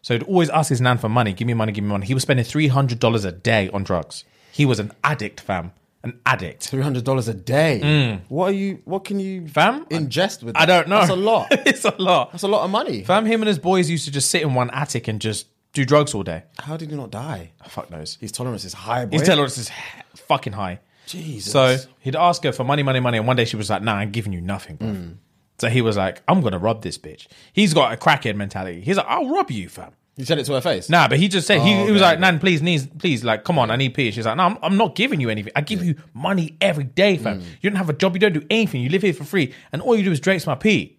So 0.01 0.13
he'd 0.13 0.23
always 0.23 0.49
ask 0.49 0.69
his 0.69 0.79
nan 0.81 0.97
for 0.99 1.09
money. 1.09 1.33
Give 1.33 1.47
me 1.47 1.53
money, 1.53 1.71
give 1.71 1.83
me 1.83 1.89
money. 1.89 2.05
He 2.05 2.13
was 2.13 2.23
spending 2.23 2.45
three 2.45 2.67
hundred 2.67 2.99
dollars 2.99 3.25
a 3.25 3.31
day 3.31 3.69
on 3.69 3.83
drugs. 3.83 4.23
He 4.51 4.65
was 4.65 4.79
an 4.79 4.91
addict, 5.03 5.39
fam. 5.41 5.73
An 6.03 6.19
addict. 6.25 6.67
Three 6.67 6.81
hundred 6.81 7.03
dollars 7.03 7.27
a 7.27 7.33
day. 7.33 8.19
What 8.29 8.49
are 8.49 8.55
you? 8.55 8.81
What 8.85 9.03
can 9.03 9.19
you, 9.19 9.41
Mm. 9.41 9.49
Fam? 9.49 9.85
ingest 9.85 10.43
with? 10.43 10.55
I 10.55 10.65
that? 10.65 10.87
don't 10.87 10.89
know. 10.89 10.99
That's 10.99 11.11
a 11.11 11.15
lot. 11.15 11.47
it's 11.51 11.85
a 11.85 11.95
lot. 11.97 12.31
That's 12.31 12.43
a 12.43 12.47
lot 12.47 12.63
of 12.63 12.71
money. 12.71 13.03
Fam, 13.03 13.25
him 13.25 13.41
and 13.41 13.47
his 13.47 13.59
boys 13.59 13.89
used 13.89 14.05
to 14.05 14.11
just 14.11 14.29
sit 14.29 14.41
in 14.43 14.53
one 14.53 14.69
attic 14.69 15.07
and 15.07 15.19
just 15.19 15.47
do 15.77 15.85
drugs 15.85 16.13
all 16.13 16.23
day. 16.23 16.43
How 16.59 16.75
did 16.77 16.89
he 16.89 16.95
not 16.95 17.11
die? 17.11 17.51
Oh, 17.63 17.69
fuck 17.69 17.89
knows. 17.89 18.17
His 18.19 18.31
tolerance 18.31 18.65
is 18.65 18.73
high. 18.73 19.05
Boy. 19.05 19.19
His 19.19 19.27
tolerance 19.27 19.57
is 19.57 19.71
fucking 20.15 20.53
high. 20.53 20.79
Jesus. 21.05 21.51
So 21.51 21.77
he'd 21.99 22.15
ask 22.15 22.43
her 22.43 22.51
for 22.51 22.63
money, 22.63 22.83
money, 22.83 22.99
money, 22.99 23.17
and 23.17 23.25
one 23.25 23.37
day 23.37 23.45
she 23.45 23.55
was 23.55 23.69
like, 23.69 23.81
"Nah, 23.81 23.95
I'm 23.95 24.11
giving 24.11 24.33
you 24.33 24.41
nothing." 24.41 24.75
Bro. 24.75 24.87
Mm. 24.89 25.15
So 25.59 25.69
he 25.69 25.81
was 25.81 25.95
like, 25.95 26.21
"I'm 26.27 26.41
gonna 26.41 26.57
rob 26.57 26.81
this 26.81 26.97
bitch." 26.97 27.27
He's 27.53 27.73
got 27.73 27.93
a 27.93 27.97
crackhead 27.97 28.35
mentality. 28.35 28.81
He's 28.81 28.97
like, 28.97 29.05
"I'll 29.07 29.29
rob 29.29 29.49
you, 29.51 29.69
fam." 29.69 29.93
you 30.17 30.25
said 30.25 30.39
it 30.39 30.45
to 30.47 30.53
her 30.53 30.61
face. 30.61 30.89
Nah, 30.89 31.07
but 31.07 31.19
he 31.19 31.27
just 31.27 31.45
said 31.45 31.61
he, 31.61 31.75
Oh, 31.75 31.85
he 31.85 31.91
was 31.91 32.01
okay, 32.01 32.11
like, 32.11 32.19
"Nan, 32.19 32.39
please, 32.39 32.59
please, 32.59 32.87
please, 32.87 33.23
like, 33.23 33.43
come 33.43 33.59
on, 33.59 33.69
I 33.69 33.75
need 33.75 33.93
pee." 33.93 34.09
She's 34.09 34.25
like, 34.25 34.35
"No, 34.35 34.43
I'm, 34.43 34.57
I'm 34.63 34.75
not 34.75 34.95
giving 34.95 35.21
you 35.21 35.29
anything. 35.29 35.53
I 35.55 35.61
give 35.61 35.83
you 35.83 35.95
money 36.15 36.57
every 36.59 36.85
day, 36.85 37.17
fam. 37.17 37.39
Mm. 37.39 37.45
You 37.61 37.69
don't 37.69 37.77
have 37.77 37.89
a 37.89 37.93
job, 37.93 38.15
you 38.15 38.19
don't 38.19 38.33
do 38.33 38.43
anything. 38.49 38.81
You 38.81 38.89
live 38.89 39.03
here 39.03 39.13
for 39.13 39.23
free, 39.23 39.53
and 39.71 39.81
all 39.81 39.95
you 39.95 40.03
do 40.03 40.11
is 40.11 40.19
drink 40.19 40.45
my 40.47 40.55
pee. 40.55 40.97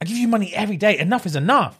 I 0.00 0.04
give 0.04 0.16
you 0.16 0.26
money 0.26 0.52
every 0.52 0.76
day. 0.76 0.98
Enough 0.98 1.26
is 1.26 1.36
enough." 1.36 1.78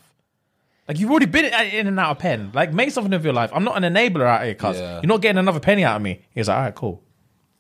Like 0.90 0.98
you've 0.98 1.11
already 1.12 1.26
been 1.26 1.44
in 1.44 1.87
and 1.87 2.00
out 2.00 2.11
of 2.11 2.18
pen. 2.18 2.50
Like 2.53 2.72
make 2.72 2.90
something 2.90 3.12
of 3.12 3.22
your 3.24 3.33
life. 3.33 3.53
I'm 3.55 3.62
not 3.62 3.81
an 3.81 3.94
enabler 3.94 4.26
out 4.26 4.42
here, 4.42 4.57
cuz 4.57 4.76
Yeah. 4.76 4.94
you're 4.96 5.07
not 5.07 5.22
getting 5.22 5.38
another 5.38 5.61
penny 5.61 5.85
out 5.85 5.94
of 5.94 6.03
me. 6.03 6.24
He 6.33 6.40
was 6.40 6.48
like, 6.48 6.57
all 6.57 6.62
right, 6.64 6.74
cool, 6.74 7.05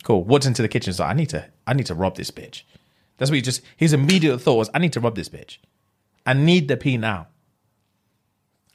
cool. 0.02 0.24
Walks 0.24 0.46
into 0.46 0.62
the 0.62 0.68
kitchen. 0.68 0.90
He's 0.90 0.98
like, 0.98 1.10
I 1.10 1.12
need 1.12 1.28
to, 1.28 1.48
I 1.64 1.74
need 1.74 1.86
to 1.86 1.94
rob 1.94 2.16
this 2.16 2.32
bitch. 2.32 2.62
That's 3.18 3.30
what 3.30 3.36
he 3.36 3.42
just. 3.42 3.62
His 3.76 3.92
immediate 3.92 4.38
thought 4.40 4.56
was, 4.56 4.68
I 4.74 4.80
need 4.80 4.92
to 4.94 5.00
rob 5.00 5.14
this 5.14 5.28
bitch. 5.28 5.58
I 6.26 6.32
need 6.32 6.66
the 6.66 6.76
P 6.76 6.96
now. 6.96 7.28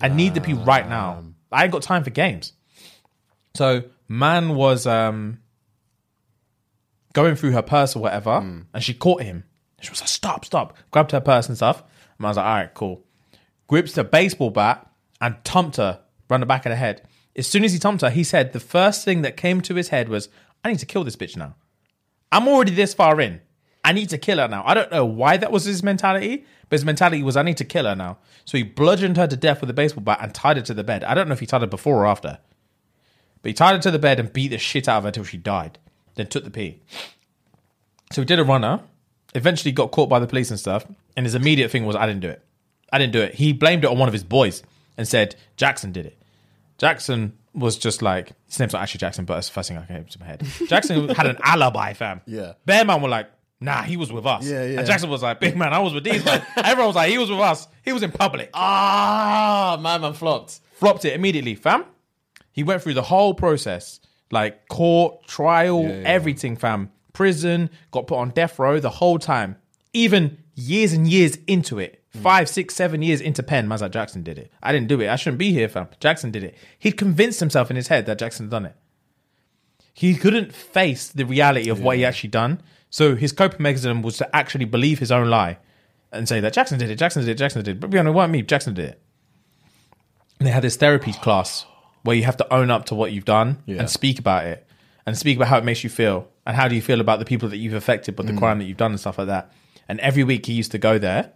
I 0.02 0.08
need 0.08 0.36
the 0.36 0.40
P 0.42 0.54
right 0.54 0.88
now. 0.88 1.22
I 1.52 1.64
ain't 1.64 1.74
got 1.74 1.82
time 1.82 2.06
for 2.06 2.10
games. 2.12 2.54
So 3.56 3.84
man 4.08 4.56
was 4.56 4.88
um 4.88 5.40
going 7.14 7.36
through 7.36 7.52
her 7.52 7.62
purse 7.62 7.96
or 7.96 8.00
whatever, 8.00 8.32
and 8.74 8.84
she 8.84 8.94
caught 8.94 9.22
him. 9.22 9.44
She 9.82 9.90
was 9.90 10.00
like, 10.02 10.08
"Stop, 10.10 10.46
stop!" 10.46 10.78
Grabbed 10.92 11.12
her 11.12 11.20
purse 11.22 11.48
and 11.50 11.58
stuff. 11.58 11.84
And 12.18 12.26
I 12.26 12.30
was 12.30 12.38
like, 12.38 12.46
"All 12.46 12.54
right, 12.56 12.74
cool." 12.74 13.05
Grips 13.68 13.94
the 13.94 14.04
baseball 14.04 14.50
bat 14.50 14.90
and 15.20 15.36
thumped 15.44 15.78
her 15.78 16.02
round 16.30 16.44
the 16.44 16.48
back 16.48 16.66
of 16.66 16.70
the 16.70 16.76
head. 16.76 17.08
As 17.36 17.48
soon 17.48 17.64
as 17.64 17.74
he 17.74 17.80
thumped 17.80 18.02
her, 18.02 18.10
he 18.10 18.24
said 18.24 18.54
the 18.54 18.60
first 18.60 19.04
thing 19.04 19.22
that 19.22 19.38
came 19.38 19.62
to 19.62 19.76
his 19.76 19.90
head 19.90 20.10
was, 20.10 20.30
"I 20.64 20.70
need 20.70 20.80
to 20.80 20.86
kill 20.86 21.04
this 21.04 21.16
bitch 21.16 21.36
now. 21.36 21.56
I'm 22.32 22.48
already 22.48 22.74
this 22.74 22.94
far 22.94 23.20
in, 23.22 23.42
I 23.86 23.94
need 23.94 24.10
to 24.10 24.18
kill 24.18 24.40
her 24.40 24.48
now. 24.48 24.64
I 24.66 24.74
don't 24.74 24.92
know 24.92 25.06
why 25.06 25.38
that 25.38 25.52
was 25.52 25.66
his 25.66 25.84
mentality, 25.84 26.44
but 26.70 26.78
his 26.78 26.86
mentality 26.86 27.22
was, 27.22 27.38
I 27.38 27.44
need 27.44 27.58
to 27.58 27.64
kill 27.64 27.86
her 27.86 27.96
now. 27.96 28.18
So 28.44 28.58
he 28.58 28.64
bludgeoned 28.64 29.16
her 29.16 29.28
to 29.28 29.38
death 29.38 29.62
with 29.62 29.70
a 29.70 29.74
baseball 29.74 30.04
bat 30.04 30.18
and 30.22 30.34
tied 30.34 30.58
her 30.58 30.64
to 30.64 30.74
the 30.74 30.84
bed. 30.84 31.04
I 31.04 31.14
don't 31.14 31.28
know 31.28 31.34
if 31.34 31.40
he 31.40 31.46
tied 31.46 31.62
her 31.62 31.68
before 31.68 32.02
or 32.02 32.08
after, 32.08 32.40
but 33.44 33.50
he 33.50 33.54
tied 33.54 33.76
her 33.76 33.82
to 33.84 33.92
the 33.92 34.00
bed 34.00 34.20
and 34.20 34.34
beat 34.34 34.48
the 34.48 34.58
shit 34.58 34.88
out 34.88 34.98
of 34.98 35.04
her 35.04 35.12
till 35.12 35.24
she 35.24 35.38
died. 35.38 35.78
Then 36.16 36.28
took 36.28 36.44
the 36.44 36.50
pee. 36.50 36.82
So 38.12 38.22
he 38.22 38.26
did 38.26 38.40
a 38.40 38.44
runner. 38.44 38.82
Eventually 39.36 39.72
got 39.72 39.92
caught 39.92 40.10
by 40.10 40.20
the 40.20 40.28
police 40.28 40.50
and 40.50 40.60
stuff. 40.60 40.86
And 41.16 41.26
his 41.26 41.36
immediate 41.36 41.70
thing 41.70 41.86
was, 41.86 41.96
I 41.96 42.08
didn't 42.08 42.22
do 42.22 42.30
it. 42.30 42.45
I 42.96 42.98
didn't 42.98 43.12
do 43.12 43.22
it. 43.22 43.36
He 43.36 43.52
blamed 43.52 43.84
it 43.84 43.90
on 43.90 43.98
one 43.98 44.08
of 44.08 44.14
his 44.14 44.24
boys 44.24 44.64
and 44.98 45.06
said 45.06 45.36
Jackson 45.58 45.92
did 45.92 46.06
it. 46.06 46.18
Jackson 46.78 47.34
was 47.54 47.78
just 47.78 48.02
like 48.02 48.32
his 48.48 48.58
name's 48.58 48.72
not 48.72 48.82
actually 48.84 49.00
Jackson, 49.00 49.26
but 49.26 49.38
it's 49.38 49.50
the 49.50 49.54
first 49.54 49.68
thing 49.68 49.78
I 49.78 49.86
came 49.86 50.06
to 50.06 50.20
my 50.22 50.26
head. 50.26 50.48
Jackson 50.70 51.10
had 51.16 51.28
an 51.28 51.38
alibi, 51.44 51.92
fam. 51.92 52.22
Yeah. 52.26 52.54
Bear 52.66 52.86
man 52.86 53.02
were 53.02 53.10
like, 53.10 53.30
nah, 53.60 53.82
he 53.82 53.98
was 53.98 54.14
with 54.14 54.26
us. 54.26 54.48
Yeah, 54.48 54.64
yeah. 54.64 54.78
And 54.78 54.88
Jackson 54.88 55.10
was 55.10 55.24
like, 55.24 55.42
big 55.42 55.58
man, 55.58 55.74
I 55.74 55.80
was 55.80 55.94
with 55.94 56.06
these 56.06 56.24
man. 56.24 56.42
Everyone 56.56 56.88
was 56.88 56.96
like, 56.96 57.12
he 57.12 57.18
was 57.18 57.30
with 57.30 57.42
us. 57.42 57.68
He 57.84 57.92
was 57.92 58.02
in 58.02 58.14
public. 58.14 58.50
Ah, 58.54 59.78
my 59.82 59.98
man 59.98 60.14
flopped. 60.14 60.62
Flopped 60.76 61.04
it 61.04 61.16
immediately, 61.16 61.56
fam. 61.56 61.84
He 62.54 62.64
went 62.64 62.82
through 62.82 62.94
the 62.94 63.02
whole 63.02 63.34
process, 63.34 64.00
like 64.32 64.70
court, 64.70 65.28
trial, 65.28 65.84
yeah. 65.84 66.04
everything, 66.06 66.56
fam. 66.56 66.92
Prison, 67.12 67.70
got 67.92 68.08
put 68.08 68.20
on 68.20 68.30
death 68.30 68.58
row 68.58 68.80
the 68.80 68.90
whole 68.90 69.20
time. 69.20 69.58
Even 69.92 70.38
years 70.54 70.94
and 70.94 71.06
years 71.06 71.38
into 71.46 71.78
it, 71.80 72.02
five, 72.22 72.50
six, 72.50 72.76
seven 72.76 73.02
years 73.02 73.22
into 73.22 73.44
pen, 73.44 73.70
like 73.70 73.92
Jackson 73.92 74.24
did 74.24 74.38
it. 74.38 74.52
I 74.62 74.72
didn't 74.72 74.88
do 74.88 75.02
it. 75.02 75.10
I 75.10 75.16
shouldn't 75.16 75.40
be 75.40 75.52
here, 75.52 75.68
fam. 75.68 75.88
Jackson 76.00 76.32
did 76.32 76.44
it. 76.44 76.56
He'd 76.80 76.94
convinced 76.94 77.40
himself 77.40 77.70
in 77.70 77.76
his 77.76 77.88
head 77.88 78.06
that 78.06 78.20
Jackson 78.20 78.46
had 78.46 78.52
done 78.52 78.66
it. 78.66 78.76
He 79.94 80.16
couldn't 80.16 80.54
face 80.54 81.08
the 81.08 81.26
reality 81.26 81.70
of 81.70 81.82
what 81.82 81.98
he 81.98 82.04
actually 82.04 82.30
done. 82.30 82.62
So 82.90 83.16
his 83.16 83.32
coping 83.32 83.62
mechanism 83.62 84.02
was 84.02 84.18
to 84.18 84.36
actually 84.36 84.66
believe 84.66 85.00
his 85.00 85.12
own 85.12 85.30
lie 85.30 85.58
and 86.12 86.28
say 86.28 86.40
that 86.40 86.54
Jackson 86.54 86.80
did 86.80 86.90
it, 86.90 86.96
Jackson 86.96 87.24
did 87.24 87.32
it, 87.32 87.38
Jackson 87.38 87.64
did 87.64 87.78
it. 87.78 87.80
But 87.80 87.94
you 87.94 88.02
know, 88.04 88.10
it 88.10 88.14
wasn't 88.14 88.34
me, 88.34 88.42
Jackson 88.42 88.74
did 88.74 88.90
it. 88.90 89.02
And 90.40 90.48
they 90.48 90.52
had 90.52 90.64
this 90.64 90.76
therapy 90.76 91.14
class 91.14 91.66
where 92.04 92.16
you 92.16 92.24
have 92.24 92.38
to 92.38 92.54
own 92.54 92.70
up 92.72 92.86
to 92.86 92.96
what 92.96 93.12
you've 93.12 93.26
done 93.26 93.62
Yeah. 93.66 93.80
and 93.80 93.90
speak 93.90 94.20
about 94.20 94.46
it 94.46 94.68
and 95.06 95.18
speak 95.18 95.38
about 95.38 95.48
how 95.48 95.58
it 95.58 95.64
makes 95.64 95.84
you 95.84 95.90
feel 95.90 96.28
and 96.46 96.56
how 96.56 96.68
do 96.68 96.76
you 96.76 96.82
feel 96.82 97.02
about 97.02 97.20
the 97.20 97.26
people 97.26 97.50
that 97.50 97.58
you've 97.58 97.74
affected 97.74 98.16
but 98.16 98.28
the 98.28 98.34
mm. 98.34 98.38
crime 98.38 98.60
that 98.60 98.66
you've 98.66 98.78
done 98.78 98.92
and 98.92 99.00
stuff 99.00 99.18
like 99.18 99.28
that. 99.28 99.52
And 99.88 100.00
every 100.00 100.24
week 100.24 100.46
he 100.46 100.54
used 100.54 100.72
to 100.72 100.78
go 100.78 100.98
there. 100.98 101.32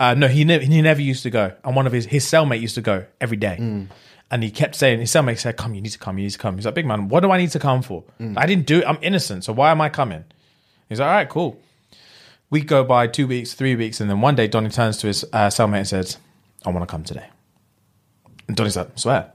Uh, 0.00 0.14
no, 0.14 0.26
he 0.28 0.44
never 0.44 0.64
he 0.64 0.80
never 0.80 1.02
used 1.02 1.22
to 1.24 1.30
go. 1.30 1.52
And 1.62 1.76
one 1.76 1.86
of 1.86 1.92
his 1.92 2.06
his 2.06 2.24
cellmate 2.24 2.60
used 2.60 2.74
to 2.76 2.80
go 2.80 3.04
every 3.20 3.36
day. 3.36 3.56
And 4.32 4.42
he 4.42 4.50
kept 4.50 4.74
saying 4.76 5.00
his 5.00 5.10
cellmate 5.10 5.38
said, 5.38 5.56
"Come, 5.58 5.74
you 5.74 5.82
need 5.82 5.90
to 5.90 5.98
come. 5.98 6.16
You 6.16 6.24
need 6.24 6.30
to 6.30 6.38
come." 6.38 6.56
He's 6.56 6.64
like, 6.64 6.74
"Big 6.74 6.86
man, 6.86 7.08
what 7.08 7.20
do 7.20 7.30
I 7.30 7.36
need 7.38 7.50
to 7.50 7.58
come 7.58 7.82
for? 7.82 8.02
I 8.36 8.46
didn't 8.46 8.64
do 8.66 8.78
it. 8.78 8.84
I'm 8.86 8.98
innocent. 9.02 9.44
So 9.44 9.52
why 9.52 9.70
am 9.70 9.80
I 9.82 9.90
coming?" 9.90 10.24
He's 10.88 11.00
like, 11.00 11.06
"All 11.08 11.12
right, 11.12 11.28
cool." 11.28 11.60
We 12.48 12.62
go 12.62 12.82
by 12.82 13.06
two 13.08 13.26
weeks, 13.26 13.52
three 13.54 13.76
weeks, 13.76 14.00
and 14.00 14.08
then 14.08 14.20
one 14.22 14.34
day 14.36 14.48
Donnie 14.48 14.70
turns 14.70 14.96
to 14.98 15.06
his 15.06 15.22
uh, 15.32 15.48
cellmate 15.48 15.78
and 15.78 15.88
says, 15.88 16.16
"I 16.64 16.70
want 16.70 16.82
to 16.88 16.90
come 16.90 17.04
today." 17.04 17.28
And 18.48 18.56
Donnie's 18.56 18.76
like, 18.76 18.88
"Swear." 18.94 19.32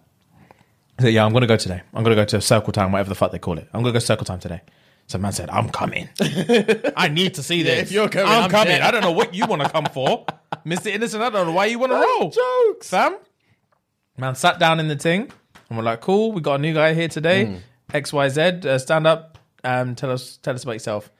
He 0.97 1.03
said, 1.03 1.13
"Yeah, 1.13 1.25
I'm 1.25 1.33
gonna 1.33 1.45
go 1.47 1.57
today. 1.57 1.81
I'm 1.93 2.03
gonna 2.03 2.15
go 2.15 2.25
to 2.25 2.41
Circle 2.41 2.73
Time, 2.73 2.91
whatever 2.91 3.09
the 3.09 3.15
fuck 3.15 3.31
they 3.31 3.39
call 3.39 3.59
it. 3.59 3.67
I'm 3.71 3.81
gonna 3.83 3.93
go 3.93 3.99
Circle 3.99 4.25
Time 4.25 4.39
today." 4.39 4.61
So 5.07 5.17
man 5.19 5.31
said, 5.31 5.49
"I'm 5.49 5.69
coming. 5.69 6.09
I 6.97 7.09
need 7.11 7.35
to 7.35 7.43
see 7.43 7.61
this. 7.63 7.83
if 7.83 7.91
you're 7.91 8.09
coming, 8.09 8.31
I'm, 8.31 8.43
I'm 8.45 8.49
coming. 8.49 8.67
there." 8.69 8.83
I 8.83 8.91
don't 8.91 9.01
know 9.01 9.11
what 9.11 9.33
you 9.35 9.45
want 9.45 9.61
to 9.61 9.69
come 9.69 9.85
for, 9.85 10.25
Mister 10.65 10.89
Innocent. 10.89 11.21
I 11.21 11.29
don't 11.29 11.47
know 11.47 11.53
why 11.53 11.65
you 11.65 11.77
want 11.79 11.91
to 11.91 11.97
roll. 11.99 12.29
Jokes. 12.31 12.87
Sam. 12.87 13.17
Man 14.17 14.33
sat 14.35 14.59
down 14.59 14.79
in 14.79 14.87
the 14.87 14.95
thing 14.95 15.29
and 15.69 15.77
we're 15.77 15.83
like, 15.83 15.99
cool, 16.01 16.31
we 16.31 16.39
got 16.41 16.55
a 16.55 16.57
new 16.59 16.73
guy 16.73 16.93
here 16.93 17.09
today. 17.09 17.59
XYZ, 17.89 18.65
uh, 18.65 18.79
stand 18.79 19.05
up, 19.05 19.37
um, 19.63 19.93
tell 19.95 20.09
us 20.11 20.37
tell 20.37 20.55
us 20.55 20.63
about 20.63 20.73
yourself. 20.73 21.11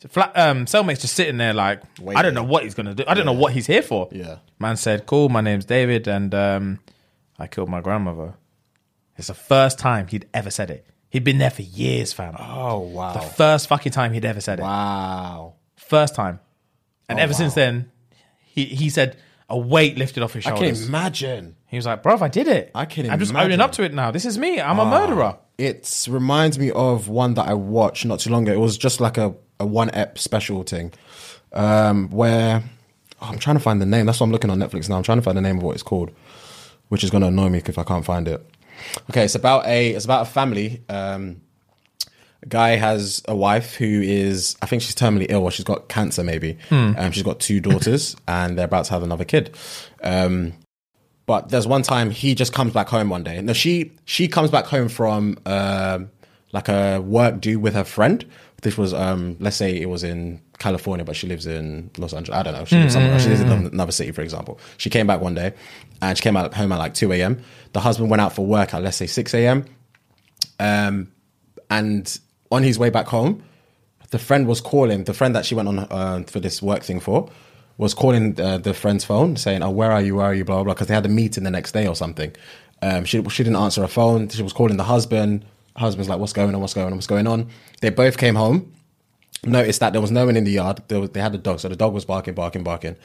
So 0.00 0.08
flat, 0.08 0.32
um, 0.36 0.64
cellmate's 0.66 1.00
just 1.02 1.14
sitting 1.14 1.36
there 1.38 1.52
like, 1.52 1.82
I 2.06 2.22
don't 2.22 2.34
know 2.34 2.44
what 2.44 2.62
he's 2.62 2.74
gonna 2.74 2.94
do. 2.94 3.04
I 3.06 3.14
don't 3.14 3.26
know 3.26 3.32
what 3.32 3.52
he's 3.52 3.66
here 3.66 3.82
for. 3.82 4.08
Yeah. 4.12 4.38
Man 4.58 4.76
said, 4.76 5.06
cool, 5.06 5.28
my 5.28 5.40
name's 5.40 5.64
David 5.64 6.06
and 6.08 6.34
um, 6.34 6.78
I 7.38 7.46
killed 7.48 7.68
my 7.68 7.80
grandmother. 7.80 8.34
It's 9.16 9.26
the 9.28 9.34
first 9.34 9.78
time 9.78 10.06
he'd 10.06 10.26
ever 10.32 10.50
said 10.50 10.70
it. 10.70 10.86
He'd 11.10 11.24
been 11.24 11.38
there 11.38 11.50
for 11.50 11.62
years, 11.62 12.12
fam. 12.12 12.36
Oh 12.38 12.78
wow. 12.80 13.14
The 13.14 13.20
first 13.20 13.68
fucking 13.68 13.92
time 13.92 14.12
he'd 14.12 14.24
ever 14.24 14.40
said 14.40 14.58
it. 14.58 14.62
wow. 14.62 15.54
First 15.76 16.14
time. 16.14 16.40
And 17.08 17.18
Oh, 17.18 17.22
ever 17.22 17.32
wow. 17.32 17.38
since 17.38 17.54
then, 17.54 17.90
he, 18.44 18.64
he 18.66 18.90
said 18.90 19.16
a 19.48 19.56
weight 19.58 19.96
lifted 19.96 20.22
off 20.22 20.34
his 20.34 20.44
shoulders. 20.44 20.60
I 20.60 20.64
shoulders. 20.66 20.80
can 20.80 20.88
imagine. 20.88 21.56
He 21.66 21.76
was 21.76 21.86
like, 21.86 22.02
"Bruv, 22.02 22.20
I 22.20 22.28
did 22.28 22.46
it. 22.48 22.70
I 22.74 22.84
can 22.84 23.06
imagine. 23.06 23.12
I'm 23.12 23.18
just 23.20 23.30
imagine. 23.30 23.46
owning 23.52 23.60
up 23.60 23.72
to 23.72 23.82
it 23.84 23.94
now. 23.94 24.10
This 24.10 24.26
is 24.26 24.36
me. 24.38 24.60
I'm 24.60 24.78
a 24.78 24.84
murderer." 24.84 25.38
It 25.56 26.06
reminds 26.08 26.58
me 26.58 26.70
of 26.70 27.08
one 27.08 27.34
that 27.34 27.48
I 27.48 27.54
watched 27.54 28.04
not 28.04 28.20
too 28.20 28.30
long 28.30 28.42
ago. 28.46 28.52
It 28.52 28.60
was 28.60 28.76
just 28.78 29.00
like 29.00 29.16
a, 29.18 29.34
a 29.58 29.66
one 29.66 29.90
ep 29.94 30.18
special 30.18 30.62
thing, 30.62 30.92
um, 31.54 32.10
where 32.10 32.62
oh, 33.22 33.26
I'm 33.26 33.38
trying 33.38 33.56
to 33.56 33.60
find 33.60 33.80
the 33.80 33.86
name. 33.86 34.06
That's 34.06 34.20
what 34.20 34.26
I'm 34.26 34.32
looking 34.32 34.50
on 34.50 34.58
Netflix 34.58 34.88
now. 34.88 34.96
I'm 34.98 35.02
trying 35.02 35.18
to 35.18 35.22
find 35.22 35.36
the 35.36 35.42
name 35.42 35.56
of 35.56 35.62
what 35.62 35.72
it's 35.74 35.82
called, 35.82 36.10
which 36.88 37.02
is 37.02 37.10
going 37.10 37.22
to 37.22 37.28
annoy 37.28 37.48
me 37.48 37.62
if 37.64 37.78
I 37.78 37.82
can't 37.84 38.04
find 38.04 38.28
it. 38.28 38.44
Okay, 39.10 39.24
it's 39.24 39.34
about 39.34 39.66
a 39.66 39.90
it's 39.90 40.04
about 40.04 40.22
a 40.22 40.30
family. 40.30 40.82
Um, 40.88 41.40
a 42.42 42.46
guy 42.46 42.76
has 42.76 43.22
a 43.26 43.34
wife 43.34 43.74
who 43.74 44.00
is 44.02 44.56
I 44.62 44.66
think 44.66 44.82
she's 44.82 44.94
terminally 44.94 45.26
ill 45.28 45.42
or 45.42 45.50
she's 45.50 45.64
got 45.64 45.88
cancer 45.88 46.22
maybe. 46.22 46.58
Um, 46.96 47.12
she's 47.12 47.22
got 47.24 47.40
two 47.40 47.60
daughters 47.60 48.16
and 48.28 48.56
they're 48.56 48.66
about 48.66 48.84
to 48.86 48.92
have 48.92 49.02
another 49.02 49.24
kid. 49.24 49.56
Um, 50.02 50.54
but 51.26 51.50
there's 51.50 51.66
one 51.66 51.82
time 51.82 52.10
he 52.10 52.34
just 52.34 52.52
comes 52.52 52.72
back 52.72 52.88
home 52.88 53.10
one 53.10 53.22
day. 53.22 53.40
No, 53.42 53.52
she 53.52 53.92
she 54.04 54.28
comes 54.28 54.50
back 54.50 54.66
home 54.66 54.88
from 54.88 55.38
um, 55.46 56.10
like 56.52 56.68
a 56.68 57.00
work 57.00 57.40
due 57.40 57.60
with 57.60 57.74
her 57.74 57.84
friend. 57.84 58.24
This 58.62 58.78
was 58.78 58.94
um, 58.94 59.36
let's 59.40 59.56
say 59.56 59.76
it 59.76 59.88
was 59.90 60.04
in 60.04 60.40
California, 60.58 61.04
but 61.04 61.16
she 61.16 61.26
lives 61.26 61.46
in 61.46 61.90
Los 61.98 62.12
Angeles. 62.12 62.38
I 62.38 62.42
don't 62.42 62.54
know. 62.54 62.64
She 62.64 62.76
lives 62.76 62.94
somewhere. 62.94 63.18
She 63.18 63.28
lives 63.28 63.40
in 63.40 63.50
another 63.50 63.92
city, 63.92 64.10
for 64.12 64.22
example. 64.22 64.58
She 64.76 64.90
came 64.90 65.06
back 65.06 65.20
one 65.20 65.34
day, 65.34 65.54
and 66.02 66.16
she 66.16 66.22
came 66.22 66.36
out 66.36 66.54
home 66.54 66.72
at 66.72 66.78
like 66.78 66.94
two 66.94 67.12
a.m. 67.12 67.40
The 67.72 67.80
husband 67.80 68.10
went 68.10 68.20
out 68.20 68.32
for 68.34 68.44
work 68.44 68.74
at 68.74 68.82
let's 68.82 68.96
say 68.96 69.06
six 69.06 69.34
a.m. 69.34 69.64
Um, 70.58 71.12
and 71.70 72.18
on 72.50 72.62
his 72.62 72.78
way 72.78 72.90
back 72.90 73.06
home, 73.06 73.42
the 74.10 74.18
friend 74.18 74.46
was 74.46 74.60
calling 74.60 75.04
the 75.04 75.14
friend 75.14 75.34
that 75.34 75.44
she 75.46 75.54
went 75.54 75.68
on 75.68 75.78
uh, 75.78 76.24
for 76.26 76.40
this 76.40 76.60
work 76.62 76.82
thing 76.82 77.00
for 77.00 77.30
was 77.76 77.94
calling 77.94 78.38
uh, 78.40 78.58
the 78.58 78.74
friend's 78.74 79.04
phone 79.04 79.36
saying, 79.36 79.62
"Oh, 79.62 79.70
where 79.70 79.92
are 79.92 80.02
you? 80.02 80.16
Where 80.16 80.26
are 80.26 80.34
you?" 80.34 80.44
Blah 80.44 80.56
blah 80.56 80.64
blah. 80.64 80.74
Because 80.74 80.88
they 80.88 80.94
had 80.94 81.06
a 81.06 81.10
meeting 81.10 81.44
the 81.44 81.50
next 81.50 81.72
day 81.72 81.86
or 81.86 81.94
something. 81.94 82.34
Um, 82.82 83.04
she 83.04 83.22
she 83.28 83.44
didn't 83.44 83.56
answer 83.56 83.80
her 83.82 83.88
phone. 83.88 84.28
She 84.28 84.42
was 84.42 84.52
calling 84.52 84.76
the 84.76 84.84
husband. 84.84 85.44
Husband's 85.76 86.08
like, 86.08 86.18
"What's 86.18 86.32
going 86.32 86.54
on? 86.54 86.60
What's 86.60 86.74
going 86.74 86.88
on? 86.88 86.94
What's 86.94 87.06
going 87.06 87.26
on?" 87.26 87.48
They 87.80 87.90
both 87.90 88.18
came 88.18 88.34
home. 88.34 88.72
Noticed 89.44 89.80
that 89.80 89.92
there 89.92 90.02
was 90.02 90.10
no 90.10 90.26
one 90.26 90.36
in 90.36 90.44
the 90.44 90.50
yard. 90.50 90.82
They, 90.88 91.20
had 91.20 91.34
a 91.34 91.38
dog, 91.38 91.60
so 91.60 91.68
the 91.68 91.76
dog 91.76 91.92
was 91.94 92.04
barking, 92.04 92.34
barking, 92.34 92.64
barking. 92.64 92.96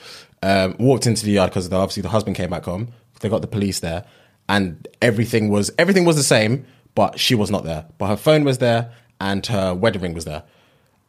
Um, 0.41 0.75
walked 0.79 1.05
into 1.05 1.25
the 1.25 1.31
yard 1.31 1.51
because 1.51 1.71
obviously 1.71 2.01
the 2.01 2.09
husband 2.09 2.35
came 2.35 2.49
back 2.49 2.65
home. 2.65 2.91
They 3.19 3.29
got 3.29 3.41
the 3.41 3.47
police 3.47 3.79
there, 3.79 4.05
and 4.49 4.87
everything 5.01 5.49
was 5.49 5.71
everything 5.77 6.05
was 6.05 6.15
the 6.15 6.23
same, 6.23 6.65
but 6.95 7.19
she 7.19 7.35
was 7.35 7.51
not 7.51 7.63
there. 7.63 7.85
But 7.97 8.07
her 8.07 8.17
phone 8.17 8.43
was 8.43 8.57
there, 8.57 8.91
and 9.21 9.45
her 9.45 9.73
wedding 9.73 10.01
ring 10.01 10.13
was 10.13 10.25
there. 10.25 10.43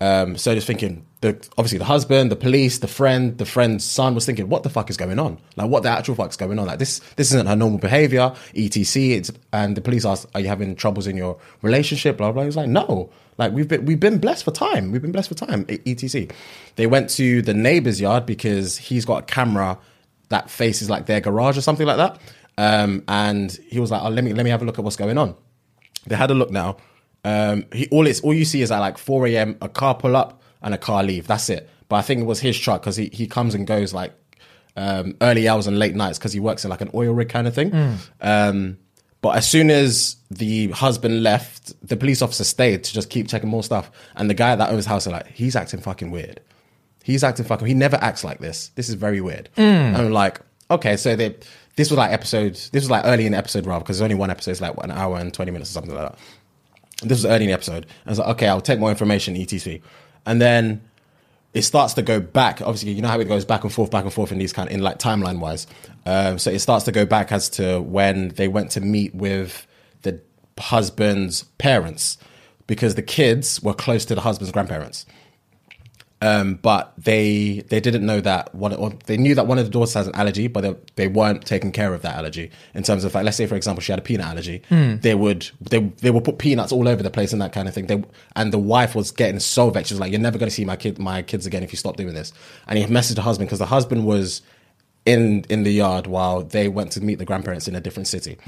Um, 0.01 0.37
so 0.37 0.55
just 0.55 0.67
thinking, 0.67 1.07
the, 1.23 1.31
obviously 1.57 1.79
the 1.79 1.85
husband, 1.85 2.31
the 2.31 2.37
police, 2.37 2.79
the 2.79 2.89
friend, 2.89 3.39
the 3.39 3.47
friend's 3.47 3.85
son 3.85 4.15
was 4.15 4.27
thinking, 4.27 4.49
what 4.49 4.63
the 4.63 4.69
fuck 4.69 4.91
is 4.91 4.97
going 4.97 5.19
on? 5.19 5.39
Like, 5.57 5.71
what 5.71 5.83
the 5.83 5.89
actual 5.89 6.15
fuck 6.15 6.31
is 6.31 6.37
going 6.37 6.59
on? 6.59 6.67
Like, 6.67 6.79
this 6.79 6.99
this 7.17 7.29
isn't 7.33 7.47
her 7.47 7.57
normal 7.57 7.79
behavior, 7.79 8.35
etc. 8.55 9.17
It's, 9.17 9.33
and 9.53 9.77
the 9.77 9.81
police 9.81 10.05
asked, 10.05 10.27
are 10.35 10.41
you 10.41 10.49
having 10.49 10.77
troubles 10.77 11.07
in 11.07 11.17
your 11.17 11.39
relationship? 11.63 12.19
Blah 12.19 12.33
blah. 12.33 12.45
He's 12.45 12.57
like, 12.57 12.69
no. 12.69 13.11
Like 13.39 13.53
we've 13.53 13.69
been 13.69 13.85
we've 13.85 14.01
been 14.01 14.19
blessed 14.19 14.45
for 14.45 14.51
time. 14.51 14.93
We've 14.93 15.03
been 15.03 15.13
blessed 15.13 15.29
for 15.29 15.35
time. 15.35 15.67
etc. 15.69 16.29
They 16.77 16.87
went 16.87 17.11
to 17.11 17.43
the 17.43 17.55
neighbor's 17.55 18.01
yard 18.01 18.27
because 18.27 18.77
he's 18.77 19.05
got 19.05 19.23
a 19.23 19.27
camera 19.27 19.79
that 20.29 20.51
faces 20.51 20.89
like 20.89 21.07
their 21.07 21.21
garage 21.21 21.59
or 21.59 21.61
something 21.61 21.87
like 21.87 21.97
that. 21.97 22.21
Um, 22.57 23.03
and 23.09 23.53
he 23.69 23.81
was 23.81 23.91
like, 23.91 24.03
oh, 24.03 24.09
let 24.09 24.25
me 24.25 24.33
let 24.33 24.45
me 24.45 24.51
have 24.51 24.63
a 24.63 24.65
look 24.65 24.79
at 24.79 24.85
what's 24.85 24.97
going 24.97 25.19
on. 25.19 25.35
They 26.07 26.17
had 26.17 26.31
a 26.31 26.35
look 26.35 26.51
now. 26.51 26.77
Um, 27.25 27.65
he, 27.73 27.89
all 27.89 28.07
it's 28.07 28.21
all 28.21 28.35
you 28.35 28.45
see 28.45 28.63
is 28.63 28.71
at 28.71 28.79
like 28.79 28.99
4 28.99 29.27
a.m. 29.29 29.57
a 29.61 29.69
car 29.69 29.95
pull 29.95 30.15
up 30.17 30.43
and 30.63 30.75
a 30.75 30.79
car 30.79 31.03
leave. 31.03 31.27
That's 31.27 31.49
it. 31.51 31.69
But 31.89 31.97
I 31.97 32.03
think 32.03 32.21
it 32.21 32.25
was 32.25 32.41
his 32.41 32.59
truck 32.59 32.83
because 32.83 32.97
he, 32.97 33.11
he 33.13 33.27
comes 33.27 33.55
and 33.55 33.67
goes 33.67 33.93
like 33.93 34.13
um, 34.77 35.17
early 35.21 35.49
hours 35.49 35.67
and 35.67 35.79
late 35.79 35.95
nights 35.95 36.19
because 36.19 36.33
he 36.33 36.41
works 36.41 36.65
in 36.65 36.71
like 36.71 36.81
an 36.81 36.91
oil 36.95 37.13
rig 37.13 37.29
kind 37.29 37.47
of 37.47 37.55
thing. 37.55 37.73
Um, 38.21 38.79
but 39.25 39.39
as 39.39 39.49
soon 39.49 39.71
as 39.71 40.17
the 40.31 40.69
husband 40.73 41.23
left, 41.23 41.73
the 41.89 41.97
police 41.97 42.21
officer 42.21 42.45
stayed 42.45 42.85
to 42.85 42.93
just 42.93 43.09
keep 43.09 43.27
checking 43.27 43.49
more 43.49 43.63
stuff. 43.63 43.91
And 44.17 44.29
the 44.29 44.35
guy 44.35 44.51
at 44.51 44.59
that 44.59 44.69
owns 44.69 44.85
the 44.85 44.91
house 44.91 45.07
is 45.07 45.13
like, 45.13 45.29
he's 45.29 45.57
acting 45.57 45.81
fucking 45.81 46.11
weird. 46.11 46.41
He's 47.03 47.25
acting 47.25 47.47
fucking. 47.47 47.67
He 47.67 47.73
never 47.73 47.97
acts 48.03 48.23
like 48.23 48.41
this. 48.41 48.69
This 48.75 48.91
is 48.91 48.97
very 48.97 49.23
weird. 49.23 49.49
Mm. 49.57 49.63
And 49.63 49.97
I'm 49.97 50.11
like, 50.11 50.43
okay, 50.71 50.99
so 50.99 51.17
they. 51.17 51.37
This 51.77 51.91
was 51.91 51.97
like 51.97 52.13
episode. 52.13 52.53
This 52.53 52.83
was 52.83 52.91
like 52.91 53.07
early 53.07 53.25
in 53.25 53.33
the 53.33 53.39
episode, 53.39 53.65
rather, 53.65 53.83
because 53.83 53.97
there's 53.97 54.05
only 54.05 54.15
one 54.15 54.29
episode. 54.29 54.51
It's 54.51 54.61
like 54.61 54.75
an 54.83 54.91
hour 54.91 55.17
and 55.17 55.33
twenty 55.33 55.51
minutes 55.51 55.71
or 55.71 55.73
something 55.73 55.95
like 55.95 56.13
that. 56.13 56.19
This 57.01 57.17
was 57.17 57.25
early 57.25 57.45
in 57.45 57.49
the 57.49 57.55
episode. 57.55 57.87
I 58.05 58.11
was 58.11 58.19
like, 58.19 58.29
okay, 58.29 58.49
I'll 58.49 58.61
take 58.61 58.79
more 58.79 58.91
information, 58.91 59.37
etc. 59.37 59.79
And 60.27 60.39
then 60.39 60.83
it 61.55 61.63
starts 61.63 61.95
to 61.95 62.03
go 62.03 62.21
back. 62.21 62.61
Obviously, 62.61 62.93
you 62.93 63.01
know 63.01 63.09
how 63.09 63.21
it 63.21 63.29
goes 63.29 63.45
back 63.45 63.63
and 63.63 63.73
forth, 63.73 63.91
back 63.91 64.05
and 64.05 64.13
forth 64.13 64.33
in 64.33 64.39
these 64.39 64.53
kind 64.53 64.69
of, 64.69 64.75
in 64.75 64.83
like 64.83 64.99
timeline 64.99 65.39
wise. 65.39 65.67
Um, 66.05 66.39
so 66.39 66.51
it 66.51 66.59
starts 66.59 66.85
to 66.87 66.93
go 66.93 67.07
back 67.07 67.31
as 67.33 67.49
to 67.51 67.81
when 67.81 68.29
they 68.31 68.49
went 68.49 68.73
to 68.73 68.81
meet 68.81 69.15
with 69.15 69.67
the 70.03 70.21
husband's 70.59 71.45
parents 71.59 72.19
because 72.67 72.97
the 72.97 73.03
kids 73.03 73.63
were 73.63 73.75
close 73.75 74.05
to 74.07 74.15
the 74.15 74.21
husband's 74.21 74.51
grandparents. 74.51 75.07
Um, 76.23 76.55
but 76.55 76.95
they 76.97 77.65
they 77.69 77.81
didn't 77.81 78.07
know 78.07 78.21
that 78.21 78.55
one 78.55 78.73
or 78.73 78.91
they 79.07 79.19
knew 79.19 79.35
that 79.35 79.47
one 79.47 79.59
of 79.59 79.67
the 79.67 79.71
daughters 79.71 79.93
has 79.95 80.07
an 80.07 80.15
allergy, 80.15 80.47
but 80.47 80.61
they, 80.63 80.75
they 80.97 81.09
weren't 81.09 81.45
taking 81.45 81.71
care 81.71 81.93
of 81.93 82.01
that 82.03 82.17
allergy 82.17 82.51
in 82.73 82.83
terms 82.83 83.05
of 83.05 83.15
like 83.15 83.25
let's 83.25 83.37
say 83.37 83.47
for 83.47 83.57
example 83.57 83.83
she 83.83 83.93
had 83.93 83.99
a 83.99 84.03
peanut 84.03 84.27
allergy, 84.27 84.63
they 84.71 85.15
would 85.15 85.51
they 85.61 85.81
they 85.81 86.11
would 86.11 86.25
put 86.25 86.39
peanuts 86.39 86.73
all 86.73 86.89
over 86.89 87.03
the 87.03 87.11
place 87.11 87.33
and 87.35 87.43
that 87.43 87.53
kind 87.53 87.69
of 87.69 87.75
thing. 87.75 87.87
They 87.89 88.03
and 88.37 88.53
the 88.53 88.59
wife 88.59 88.95
was 88.95 89.11
getting 89.11 89.39
so 89.41 89.69
vexed. 89.69 89.89
She 89.89 89.95
was 89.95 90.01
like, 90.01 90.13
"You're 90.13 90.21
never 90.21 90.39
going 90.39 90.49
to 90.49 90.55
see 90.55 90.65
my 90.65 90.77
kid 90.77 90.99
my 90.99 91.21
kids 91.21 91.45
again 91.45 91.63
if 91.63 91.73
you 91.73 91.77
stop 91.77 91.97
doing 91.97 92.15
this." 92.15 92.33
And 92.69 92.79
he 92.79 92.85
messaged 92.87 93.17
the 93.17 93.23
husband 93.23 93.49
because 93.49 93.59
the 93.59 93.67
husband 93.67 94.07
was 94.07 94.41
in 95.05 95.45
in 95.51 95.65
the 95.65 95.73
yard 95.73 96.07
while 96.07 96.43
they 96.43 96.69
went 96.69 96.93
to 96.93 97.01
meet 97.03 97.19
the 97.19 97.27
grandparents 97.27 97.69
in 97.69 97.75
a 97.75 97.81
different 97.81 98.07
city. 98.07 98.39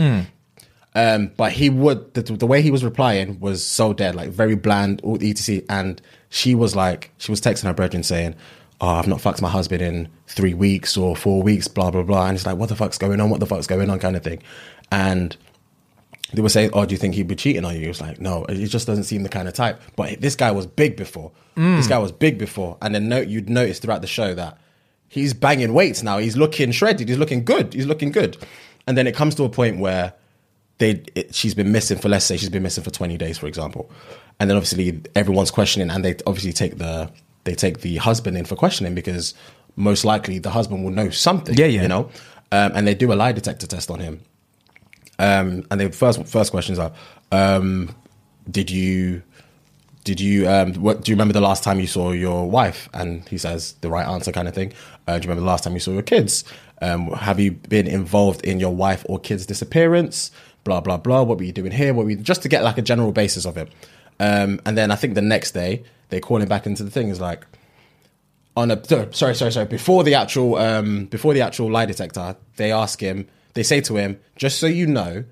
Um, 0.94 1.32
but 1.36 1.52
he 1.52 1.68
would 1.68 2.14
the, 2.14 2.22
the 2.22 2.46
way 2.46 2.62
he 2.62 2.70
was 2.70 2.82
replying 2.82 3.38
was 3.38 3.66
so 3.66 3.92
dead, 3.92 4.14
like 4.14 4.30
very 4.30 4.54
bland, 4.54 5.02
all 5.04 5.22
etc. 5.22 5.62
And 5.68 6.00
she 6.36 6.54
was 6.54 6.76
like, 6.76 7.10
she 7.16 7.32
was 7.32 7.40
texting 7.40 7.64
her 7.64 7.72
brethren 7.72 8.02
saying, 8.02 8.34
"Oh, 8.80 8.88
I've 8.88 9.06
not 9.06 9.22
fucked 9.22 9.40
my 9.40 9.48
husband 9.48 9.80
in 9.80 10.08
three 10.26 10.52
weeks 10.52 10.94
or 10.94 11.16
four 11.16 11.42
weeks, 11.42 11.66
blah 11.66 11.90
blah 11.90 12.02
blah." 12.02 12.26
And 12.26 12.36
it's 12.36 12.44
like, 12.44 12.58
"What 12.58 12.68
the 12.68 12.76
fuck's 12.76 12.98
going 12.98 13.20
on? 13.20 13.30
What 13.30 13.40
the 13.40 13.46
fuck's 13.46 13.66
going 13.66 13.88
on?" 13.88 13.98
kind 13.98 14.16
of 14.16 14.22
thing. 14.22 14.42
And 14.92 15.34
they 16.34 16.42
were 16.42 16.50
saying, 16.50 16.70
"Oh, 16.74 16.84
do 16.84 16.92
you 16.92 16.98
think 16.98 17.14
he'd 17.14 17.26
be 17.26 17.36
cheating 17.36 17.64
on 17.64 17.74
you?" 17.74 17.80
He 17.80 17.88
was 17.88 18.02
like, 18.02 18.20
"No, 18.20 18.44
it 18.44 18.66
just 18.66 18.86
doesn't 18.86 19.04
seem 19.04 19.22
the 19.22 19.30
kind 19.30 19.48
of 19.48 19.54
type." 19.54 19.80
But 19.96 20.20
this 20.20 20.36
guy 20.36 20.50
was 20.50 20.66
big 20.66 20.96
before. 20.96 21.32
This 21.76 21.86
guy 21.86 21.96
was 21.96 22.12
big 22.12 22.36
before, 22.36 22.76
and 22.82 22.94
then 22.94 23.08
note 23.08 23.28
you'd 23.28 23.48
notice 23.48 23.78
throughout 23.78 24.02
the 24.02 24.06
show 24.06 24.34
that 24.34 24.58
he's 25.08 25.32
banging 25.32 25.72
weights 25.72 26.02
now. 26.02 26.18
He's 26.18 26.36
looking 26.36 26.70
shredded. 26.70 27.08
He's 27.08 27.16
looking 27.16 27.46
good. 27.46 27.72
He's 27.72 27.86
looking 27.86 28.12
good. 28.12 28.36
And 28.86 28.98
then 28.98 29.06
it 29.06 29.14
comes 29.14 29.34
to 29.36 29.44
a 29.44 29.48
point 29.48 29.78
where 29.78 30.12
they 30.78 31.02
it, 31.14 31.34
she's 31.34 31.54
been 31.54 31.72
missing 31.72 31.96
for 31.96 32.10
let's 32.10 32.26
say 32.26 32.36
she's 32.36 32.50
been 32.50 32.62
missing 32.62 32.84
for 32.84 32.90
20 32.90 33.16
days 33.16 33.38
for 33.38 33.46
example 33.46 33.90
and 34.38 34.50
then 34.50 34.56
obviously 34.56 35.00
everyone's 35.14 35.50
questioning 35.50 35.90
and 35.90 36.04
they 36.04 36.16
obviously 36.26 36.52
take 36.52 36.78
the 36.78 37.10
they 37.44 37.54
take 37.54 37.80
the 37.80 37.96
husband 37.96 38.36
in 38.36 38.44
for 38.44 38.56
questioning 38.56 38.94
because 38.94 39.34
most 39.76 40.04
likely 40.04 40.38
the 40.38 40.50
husband 40.50 40.84
will 40.84 40.90
know 40.90 41.10
something 41.10 41.54
Yeah, 41.54 41.66
yeah. 41.66 41.82
you 41.82 41.88
know? 41.88 42.10
Um, 42.52 42.72
and 42.74 42.86
they 42.86 42.94
do 42.94 43.12
a 43.12 43.14
lie 43.14 43.32
detector 43.32 43.66
test 43.66 43.90
on 43.90 44.00
him. 44.00 44.20
Um, 45.18 45.64
and 45.70 45.80
the 45.80 45.90
first 45.90 46.26
first 46.26 46.50
questions 46.50 46.78
are 46.78 46.92
um, 47.32 47.94
did 48.50 48.70
you 48.70 49.22
did 50.04 50.20
you 50.20 50.48
um, 50.48 50.74
what 50.74 51.02
do 51.02 51.10
you 51.10 51.16
remember 51.16 51.32
the 51.32 51.40
last 51.40 51.64
time 51.64 51.80
you 51.80 51.86
saw 51.86 52.12
your 52.12 52.48
wife? 52.48 52.88
And 52.92 53.26
he 53.28 53.38
says 53.38 53.72
the 53.80 53.88
right 53.88 54.06
answer 54.06 54.32
kind 54.32 54.46
of 54.46 54.54
thing. 54.54 54.72
Uh, 55.06 55.18
do 55.18 55.24
you 55.24 55.30
remember 55.30 55.40
the 55.40 55.46
last 55.46 55.64
time 55.64 55.72
you 55.72 55.80
saw 55.80 55.92
your 55.92 56.02
kids? 56.02 56.44
Um, 56.82 57.08
have 57.12 57.40
you 57.40 57.52
been 57.52 57.86
involved 57.86 58.44
in 58.44 58.60
your 58.60 58.74
wife 58.74 59.06
or 59.08 59.18
kids 59.18 59.46
disappearance? 59.46 60.30
Blah 60.64 60.80
blah 60.82 60.98
blah. 60.98 61.22
What 61.22 61.38
were 61.38 61.44
you 61.44 61.52
doing 61.52 61.72
here? 61.72 61.94
What 61.94 62.04
were 62.04 62.10
you, 62.10 62.16
just 62.18 62.42
to 62.42 62.48
get 62.48 62.62
like 62.62 62.76
a 62.76 62.82
general 62.82 63.12
basis 63.12 63.46
of 63.46 63.56
it 63.56 63.72
um, 64.20 64.60
and 64.66 64.76
then 64.76 64.90
i 64.90 64.96
think 64.96 65.14
the 65.14 65.22
next 65.22 65.52
day 65.52 65.82
they 66.08 66.20
call 66.20 66.40
him 66.40 66.48
back 66.48 66.66
into 66.66 66.82
the 66.84 66.90
thing 66.90 67.08
is 67.08 67.20
like 67.20 67.46
on 68.56 68.70
a 68.70 68.84
sorry 69.12 69.34
sorry 69.34 69.52
sorry 69.52 69.66
before 69.66 70.04
the 70.04 70.14
actual 70.14 70.56
um 70.56 71.06
before 71.06 71.34
the 71.34 71.42
actual 71.42 71.70
lie 71.70 71.86
detector 71.86 72.36
they 72.56 72.72
ask 72.72 73.00
him 73.00 73.26
they 73.54 73.62
say 73.62 73.80
to 73.80 73.96
him 73.96 74.18
just 74.36 74.58
so 74.58 74.66
you 74.66 74.86
know 74.86 75.24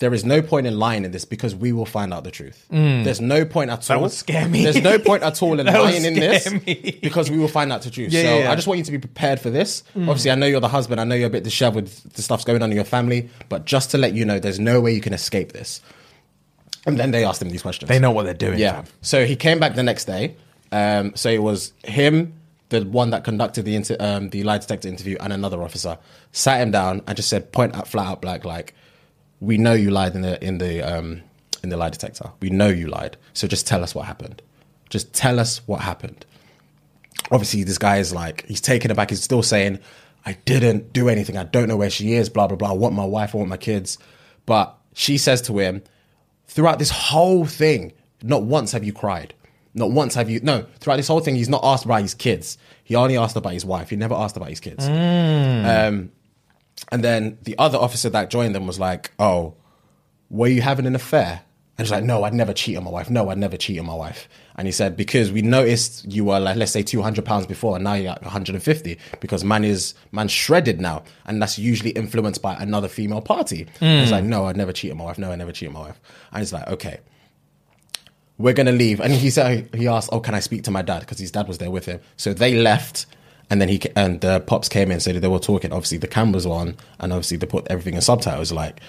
there 0.00 0.14
is 0.14 0.24
no 0.24 0.40
point 0.40 0.66
in 0.66 0.78
lying 0.78 1.04
in 1.04 1.12
this 1.12 1.26
because 1.26 1.54
we 1.54 1.72
will 1.72 1.86
find 1.86 2.12
out 2.12 2.24
the 2.24 2.30
truth. 2.30 2.66
There's 2.70 3.20
no 3.20 3.44
point 3.44 3.70
at 3.70 3.88
all. 3.90 4.00
would 4.00 4.10
scare 4.10 4.48
me. 4.48 4.64
There's 4.64 4.82
no 4.82 4.98
point 4.98 5.22
at 5.22 5.42
all 5.42 5.60
in 5.60 5.66
That 5.66 5.78
lying 5.78 6.06
in 6.06 6.14
this 6.14 6.50
me. 6.50 6.98
because 7.02 7.30
we 7.30 7.36
will 7.38 7.48
find 7.48 7.70
out 7.70 7.82
the 7.82 7.90
truth. 7.90 8.10
Yeah, 8.10 8.22
so 8.22 8.38
yeah. 8.38 8.50
I 8.50 8.54
just 8.54 8.66
want 8.66 8.78
you 8.78 8.84
to 8.84 8.92
be 8.92 8.98
prepared 8.98 9.40
for 9.40 9.50
this. 9.50 9.84
Obviously, 9.94 10.30
I 10.30 10.36
know 10.36 10.46
you're 10.46 10.60
the 10.60 10.68
husband. 10.68 11.02
I 11.02 11.04
know 11.04 11.14
you're 11.14 11.26
a 11.26 11.30
bit 11.30 11.44
disheveled 11.44 11.84
with 11.84 12.14
the 12.14 12.22
stuff's 12.22 12.44
going 12.44 12.62
on 12.62 12.70
in 12.70 12.76
your 12.76 12.84
family, 12.86 13.28
but 13.50 13.66
just 13.66 13.90
to 13.90 13.98
let 13.98 14.14
you 14.14 14.24
know, 14.24 14.38
there's 14.38 14.58
no 14.58 14.80
way 14.80 14.92
you 14.92 15.02
can 15.02 15.12
escape 15.12 15.52
this. 15.52 15.82
And 16.90 17.00
then 17.00 17.10
they 17.10 17.24
asked 17.24 17.42
him 17.42 17.50
these 17.50 17.62
questions. 17.62 17.88
They 17.88 17.98
know 17.98 18.10
what 18.10 18.24
they're 18.24 18.34
doing. 18.34 18.58
Yeah. 18.58 18.82
fam. 18.82 18.84
So 19.02 19.24
he 19.26 19.36
came 19.36 19.58
back 19.58 19.74
the 19.74 19.82
next 19.82 20.04
day. 20.04 20.36
Um, 20.72 21.14
so 21.16 21.28
it 21.28 21.42
was 21.42 21.72
him, 21.84 22.34
the 22.68 22.82
one 22.82 23.10
that 23.10 23.24
conducted 23.24 23.64
the 23.64 23.74
inter- 23.74 23.96
um, 23.98 24.30
the 24.30 24.44
lie 24.44 24.58
detector 24.58 24.88
interview, 24.88 25.16
and 25.20 25.32
another 25.32 25.62
officer 25.62 25.98
sat 26.32 26.60
him 26.60 26.70
down 26.70 27.02
and 27.06 27.16
just 27.16 27.28
said, 27.28 27.52
point 27.52 27.74
out 27.74 27.88
flat 27.88 28.06
out 28.06 28.22
black, 28.22 28.44
like, 28.44 28.74
we 29.40 29.58
know 29.58 29.72
you 29.72 29.90
lied 29.90 30.14
in 30.14 30.22
the 30.22 30.42
in 30.44 30.58
the 30.58 30.82
um, 30.82 31.22
in 31.62 31.70
the 31.70 31.76
lie 31.76 31.90
detector. 31.90 32.30
We 32.40 32.50
know 32.50 32.68
you 32.68 32.86
lied. 32.86 33.16
So 33.32 33.48
just 33.48 33.66
tell 33.66 33.82
us 33.82 33.94
what 33.94 34.06
happened. 34.06 34.42
Just 34.90 35.12
tell 35.12 35.40
us 35.40 35.60
what 35.66 35.80
happened. 35.80 36.24
Obviously, 37.30 37.64
this 37.64 37.78
guy 37.78 37.98
is 37.98 38.12
like 38.12 38.44
he's 38.46 38.60
taken 38.60 38.90
aback. 38.90 39.10
He's 39.10 39.22
still 39.22 39.42
saying, 39.42 39.78
"I 40.26 40.34
didn't 40.44 40.92
do 40.92 41.08
anything. 41.08 41.36
I 41.36 41.44
don't 41.44 41.68
know 41.68 41.76
where 41.76 41.90
she 41.90 42.14
is." 42.14 42.28
Blah 42.28 42.48
blah 42.48 42.56
blah. 42.56 42.70
I 42.70 42.74
want 42.74 42.94
my 42.94 43.04
wife. 43.04 43.34
I 43.34 43.38
want 43.38 43.50
my 43.50 43.56
kids. 43.56 43.98
But 44.46 44.76
she 44.94 45.16
says 45.16 45.40
to 45.42 45.58
him, 45.58 45.82
throughout 46.50 46.78
this 46.78 46.90
whole 46.90 47.46
thing, 47.46 47.92
not 48.22 48.42
once 48.42 48.72
have 48.72 48.84
you 48.84 48.92
cried. 48.92 49.34
Not 49.72 49.92
once 49.92 50.14
have 50.16 50.28
you. 50.28 50.40
No, 50.40 50.66
throughout 50.80 50.96
this 50.96 51.06
whole 51.06 51.20
thing, 51.20 51.36
he's 51.36 51.48
not 51.48 51.60
asked 51.62 51.84
about 51.84 52.02
his 52.02 52.12
kids. 52.12 52.58
He 52.82 52.96
only 52.96 53.16
asked 53.16 53.36
about 53.36 53.52
his 53.52 53.64
wife. 53.64 53.88
He 53.90 53.96
never 53.96 54.14
asked 54.14 54.36
about 54.36 54.48
his 54.48 54.58
kids. 54.58 54.84
Um, 54.88 56.10
and 56.90 57.04
then 57.04 57.38
the 57.42 57.56
other 57.56 57.78
officer 57.78 58.10
that 58.10 58.30
joined 58.30 58.54
them 58.54 58.66
was 58.66 58.80
like, 58.80 59.12
"Oh, 59.20 59.54
were 60.28 60.48
you 60.48 60.60
having 60.60 60.86
an 60.86 60.96
affair?" 60.96 61.42
And 61.78 61.86
she's 61.86 61.92
like, 61.92 62.02
"No, 62.02 62.24
I'd 62.24 62.34
never 62.34 62.52
cheat 62.52 62.76
on 62.76 62.82
my 62.82 62.90
wife. 62.90 63.08
No, 63.10 63.30
I'd 63.30 63.38
never 63.38 63.56
cheat 63.56 63.78
on 63.78 63.86
my 63.86 63.94
wife." 63.94 64.28
And 64.60 64.68
he 64.68 64.72
said, 64.72 64.94
"Because 64.94 65.32
we 65.32 65.40
noticed 65.40 66.04
you 66.12 66.26
were 66.26 66.38
like, 66.38 66.56
let's 66.56 66.70
say, 66.70 66.82
two 66.82 67.00
hundred 67.00 67.24
pounds 67.24 67.46
before, 67.46 67.76
and 67.76 67.84
now 67.84 67.94
you're 67.94 68.12
at 68.12 68.20
one 68.20 68.30
hundred 68.30 68.54
and 68.54 68.62
fifty 68.62 68.98
because 69.18 69.42
man 69.42 69.64
is 69.64 69.94
man 70.12 70.28
shredded 70.28 70.82
now, 70.82 71.02
and 71.24 71.40
that's 71.40 71.58
usually 71.58 71.92
influenced 71.92 72.42
by 72.42 72.54
another 72.56 72.86
female 72.86 73.22
party." 73.22 73.66
He's 73.80 74.12
like, 74.12 74.22
"No, 74.22 74.44
I'd 74.44 74.58
never 74.58 74.74
cheat 74.74 74.90
on 74.90 74.98
my 74.98 75.04
wife. 75.04 75.16
No, 75.16 75.32
I 75.32 75.36
never 75.36 75.50
cheat 75.50 75.68
on 75.68 75.72
my 75.72 75.80
wife." 75.80 75.98
And 76.30 76.40
he's 76.40 76.52
like, 76.52 76.68
"Okay." 76.68 77.00
we're 78.36 78.54
gonna 78.54 78.72
leave. 78.72 79.00
And 79.00 79.12
he 79.12 79.30
said 79.30 79.68
he 79.74 79.86
asked, 79.86 80.08
"Oh, 80.12 80.20
can 80.20 80.34
I 80.34 80.40
speak 80.40 80.64
to 80.64 80.70
my 80.70 80.82
dad?" 80.82 81.00
Because 81.00 81.18
his 81.18 81.30
dad 81.30 81.48
was 81.48 81.58
there 81.58 81.70
with 81.70 81.86
him. 81.86 82.00
So 82.16 82.32
they 82.34 82.54
left, 82.54 83.06
and 83.50 83.60
then 83.60 83.68
he 83.68 83.80
and 83.96 84.20
the 84.20 84.40
pops 84.40 84.68
came 84.68 84.90
in. 84.90 85.00
So 85.00 85.12
they 85.12 85.28
were 85.28 85.38
talking. 85.38 85.72
Obviously, 85.72 85.98
the 85.98 86.08
cameras 86.08 86.46
were 86.46 86.54
on, 86.54 86.76
and 86.98 87.12
obviously 87.12 87.36
they 87.36 87.46
put 87.46 87.66
everything 87.70 87.94
in 87.94 88.00
subtitles. 88.00 88.52
Like 88.52 88.80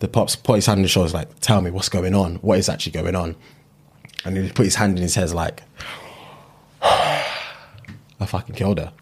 the 0.00 0.08
pops 0.08 0.36
put 0.36 0.56
his 0.56 0.66
hand 0.66 0.78
on 0.78 0.82
his 0.82 0.90
shoulders, 0.90 1.14
like, 1.14 1.40
"Tell 1.40 1.60
me 1.60 1.70
what's 1.70 1.88
going 1.88 2.14
on. 2.14 2.36
What 2.36 2.58
is 2.58 2.68
actually 2.68 2.92
going 2.92 3.16
on?" 3.16 3.36
And 4.26 4.36
he 4.36 4.50
put 4.50 4.64
his 4.64 4.74
hand 4.74 4.96
in 4.98 5.02
his 5.02 5.14
head, 5.14 5.30
like, 5.30 5.62
"I 6.82 8.26
fucking 8.26 8.54
killed 8.56 8.78
her." 8.78 8.92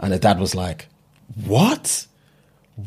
And 0.00 0.12
the 0.12 0.18
dad 0.18 0.38
was 0.40 0.54
like, 0.54 0.88
"What? 1.46 2.06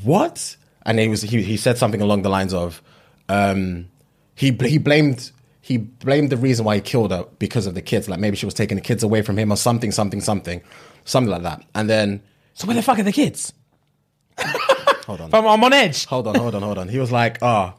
What?" 0.04 0.58
And 0.86 1.00
he 1.00 1.08
was 1.08 1.22
he, 1.22 1.42
he 1.42 1.58
said 1.58 1.78
something 1.78 2.02
along 2.02 2.22
the 2.24 2.30
lines 2.30 2.54
of, 2.54 2.82
um, 3.30 3.88
he 4.36 4.52
he 4.52 4.78
blamed 4.78 5.32
he 5.62 5.78
blamed 5.78 6.30
the 6.30 6.38
reason 6.38 6.66
why 6.66 6.76
he 6.76 6.82
killed 6.82 7.12
her 7.12 7.26
because 7.40 7.66
of 7.66 7.74
the 7.76 7.82
kids. 7.82 8.08
Like 8.10 8.20
maybe 8.20 8.36
she 8.38 8.46
was 8.46 8.54
taking 8.54 8.76
the 8.76 8.82
kids 8.82 9.04
away 9.04 9.22
from 9.22 9.38
him 9.38 9.52
or 9.52 9.58
something, 9.58 9.92
something, 9.92 10.22
something, 10.22 10.62
something 11.06 11.32
like 11.32 11.44
that. 11.44 11.64
And 11.76 11.90
then 11.90 12.22
So 12.54 12.68
where 12.68 12.76
the 12.76 12.82
fuck 12.82 13.00
are 13.00 13.04
the 13.04 13.12
kids? 13.12 13.54
hold 15.06 15.22
on, 15.22 15.32
Fam, 15.32 15.48
I'm 15.48 15.64
on 15.64 15.74
edge. 15.74 16.06
hold 16.06 16.28
on, 16.28 16.36
hold 16.36 16.56
on, 16.56 16.62
hold 16.62 16.78
on. 16.78 16.88
He 16.90 17.00
was 17.00 17.12
like, 17.12 17.40
"Ah, 17.42 17.74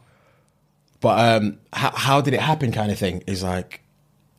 but 1.01 1.19
um, 1.19 1.59
how, 1.73 1.91
how 1.91 2.21
did 2.21 2.33
it 2.33 2.41
happen?" 2.41 2.71
Kind 2.71 2.91
of 2.91 2.97
thing. 2.97 3.23
is 3.27 3.43
like, 3.43 3.81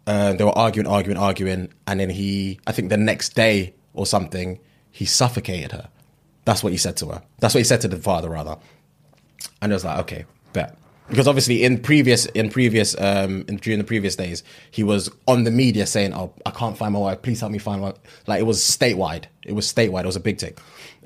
uh, 0.06 0.32
they 0.34 0.44
were 0.44 0.56
arguing, 0.56 0.86
arguing, 0.86 1.18
arguing, 1.18 1.72
and 1.86 2.00
then 2.00 2.10
he, 2.10 2.60
I 2.66 2.72
think 2.72 2.90
the 2.90 2.96
next 2.96 3.34
day 3.34 3.74
or 3.94 4.06
something, 4.06 4.58
he 4.90 5.04
suffocated 5.04 5.72
her. 5.72 5.88
That's 6.44 6.62
what 6.62 6.72
he 6.72 6.78
said 6.78 6.96
to 6.98 7.06
her. 7.06 7.22
That's 7.38 7.54
what 7.54 7.60
he 7.60 7.64
said 7.64 7.80
to 7.82 7.88
the 7.88 7.96
father, 7.96 8.30
rather. 8.30 8.56
And 9.62 9.72
I 9.72 9.74
was 9.74 9.84
like, 9.84 9.98
okay, 10.00 10.24
bet. 10.52 10.76
Because 11.08 11.26
obviously, 11.26 11.64
in 11.64 11.80
previous, 11.80 12.26
in 12.26 12.50
previous, 12.50 12.98
um, 13.00 13.44
in, 13.48 13.56
during 13.56 13.78
the 13.78 13.84
previous 13.84 14.14
days, 14.14 14.44
he 14.70 14.84
was 14.84 15.10
on 15.26 15.42
the 15.42 15.50
media 15.50 15.84
saying, 15.84 16.14
"Oh, 16.14 16.32
I 16.46 16.52
can't 16.52 16.78
find 16.78 16.92
my 16.92 17.00
wife. 17.00 17.20
Please 17.22 17.40
help 17.40 17.50
me 17.50 17.58
find 17.58 17.80
my." 17.80 17.88
wife." 17.88 17.98
Like 18.28 18.38
it 18.38 18.44
was 18.44 18.60
statewide. 18.60 19.24
It 19.44 19.52
was 19.52 19.66
statewide. 19.66 20.04
It 20.04 20.06
was 20.06 20.14
a 20.14 20.20
big 20.20 20.38
thing. 20.38 20.54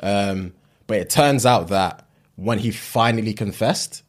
Um, 0.00 0.52
but 0.86 0.98
it 0.98 1.08
turns 1.08 1.46
out 1.46 1.68
that 1.68 2.06
when 2.36 2.58
he 2.58 2.70
finally 2.70 3.32
confessed, 3.32 4.02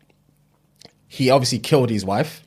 he 1.16 1.30
obviously 1.30 1.60
killed 1.60 1.90
his 1.90 2.04
wife. 2.04 2.44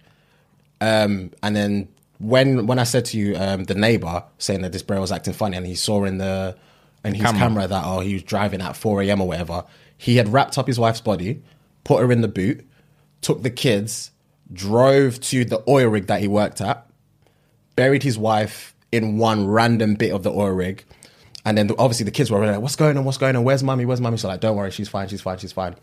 Um, 0.83 1.31
and 1.43 1.57
then 1.57 1.89
when 2.19 2.67
when 2.67 2.79
I 2.79 2.85
said 2.85 3.07
to 3.07 3.19
you, 3.19 3.35
um, 3.35 3.65
the 3.65 3.75
neighbor 3.75 4.23
saying 4.37 4.61
that 4.61 4.73
this 4.73 4.83
bro 4.83 5.01
was 5.01 5.11
acting 5.11 5.33
funny, 5.33 5.57
and 5.57 5.67
he 5.67 5.75
saw 5.75 6.05
in 6.05 6.19
the 6.19 6.55
in 7.03 7.15
his 7.15 7.25
Camera. 7.25 7.39
camera. 7.41 7.67
that 7.67 7.83
oh 7.87 8.01
he 8.01 8.13
was 8.13 8.23
driving 8.23 8.61
at 8.61 8.77
four 8.77 9.01
a.m. 9.03 9.23
or 9.23 9.29
whatever, 9.29 9.65
he 9.97 10.17
had 10.17 10.31
wrapped 10.31 10.59
up 10.59 10.67
his 10.67 10.79
wife's 10.79 11.01
body, 11.01 11.43
put 11.85 12.03
her 12.03 12.13
in 12.13 12.21
the 12.21 12.29
boot, 12.29 12.67
took 13.23 13.43
the 13.43 13.51
kids, 13.51 14.11
drove 14.53 15.19
to 15.21 15.47
the 15.47 15.63
oil 15.67 15.89
rig 15.89 16.07
that 16.09 16.21
he 16.21 16.29
worked 16.29 16.61
at, 16.61 16.87
buried 17.75 18.03
his 18.03 18.19
wife 18.19 18.75
in 18.93 19.17
one 19.17 19.47
random 19.47 19.95
bit 19.95 20.13
of 20.13 20.23
the 20.25 20.31
oil 20.31 20.51
rig. 20.51 20.85
And 21.47 21.57
then 21.57 21.71
obviously 21.79 22.05
the 22.05 22.11
kids 22.11 22.31
were 22.31 22.45
like, 22.45 22.61
"What's 22.61 22.77
going 22.77 22.99
on? 22.99 23.07
What's 23.07 23.17
going 23.17 23.35
on? 23.35 23.45
Where's 23.45 23.63
mommy? 23.63 23.87
Where's 23.87 24.03
mommy?" 24.03 24.19
So 24.19 24.29
like, 24.29 24.41
"Don't 24.41 24.59
worry, 24.59 24.73
she's 24.73 24.91
fine. 24.91 25.09
She's 25.09 25.23
fine. 25.23 25.39
She's 25.39 25.53
fine." 25.53 25.75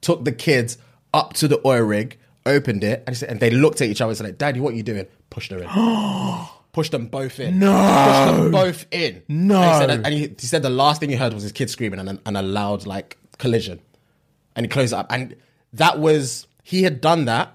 Took 0.00 0.24
the 0.24 0.32
kids 0.32 0.76
up 1.14 1.32
to 1.34 1.48
the 1.48 1.60
oil 1.66 1.82
rig, 1.82 2.18
opened 2.44 2.84
it, 2.84 3.04
and, 3.06 3.16
said, 3.16 3.30
and 3.30 3.40
they 3.40 3.50
looked 3.50 3.80
at 3.80 3.88
each 3.88 4.00
other 4.00 4.10
and 4.10 4.18
said, 4.18 4.26
like, 4.26 4.38
"Daddy, 4.38 4.60
what 4.60 4.74
are 4.74 4.76
you 4.76 4.82
doing?" 4.82 5.06
Pushed 5.30 5.52
her 5.52 5.58
in. 5.62 5.68
Pushed 6.72 6.90
them 6.90 7.06
both 7.06 7.38
in. 7.38 7.60
No. 7.60 7.72
Pushed 7.72 8.42
them 8.42 8.50
both 8.50 8.86
in. 8.90 9.22
No. 9.28 9.62
And 9.62 9.72
he 9.72 9.78
said, 9.78 10.06
and 10.06 10.14
he, 10.14 10.20
he 10.20 10.46
said 10.46 10.62
the 10.62 10.70
last 10.70 11.00
thing 11.00 11.08
he 11.08 11.14
heard 11.14 11.32
was 11.32 11.44
his 11.44 11.52
kid 11.52 11.70
screaming 11.70 12.00
and, 12.00 12.20
and 12.26 12.36
a 12.36 12.42
loud 12.42 12.84
like 12.84 13.16
collision. 13.38 13.80
And 14.56 14.66
he 14.66 14.68
closed 14.68 14.92
it 14.92 14.96
up. 14.96 15.06
And 15.08 15.36
that 15.72 16.00
was 16.00 16.48
he 16.64 16.82
had 16.82 17.00
done 17.00 17.26
that 17.26 17.54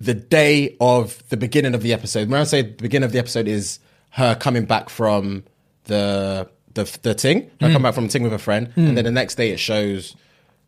the 0.00 0.14
day 0.14 0.76
of 0.80 1.22
the 1.30 1.36
beginning 1.36 1.74
of 1.74 1.82
the 1.82 1.92
episode. 1.92 2.28
When 2.28 2.40
I 2.40 2.44
say 2.44 2.62
the 2.62 2.82
beginning 2.82 3.06
of 3.06 3.12
the 3.12 3.18
episode 3.18 3.48
is 3.48 3.78
her 4.10 4.34
coming 4.34 4.64
back 4.64 4.90
from 4.90 5.44
the 5.84 6.48
the 6.74 6.98
the 7.02 7.14
ting, 7.14 7.50
her 7.60 7.68
mm. 7.68 7.72
coming 7.72 7.82
back 7.82 7.94
from 7.94 8.04
the 8.04 8.10
ting 8.10 8.22
with 8.22 8.32
a 8.32 8.38
friend, 8.38 8.72
and 8.76 8.90
mm. 8.90 8.94
then 8.94 9.04
the 9.04 9.10
next 9.10 9.36
day 9.36 9.50
it 9.50 9.58
shows 9.58 10.14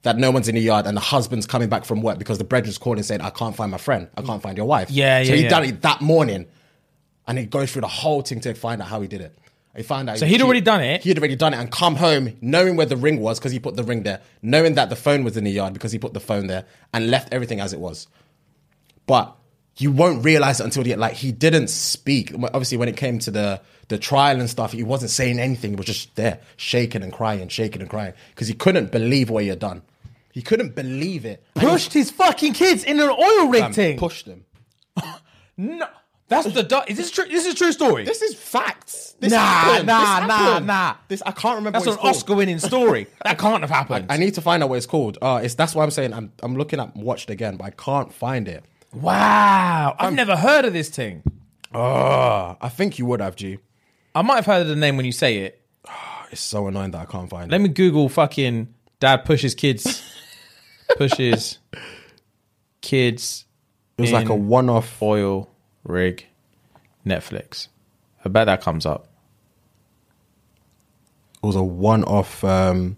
that 0.03 0.17
no 0.17 0.31
one's 0.31 0.49
in 0.49 0.55
the 0.55 0.61
yard 0.61 0.87
and 0.87 0.97
the 0.97 1.01
husband's 1.01 1.47
coming 1.47 1.69
back 1.69 1.85
from 1.85 2.01
work 2.01 2.19
because 2.19 2.39
the 2.39 2.45
brethren's 2.45 2.79
calling 2.79 3.03
saying, 3.03 3.21
"I 3.21 3.31
can't 3.31 3.55
find 3.55 3.71
my 3.71 3.79
friend, 3.79 4.09
I 4.17 4.23
can't 4.23 4.43
find 4.43 4.57
your 4.57 4.67
wife." 4.67 4.91
Yeah, 4.91 5.19
yeah. 5.19 5.25
So 5.25 5.35
he 5.35 5.43
yeah. 5.43 5.49
done 5.49 5.65
it 5.65 5.83
that 5.83 6.01
morning, 6.01 6.47
and 7.27 7.39
he 7.39 7.47
goes 7.47 7.73
through 7.73 7.83
the 7.83 7.89
whole 7.89 8.23
thing 8.23 8.41
to 8.41 8.55
find 8.55 8.81
out 8.81 8.89
how 8.89 9.01
he 9.01 9.09
did 9.09 9.21
it. 9.21 9.39
He 9.77 9.83
found 9.85 10.11
out. 10.11 10.19
So 10.19 10.27
he'd 10.27 10.43
already 10.43 10.61
done 10.61 10.81
it? 10.81 11.03
He'd 11.05 11.19
already 11.19 11.37
done 11.37 11.55
it 11.55 11.59
and 11.59 11.71
come 11.71 11.95
home 11.95 12.37
knowing 12.41 12.77
where 12.77 12.87
the 12.87 12.97
ring 12.97 13.21
was 13.21 13.39
because 13.39 13.53
he 13.53 13.61
put 13.61 13.77
the 13.77 13.85
ring 13.85 14.03
there, 14.03 14.21
knowing 14.43 14.75
that 14.75 14.91
the 14.91 14.97
phone 14.97 15.23
was 15.23 15.37
in 15.37 15.45
the 15.45 15.51
yard 15.51 15.75
because 15.75 15.93
he 15.93 15.99
put 15.99 16.13
the 16.13 16.21
phone 16.21 16.49
there, 16.49 16.65
and 16.93 17.11
left 17.11 17.33
everything 17.33 17.61
as 17.61 17.73
it 17.73 17.79
was. 17.79 18.09
But 19.07 19.37
you 19.77 19.93
won't 19.93 20.25
realize 20.25 20.61
it 20.61 20.65
until 20.65 20.83
the 20.83 20.97
like 20.97 21.15
he 21.15 21.31
didn't 21.31 21.69
speak. 21.69 22.33
Obviously, 22.35 22.79
when 22.79 22.89
it 22.89 22.97
came 22.97 23.19
to 23.21 23.31
the 23.31 23.61
the 23.89 23.99
trial 23.99 24.41
and 24.41 24.51
stuff, 24.51 24.73
he 24.73 24.83
wasn't 24.83 25.11
saying 25.11 25.39
anything. 25.39 25.71
He 25.71 25.77
was 25.77 25.87
just 25.87 26.15
there, 26.17 26.41
shaking 26.57 27.03
and 27.03 27.13
crying, 27.13 27.49
shaking 27.49 27.81
and 27.81 27.91
crying 27.91 28.15
because 28.31 28.49
he 28.49 28.55
couldn't 28.55 28.91
believe 28.91 29.31
what 29.31 29.43
he 29.45 29.51
had 29.51 29.59
done. 29.59 29.83
He 30.33 30.43
couldn't 30.43 30.75
believe 30.75 31.25
it. 31.25 31.45
Pushed 31.55 31.93
his 31.93 32.11
fucking 32.11 32.53
kids 32.53 32.85
in 32.85 33.01
an 33.01 33.09
oil 33.11 33.49
rig 33.49 33.73
thing. 33.75 33.99
pushed 33.99 34.27
them. 34.27 34.45
No, 35.57 35.87
that's 36.29 36.51
the. 36.55 36.63
du- 36.63 36.85
Is 36.89 36.97
this 36.97 37.11
true? 37.11 37.27
This 37.27 37.45
is 37.45 37.53
a 37.53 37.57
true 37.57 37.73
story. 37.73 38.05
This 38.05 38.23
is 38.23 38.35
facts. 38.35 39.15
This 39.21 39.31
Nah, 39.33 39.39
happened. 39.39 39.87
nah, 39.89 40.21
This 40.21 40.29
nah, 40.29 40.37
happened. 40.39 40.67
nah. 40.69 40.95
This 41.09 41.23
I 41.27 41.33
can't 41.33 41.57
remember. 41.57 41.73
That's 41.79 41.85
what 41.87 41.93
an 41.93 41.99
it's 41.99 42.03
called. 42.03 42.17
Oscar-winning 42.17 42.59
story. 42.61 43.07
that 43.25 43.37
can't 43.39 43.61
have 43.61 43.69
happened. 43.69 44.07
I 44.09 44.17
need 44.17 44.35
to 44.37 44.41
find 44.41 44.63
out 44.63 44.71
what 44.71 44.77
it's 44.77 44.87
called. 44.87 45.19
Uh, 45.21 45.41
it's 45.43 45.55
that's 45.55 45.75
why 45.75 45.83
I'm 45.85 45.91
saying 45.91 46.15
I'm 46.15 46.33
I'm 46.43 46.57
looking 46.57 46.81
at 46.81 46.97
watched 46.97 47.29
again, 47.29 47.57
but 47.57 47.65
I 47.65 47.71
can't 47.71 48.11
find 48.11 48.49
it. 48.49 48.65
wow, 48.95 49.95
I've 49.99 50.15
never 50.15 50.37
heard 50.37 50.65
of 50.65 50.73
this 50.73 50.89
thing. 50.89 51.23
Oh, 51.75 52.57
I 52.61 52.69
think 52.71 52.99
you 52.99 53.05
would 53.07 53.21
have 53.21 53.37
G. 53.37 53.59
I 54.15 54.23
might 54.23 54.37
have 54.37 54.47
heard 54.47 54.63
of 54.63 54.69
the 54.69 54.77
name 54.77 54.97
when 54.97 55.05
you 55.07 55.13
say 55.13 55.39
it. 55.39 55.61
It's 56.33 56.41
so 56.41 56.67
annoying 56.69 56.93
that 56.93 57.03
I 57.03 57.05
can't 57.05 57.29
find 57.29 57.51
it. 57.51 57.53
Let 57.53 57.61
me 57.61 57.69
Google 57.69 58.09
fucking 58.09 58.73
dad 58.99 59.25
pushes 59.27 59.55
kids. 59.55 60.03
Pushes 60.97 61.59
kids 62.81 63.45
It 63.99 64.03
was 64.03 64.13
like 64.13 64.29
a 64.29 64.35
one-off. 64.35 65.01
oil 65.03 65.49
rig 65.85 66.27
Netflix. 67.07 67.69
I 68.25 68.29
bet 68.29 68.47
that 68.47 68.61
comes 68.61 68.85
up. 68.87 69.07
It 71.43 71.47
was 71.47 71.57
a 71.57 71.63
one-off 71.63 72.45
um, 72.45 72.97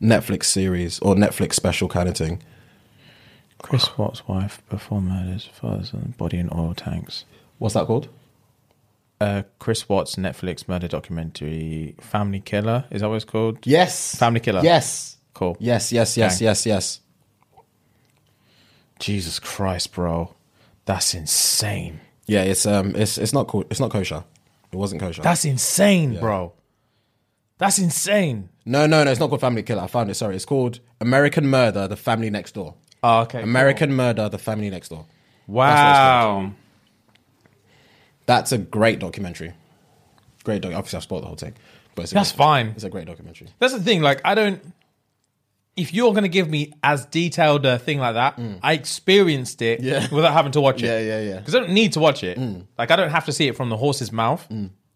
Netflix 0.00 0.44
series 0.44 0.98
or 1.00 1.14
Netflix 1.14 1.54
special 1.54 1.88
kind 1.88 2.08
of 2.08 2.16
thing. 2.16 2.42
Chris 3.58 3.96
Watts' 3.98 4.26
wife 4.28 4.62
before 4.68 5.00
murders, 5.00 5.48
father's 5.52 5.90
body 5.90 6.38
in 6.38 6.48
oil 6.54 6.74
tanks. 6.74 7.24
What's 7.58 7.74
that 7.74 7.86
called? 7.86 8.08
Uh, 9.20 9.42
Chris 9.58 9.88
Watts 9.88 10.16
Netflix 10.16 10.68
murder 10.68 10.88
documentary, 10.88 11.94
Family 12.00 12.40
Killer. 12.40 12.84
Is 12.90 13.00
that 13.00 13.08
what 13.08 13.14
it's 13.16 13.24
called? 13.24 13.66
Yes. 13.66 14.14
Family 14.14 14.40
Killer. 14.40 14.60
Yes. 14.62 15.16
Cool. 15.34 15.56
Yes. 15.58 15.90
Yes. 15.92 16.16
Yes. 16.16 16.40
Yes. 16.40 16.66
Yes. 16.66 17.00
Jesus 18.98 19.38
Christ, 19.38 19.92
bro. 19.92 20.34
That's 20.84 21.14
insane. 21.14 22.00
Yeah. 22.26 22.42
It's 22.42 22.64
um. 22.66 22.94
It's 22.96 23.18
it's 23.18 23.32
not 23.32 23.48
cool. 23.48 23.64
It's 23.70 23.80
not 23.80 23.90
kosher. 23.90 24.24
It 24.72 24.76
wasn't 24.76 25.00
kosher. 25.00 25.22
That's 25.22 25.44
insane, 25.44 26.18
bro. 26.18 26.52
That's 27.58 27.78
insane. 27.78 28.50
no, 28.66 28.86
no, 28.86 29.02
no. 29.04 29.10
It's 29.10 29.20
not 29.20 29.28
called 29.30 29.40
Family 29.40 29.62
Killer. 29.62 29.82
I 29.82 29.86
found 29.86 30.10
it. 30.10 30.14
Sorry. 30.14 30.36
It's 30.36 30.44
called 30.44 30.80
American 31.00 31.46
Murder: 31.46 31.88
The 31.88 31.96
Family 31.96 32.30
Next 32.30 32.52
Door. 32.52 32.74
Oh, 33.02 33.20
okay. 33.20 33.42
American 33.42 33.94
Murder: 33.94 34.28
The 34.28 34.38
Family 34.38 34.68
Next 34.70 34.88
Door. 34.90 35.06
Wow. 35.46 36.52
That's 38.26 38.52
a 38.52 38.58
great 38.58 38.98
documentary. 38.98 39.52
Great 40.44 40.62
doc. 40.62 40.72
Obviously, 40.74 40.96
I've 40.96 41.02
spoiled 41.04 41.22
the 41.22 41.28
whole 41.28 41.36
thing, 41.36 41.54
but 41.94 42.02
it's 42.02 42.12
a 42.12 42.14
That's 42.14 42.32
great- 42.32 42.38
fine. 42.38 42.66
It's 42.68 42.84
a 42.84 42.90
great 42.90 43.06
documentary. 43.06 43.48
That's 43.58 43.72
the 43.72 43.80
thing. 43.82 44.02
Like, 44.02 44.20
I 44.24 44.34
don't. 44.34 44.60
If 45.76 45.92
you're 45.92 46.12
going 46.12 46.22
to 46.22 46.28
give 46.30 46.48
me 46.48 46.72
as 46.82 47.04
detailed 47.04 47.66
a 47.66 47.78
thing 47.78 47.98
like 47.98 48.14
that, 48.14 48.38
I 48.62 48.72
experienced 48.72 49.60
it 49.62 49.80
Mm. 49.80 49.84
Yeah. 49.84 50.08
without 50.14 50.32
having 50.32 50.52
to 50.52 50.60
watch 50.60 50.82
it. 50.82 50.86
Yeah, 50.86 50.98
yeah, 51.00 51.20
yeah. 51.20 51.36
Because 51.38 51.54
I 51.54 51.58
don't 51.60 51.72
need 51.72 51.92
to 51.92 52.00
watch 52.00 52.24
it. 52.24 52.38
Like, 52.78 52.90
I 52.90 52.96
don't 52.96 53.10
have 53.10 53.26
to 53.26 53.32
see 53.32 53.46
it 53.48 53.56
from 53.56 53.68
the 53.68 53.76
horse's 53.76 54.10
mouth 54.10 54.46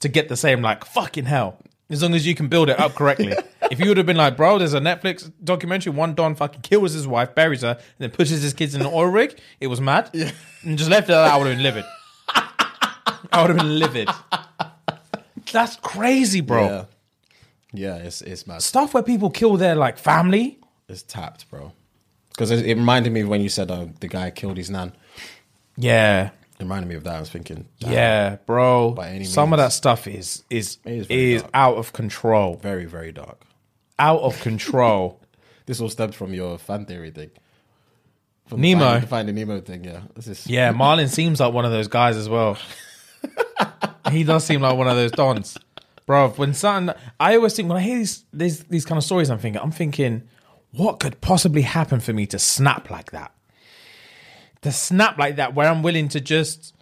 to 0.00 0.08
get 0.08 0.28
the 0.28 0.36
same, 0.36 0.62
like, 0.62 0.84
fucking 0.86 1.26
hell. 1.26 1.58
As 1.90 2.02
long 2.02 2.14
as 2.14 2.24
you 2.24 2.34
can 2.36 2.46
build 2.48 2.70
it 2.70 2.78
up 2.78 2.94
correctly. 2.94 3.34
if 3.70 3.80
you 3.80 3.88
would 3.88 3.96
have 3.96 4.06
been 4.06 4.16
like, 4.16 4.36
bro, 4.36 4.58
there's 4.58 4.74
a 4.74 4.80
Netflix 4.80 5.30
documentary, 5.42 5.92
one 5.92 6.14
Don 6.14 6.36
fucking 6.36 6.60
kills 6.62 6.92
his 6.92 7.06
wife, 7.06 7.34
buries 7.34 7.62
her, 7.62 7.70
and 7.78 7.80
then 7.98 8.10
pushes 8.12 8.40
his 8.42 8.54
kids 8.54 8.74
in 8.76 8.80
an 8.80 8.86
oil 8.86 9.06
rig, 9.06 9.36
it 9.60 9.66
was 9.66 9.80
mad. 9.80 10.08
Yeah. 10.12 10.30
And 10.62 10.78
just 10.78 10.88
left 10.88 11.10
it 11.10 11.14
I 11.14 11.36
would 11.36 11.48
have 11.48 11.56
been 11.56 11.64
livid. 11.64 11.84
I 13.32 13.42
would 13.42 13.50
have 13.50 13.56
been 13.58 13.78
livid. 13.78 14.08
That's 15.52 15.76
crazy, 15.76 16.40
bro. 16.40 16.64
Yeah, 16.64 16.84
yeah. 17.72 17.94
It's 18.06 18.22
it's 18.22 18.46
mad. 18.46 18.62
Stuff 18.62 18.94
where 18.94 19.02
people 19.02 19.28
kill 19.30 19.56
their, 19.56 19.74
like, 19.74 19.98
family. 19.98 20.59
It's 20.90 21.02
tapped, 21.02 21.48
bro. 21.50 21.72
Because 22.30 22.50
it, 22.50 22.66
it 22.66 22.74
reminded 22.76 23.12
me 23.12 23.20
of 23.22 23.28
when 23.28 23.40
you 23.40 23.48
said 23.48 23.70
uh, 23.70 23.86
the 24.00 24.08
guy 24.08 24.30
killed 24.30 24.56
his 24.56 24.70
nan. 24.70 24.92
Yeah. 25.76 26.26
It 26.58 26.64
reminded 26.64 26.88
me 26.88 26.94
of 26.94 27.04
that. 27.04 27.14
I 27.16 27.20
was 27.20 27.30
thinking, 27.30 27.66
damn, 27.78 27.92
Yeah, 27.92 28.36
bro. 28.46 28.90
By 28.90 29.10
any 29.10 29.24
Some 29.24 29.52
of 29.52 29.58
means. 29.58 29.68
that 29.68 29.72
stuff 29.72 30.06
is 30.06 30.44
is 30.50 30.78
It 30.84 30.92
is 30.92 31.00
is, 31.02 31.06
very 31.08 31.38
dark. 31.38 31.50
out 31.54 31.76
of 31.76 31.92
control. 31.92 32.56
very 32.56 32.84
very 32.86 33.12
dark. 33.12 33.40
Out 33.98 34.20
of 34.20 34.40
control. 34.40 35.16
This 35.66 35.80
all 35.80 35.88
stemmed 35.88 36.16
from 36.16 36.34
your 36.34 36.58
fan 36.58 36.84
theory 36.84 37.12
thing. 37.12 37.30
From 38.48 38.60
Nemo. 38.60 38.98
the 38.98 39.06
Finding, 39.06 39.36
the 39.36 39.44
Nemo 39.44 39.60
thing. 39.60 39.84
Yeah, 39.84 40.00
this 40.16 40.26
is 40.26 40.44
yeah, 40.48 40.70
Marlin 40.82 41.06
seems 41.06 41.38
like 41.38 41.52
one 41.54 41.64
of 41.64 41.70
those 41.70 41.86
guys 41.86 42.16
as 42.16 42.28
well. 42.28 42.58
he 44.10 44.24
does 44.24 44.44
seem 44.44 44.60
like 44.60 44.76
one 44.76 44.88
of 44.88 44.96
those 44.96 45.12
dons. 45.12 45.56
Bro, 46.06 46.30
when 46.30 46.54
something 46.54 46.94
I 47.20 47.36
always 47.36 47.54
think 47.54 47.68
when 47.68 47.78
I 47.78 47.82
hear 47.82 47.98
these 47.98 48.24
these 48.32 48.64
these 48.64 48.84
kind 48.84 48.98
of 48.98 49.04
stories 49.04 49.30
I'm 49.30 49.38
thinking 49.38 49.60
I'm 49.62 49.70
thinking 49.70 50.22
what 50.72 51.00
could 51.00 51.20
possibly 51.20 51.62
happen 51.62 52.00
for 52.00 52.12
me 52.12 52.26
to 52.26 52.38
snap 52.38 52.90
like 52.90 53.10
that? 53.12 53.32
To 54.62 54.72
snap 54.72 55.18
like 55.18 55.36
that 55.36 55.54
where 55.54 55.68
I'm 55.68 55.82
willing 55.82 56.08
to 56.08 56.20
just 56.20 56.74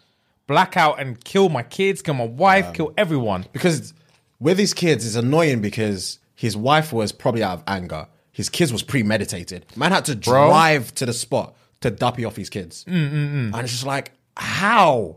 black 0.47 0.76
out 0.76 1.01
and 1.01 1.22
kill 1.22 1.49
my 1.49 1.62
kids, 1.62 2.03
kill 2.03 2.14
my 2.14 2.26
wife, 2.26 2.66
um, 2.66 2.72
kill 2.72 2.93
everyone. 2.97 3.47
because 3.53 3.95
with 4.41 4.59
his 4.59 4.74
kids, 4.74 5.07
it's 5.07 5.16
annoying 5.16 5.61
because 5.61 6.18
his 6.34 6.57
wife 6.57 6.93
was 6.93 7.12
probably 7.12 7.43
out 7.43 7.59
of 7.59 7.64
anger. 7.66 8.07
His 8.32 8.49
kids 8.49 8.72
was 8.72 8.82
premeditated. 8.82 9.66
Man 9.76 9.93
had 9.93 10.05
to 10.07 10.16
Bro. 10.16 10.49
drive 10.49 10.95
to 10.97 11.07
the 11.07 11.12
spot 11.12 11.57
to 11.80 11.91
duppy 11.91 12.24
off 12.24 12.36
his 12.36 12.51
kids, 12.51 12.84
mm, 12.89 12.93
mm, 12.93 13.12
mm. 13.12 13.55
and 13.55 13.61
it's 13.61 13.72
just 13.72 13.86
like 13.86 14.12
how 14.36 15.16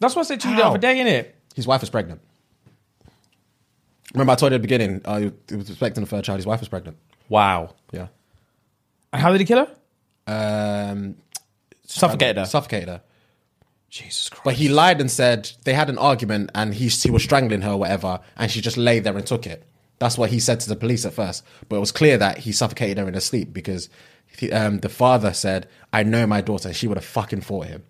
That's 0.00 0.14
what 0.14 0.22
I 0.22 0.28
said 0.28 0.40
to 0.40 0.48
you 0.50 0.56
the 0.56 0.62
How? 0.62 0.70
other 0.70 0.78
day, 0.78 0.96
innit? 0.96 1.32
his 1.54 1.66
wife 1.66 1.80
was 1.80 1.90
pregnant. 1.90 2.20
Remember, 4.14 4.32
I 4.32 4.34
told 4.36 4.52
you 4.52 4.54
at 4.56 4.58
the 4.58 4.62
beginning, 4.68 5.00
uh, 5.04 5.18
he 5.48 5.56
was 5.56 5.68
expecting 5.70 6.02
a 6.02 6.06
third 6.06 6.24
child. 6.24 6.38
His 6.38 6.46
wife 6.46 6.60
was 6.60 6.68
pregnant. 6.68 6.96
Wow. 7.28 7.74
Yeah. 7.92 8.08
And 9.12 9.22
how 9.22 9.32
did 9.32 9.40
he 9.40 9.46
kill 9.46 9.66
her? 9.66 9.76
Um, 10.26 11.16
Suffocated 11.84 12.36
her. 12.36 12.44
Suffocated 12.46 12.88
her. 12.88 13.02
Jesus 13.88 14.28
Christ. 14.28 14.44
But 14.44 14.54
he 14.54 14.68
lied 14.68 15.00
and 15.00 15.10
said 15.10 15.50
they 15.64 15.72
had 15.72 15.88
an 15.88 15.98
argument 15.98 16.50
and 16.54 16.74
he, 16.74 16.88
he 16.88 17.10
was 17.10 17.22
strangling 17.22 17.62
her 17.62 17.72
or 17.72 17.78
whatever, 17.78 18.20
and 18.36 18.50
she 18.50 18.60
just 18.60 18.76
lay 18.76 18.98
there 18.98 19.16
and 19.16 19.26
took 19.26 19.46
it. 19.46 19.64
That's 19.98 20.18
what 20.18 20.30
he 20.30 20.40
said 20.40 20.60
to 20.60 20.68
the 20.68 20.76
police 20.76 21.06
at 21.06 21.14
first. 21.14 21.44
But 21.68 21.76
it 21.76 21.80
was 21.80 21.92
clear 21.92 22.18
that 22.18 22.38
he 22.38 22.52
suffocated 22.52 22.98
her 22.98 23.08
in 23.08 23.14
her 23.14 23.20
sleep 23.20 23.52
because 23.52 23.88
he, 24.26 24.52
um, 24.52 24.78
the 24.80 24.88
father 24.88 25.32
said, 25.32 25.68
I 25.92 26.02
know 26.02 26.26
my 26.26 26.42
daughter, 26.42 26.74
she 26.74 26.86
would 26.86 26.98
have 26.98 27.04
fucking 27.04 27.40
fought 27.40 27.68
him. 27.68 27.84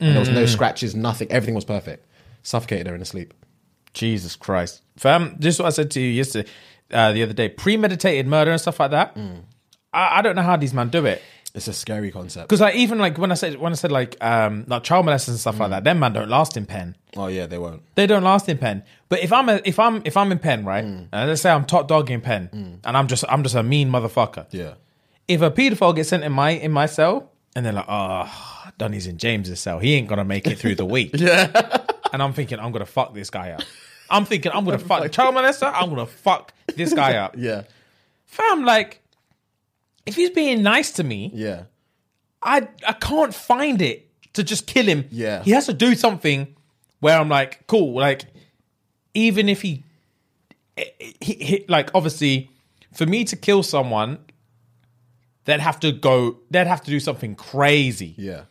And 0.00 0.12
there 0.12 0.20
was 0.20 0.28
no 0.28 0.46
scratches, 0.46 0.94
nothing. 0.94 1.30
Everything 1.30 1.56
was 1.56 1.64
perfect. 1.64 2.06
Suffocated 2.44 2.86
her 2.86 2.94
in 2.94 3.00
her 3.00 3.04
sleep. 3.04 3.34
Jesus 3.92 4.36
Christ. 4.36 4.82
Fam, 4.96 5.36
this 5.38 5.56
is 5.56 5.60
what 5.60 5.66
I 5.66 5.70
said 5.70 5.90
to 5.92 6.00
you 6.00 6.08
yesterday, 6.08 6.48
uh, 6.92 7.12
the 7.12 7.22
other 7.22 7.32
day. 7.32 7.48
Premeditated 7.48 8.26
murder 8.26 8.50
and 8.50 8.60
stuff 8.60 8.80
like 8.80 8.90
that. 8.92 9.14
Mm. 9.14 9.42
I, 9.92 10.18
I 10.18 10.22
don't 10.22 10.36
know 10.36 10.42
how 10.42 10.56
these 10.56 10.74
men 10.74 10.88
do 10.88 11.06
it. 11.06 11.22
It's 11.54 11.66
a 11.66 11.72
scary 11.72 12.10
concept. 12.10 12.48
Because 12.48 12.60
like 12.60 12.74
even 12.76 12.98
like 12.98 13.18
when 13.18 13.32
I 13.32 13.34
said 13.34 13.56
when 13.56 13.72
I 13.72 13.74
said 13.74 13.90
like 13.90 14.16
um 14.20 14.64
like 14.68 14.84
child 14.84 15.06
molesters 15.06 15.28
and 15.28 15.40
stuff 15.40 15.58
like 15.58 15.68
mm. 15.68 15.70
that, 15.70 15.84
them 15.84 15.98
man 15.98 16.12
don't 16.12 16.28
last 16.28 16.56
in 16.56 16.66
pen. 16.66 16.94
Oh, 17.16 17.26
yeah, 17.26 17.46
they 17.46 17.58
won't. 17.58 17.82
They 17.94 18.06
don't 18.06 18.22
last 18.22 18.48
in 18.48 18.58
pen. 18.58 18.84
But 19.08 19.20
if 19.20 19.32
I'm 19.32 19.48
a, 19.48 19.60
if 19.64 19.78
I'm 19.78 20.02
if 20.04 20.16
I'm 20.16 20.30
in 20.30 20.38
pen, 20.38 20.64
right? 20.64 20.84
And 20.84 21.08
let's 21.12 21.40
say 21.40 21.50
I'm 21.50 21.64
top 21.64 21.88
dog 21.88 22.10
in 22.10 22.20
pen, 22.20 22.80
and 22.84 22.96
I'm 22.96 23.08
just 23.08 23.24
I'm 23.28 23.42
just 23.42 23.54
a 23.54 23.62
mean 23.62 23.90
motherfucker. 23.90 24.46
Yeah. 24.50 24.74
If 25.26 25.42
a 25.42 25.50
pedophile 25.50 25.94
gets 25.94 26.10
sent 26.10 26.22
in 26.22 26.32
my 26.32 26.50
in 26.50 26.70
my 26.70 26.86
cell, 26.86 27.32
and 27.56 27.64
they're 27.64 27.72
like, 27.72 27.86
ah, 27.88 28.66
oh, 28.66 28.70
Donny's 28.78 29.06
in 29.06 29.18
James's 29.18 29.58
cell, 29.58 29.78
he 29.78 29.94
ain't 29.94 30.08
gonna 30.08 30.24
make 30.24 30.46
it 30.46 30.58
through 30.58 30.74
the 30.76 30.86
week. 30.86 31.10
yeah. 31.14 31.82
And 32.12 32.22
I'm 32.22 32.32
thinking 32.32 32.60
I'm 32.60 32.72
gonna 32.72 32.86
fuck 32.86 33.14
this 33.14 33.30
guy 33.30 33.50
up. 33.50 33.62
I'm 34.10 34.24
thinking 34.24 34.52
I'm 34.52 34.64
gonna 34.64 34.78
fuck 34.90 35.10
child 35.12 35.34
molester. 35.34 35.70
I'm 35.74 35.88
gonna 35.90 36.06
fuck 36.06 36.52
this 36.74 36.92
guy 36.94 37.16
up. 37.16 37.34
Yeah. 37.38 37.62
Fam, 38.26 38.64
like, 38.64 39.00
if 40.06 40.14
he's 40.16 40.30
being 40.30 40.62
nice 40.62 40.92
to 40.92 41.04
me, 41.04 41.30
Yeah. 41.34 41.64
I 42.42 42.68
I 42.86 42.92
can't 42.92 43.34
find 43.34 43.80
it 43.82 44.08
to 44.34 44.42
just 44.44 44.66
kill 44.66 44.86
him. 44.86 45.06
Yeah. 45.10 45.42
He 45.42 45.50
has 45.52 45.66
to 45.66 45.72
do 45.72 45.94
something 45.94 46.54
where 47.00 47.18
I'm 47.18 47.28
like, 47.28 47.66
cool, 47.66 47.94
like 47.94 48.24
even 49.14 49.48
if 49.48 49.62
he, 49.62 49.82
he, 50.76 51.32
he 51.34 51.64
like 51.68 51.90
obviously 51.94 52.50
for 52.94 53.06
me 53.06 53.24
to 53.24 53.36
kill 53.36 53.62
someone, 53.62 54.18
they'd 55.44 55.60
have 55.60 55.80
to 55.80 55.90
go 55.92 56.38
they'd 56.50 56.66
have 56.66 56.82
to 56.84 56.90
do 56.90 57.00
something 57.00 57.34
crazy. 57.34 58.14
Yeah. 58.16 58.42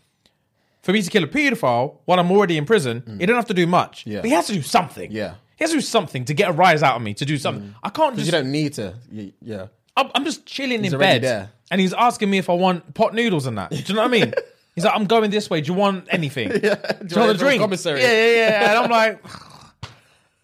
for 0.81 0.91
me 0.93 1.01
to 1.01 1.09
kill 1.09 1.23
a 1.23 1.27
pedophile 1.27 1.97
while 2.05 2.19
I'm 2.19 2.31
already 2.31 2.57
in 2.57 2.65
prison, 2.65 3.17
he 3.19 3.25
don't 3.25 3.35
have 3.35 3.47
to 3.47 3.53
do 3.53 3.67
much. 3.67 4.03
Mm. 4.05 4.11
Yeah. 4.11 4.21
But 4.21 4.25
he 4.29 4.35
has 4.35 4.47
to 4.47 4.53
do 4.53 4.61
something. 4.61 5.11
Yeah. 5.11 5.35
He 5.57 5.63
has 5.63 5.71
to 5.71 5.77
do 5.77 5.81
something 5.81 6.25
to 6.25 6.33
get 6.33 6.49
a 6.49 6.53
rise 6.53 6.83
out 6.83 6.95
of 6.95 7.01
me 7.01 7.15
to 7.15 7.25
do 7.25 7.37
something. 7.37 7.69
Mm. 7.69 7.75
I 7.83 7.89
can't 7.89 8.15
just. 8.15 8.27
you 8.27 8.31
don't 8.31 8.51
need 8.51 8.73
to. 8.73 8.93
Yeah. 9.41 9.67
I'm, 9.97 10.11
I'm 10.13 10.23
just 10.23 10.45
chilling 10.45 10.85
in 10.85 10.93
already 10.93 11.19
bed, 11.19 11.23
there. 11.23 11.49
and 11.71 11.81
he's 11.81 11.93
asking 11.93 12.29
me 12.29 12.37
if 12.37 12.49
I 12.49 12.53
want 12.53 12.93
pot 12.93 13.15
noodles 13.15 13.47
and 13.47 13.57
that. 13.57 13.71
Do 13.71 13.77
you 13.77 13.95
know 13.95 14.01
what 14.01 14.07
I 14.07 14.11
mean? 14.11 14.33
He's 14.75 14.83
like, 14.83 14.93
I'm 14.93 15.05
going 15.05 15.31
this 15.31 15.49
way. 15.49 15.61
Do 15.61 15.71
you 15.71 15.73
want 15.73 16.05
anything? 16.11 16.51
yeah. 16.63 16.75
Do 16.75 17.15
you 17.15 17.19
want 17.19 17.31
a 17.31 17.33
drink? 17.33 17.59
commissary? 17.59 17.99
Yeah, 17.99 18.11
yeah, 18.11 18.35
yeah. 18.35 18.69
And 18.69 18.77
I'm 18.77 18.91
like, 18.91 19.25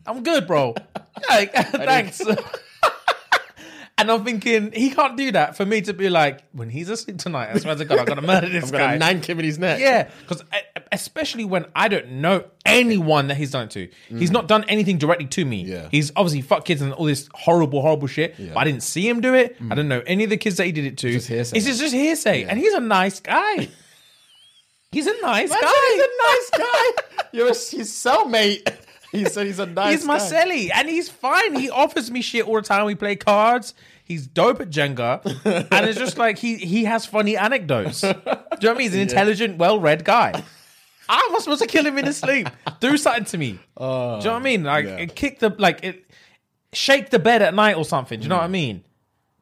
I'm 0.08 0.24
good, 0.24 0.48
bro. 0.48 0.74
Like, 1.30 1.54
thanks. 1.54 2.20
and 3.96 4.10
I'm 4.12 4.26
thinking 4.26 4.72
he 4.72 4.90
can't 4.90 5.16
do 5.16 5.34
that 5.34 5.56
for 5.56 5.68
me 5.68 5.82
to 5.82 5.94
be 5.94 6.10
like, 6.10 6.44
when 6.52 6.72
he's 6.72 6.90
asleep 6.90 7.20
tonight, 7.20 7.50
I 7.54 7.60
swear 7.60 7.76
to 7.76 7.86
God, 7.86 8.00
I'm 8.00 8.06
gonna 8.06 8.24
murder 8.24 8.50
this 8.50 8.64
I've 8.64 8.72
guy. 8.72 8.96
a 8.96 9.00
nank 9.00 9.26
him 9.26 9.38
in 9.38 9.46
his 9.46 9.60
neck. 9.60 9.80
Yeah, 9.80 10.10
because 10.22 10.44
eh, 10.52 10.62
especially 10.94 11.44
when 11.44 11.66
I 11.76 11.90
don't 11.90 12.10
know 12.12 12.46
anyone 12.66 13.28
that 13.28 13.36
he's 13.36 13.52
done 13.52 13.66
it 13.66 13.72
to. 13.72 13.90
He's 14.08 14.32
not 14.32 14.48
done 14.48 14.64
anything 14.70 14.98
directly 14.98 15.26
to 15.28 15.44
me. 15.44 15.66
Mm. 15.66 15.68
Yeah. 15.68 15.88
He's 15.92 16.12
obviously 16.16 16.42
fucked 16.42 16.66
kids 16.68 16.82
and 16.82 16.94
all 16.94 17.06
this 17.06 17.28
horrible, 17.34 17.82
horrible 17.82 18.08
shit. 18.08 18.36
But 18.38 18.58
I 18.58 18.64
didn't 18.64 18.84
see 18.84 19.08
him 19.10 19.20
do 19.20 19.34
it. 19.34 19.58
I 19.70 19.76
don't 19.76 19.88
know 19.90 20.04
any 20.06 20.24
of 20.24 20.30
the 20.30 20.38
kids 20.38 20.58
that 20.58 20.66
he 20.66 20.72
did 20.72 20.86
it 20.86 20.98
to. 21.00 21.08
Mm. 21.08 21.14
Just 21.14 21.28
hearsay. 21.28 21.58
It's 21.58 21.66
just, 21.66 21.82
just 21.82 21.94
hearsay. 21.94 22.44
And 22.44 22.58
he's 22.58 22.74
a 22.74 22.80
nice 22.80 23.20
guy. 23.20 23.68
he's 24.92 25.08
a 25.08 25.22
nice 25.22 25.50
guy. 25.50 25.58
he's 25.58 26.04
a 26.04 26.10
nice 26.24 26.50
guy. 26.58 27.04
You're 27.34 27.48
a, 27.48 27.50
his 27.50 27.90
cellmate. 27.92 28.78
He 29.14 29.26
said 29.26 29.46
he's 29.46 29.60
a 29.60 29.68
nice 29.68 29.92
He's 30.00 30.06
my 30.06 30.18
guy. 30.18 30.72
and 30.74 30.90
he's 30.90 31.08
fine. 31.08 31.54
He 31.54 31.70
offers 31.70 32.10
me 32.10 32.24
shit 32.24 32.48
all 32.48 32.56
the 32.56 32.64
time. 32.64 32.84
We 32.86 32.96
play 32.96 33.16
cards. 33.16 33.76
He's 34.06 34.26
dope 34.26 34.60
at 34.60 34.72
Jenga, 34.72 35.24
and 35.72 35.86
it's 35.88 36.00
just 36.00 36.18
like 36.18 36.40
he 36.40 36.56
he 36.56 36.86
has 36.86 37.06
funny 37.06 37.38
anecdotes. 37.38 38.02
Do 38.02 38.08
you 38.08 38.14
know 38.14 38.34
what 38.50 38.64
I 38.64 38.74
mean? 38.74 38.80
He's 38.80 38.96
an 38.96 39.02
intelligent, 39.02 39.58
well-read 39.60 40.04
guy. 40.04 40.44
I 41.10 41.38
supposed 41.40 41.62
to 41.62 41.68
kill 41.68 41.86
him 41.86 41.98
in 41.98 42.06
his 42.06 42.18
sleep? 42.18 42.48
Do 42.80 42.98
something 42.98 43.26
to 43.26 43.38
me. 43.38 43.52
Do 43.52 43.58
you 43.58 43.60
know 43.80 44.18
what 44.18 44.28
I 44.28 44.40
mean? 44.40 44.64
Like 44.64 44.86
yeah. 44.86 45.06
kick 45.06 45.40
the 45.40 45.50
like 45.58 45.84
it, 45.84 46.10
shake 46.72 47.10
the 47.10 47.20
bed 47.20 47.42
at 47.42 47.54
night 47.54 47.76
or 47.78 47.86
something. 47.86 48.20
Do 48.20 48.24
you 48.24 48.30
know 48.30 48.38
what 48.38 48.46
I 48.46 48.48
mean? 48.48 48.84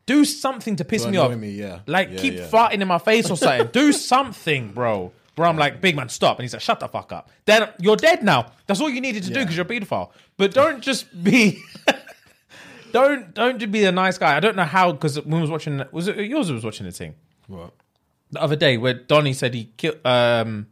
Do 0.06 0.26
something 0.26 0.76
to 0.78 0.84
piss 0.86 1.06
me 1.06 1.18
off. 1.18 1.36
me, 1.36 1.52
yeah. 1.52 1.80
Like 1.88 2.10
Yeah, 2.12 2.18
keep 2.18 2.34
yeah. 2.36 2.48
farting 2.48 2.82
in 2.82 2.88
my 2.88 2.98
face 2.98 3.30
or 3.30 3.38
something. 3.38 3.68
Do 3.72 3.92
something, 3.94 4.72
bro. 4.74 5.12
Where 5.36 5.48
I'm 5.48 5.58
like, 5.58 5.80
big 5.80 5.96
man, 5.96 6.10
stop. 6.10 6.38
And 6.38 6.44
he's 6.44 6.52
like, 6.54 6.62
shut 6.62 6.80
the 6.82 6.88
fuck 6.90 7.14
up. 7.14 7.30
Then 7.46 7.70
you're 7.80 7.96
dead 7.96 8.22
now. 8.22 8.52
That's 8.68 8.82
all 8.82 8.90
you 8.90 9.00
needed 9.00 9.24
to 9.24 9.30
do 9.30 9.40
because 9.40 9.56
you're 9.56 9.66
a 9.66 9.70
pedophile. 9.70 10.12
But 10.38 10.54
don't 10.54 10.82
just 10.82 11.06
be. 11.24 11.64
don't 12.92 13.34
don't 13.34 13.58
just 13.60 13.72
be 13.72 13.86
a 13.86 13.92
nice 13.92 14.18
guy. 14.18 14.36
I 14.36 14.40
don't 14.40 14.56
know 14.56 14.66
how 14.66 14.92
because 14.92 15.22
when 15.24 15.36
I 15.36 15.42
was 15.42 15.50
watching, 15.50 15.82
was 15.92 16.08
it 16.08 16.18
yours? 16.18 16.50
who 16.50 16.56
was 16.56 16.66
watching 16.66 16.86
the 16.86 16.92
thing 16.92 17.16
What? 17.48 17.72
the 18.32 18.42
other 18.42 18.56
day 18.58 18.78
where 18.78 18.94
Donny 18.94 19.34
said 19.34 19.54
he 19.54 19.66
killed 19.78 20.06
um 20.06 20.68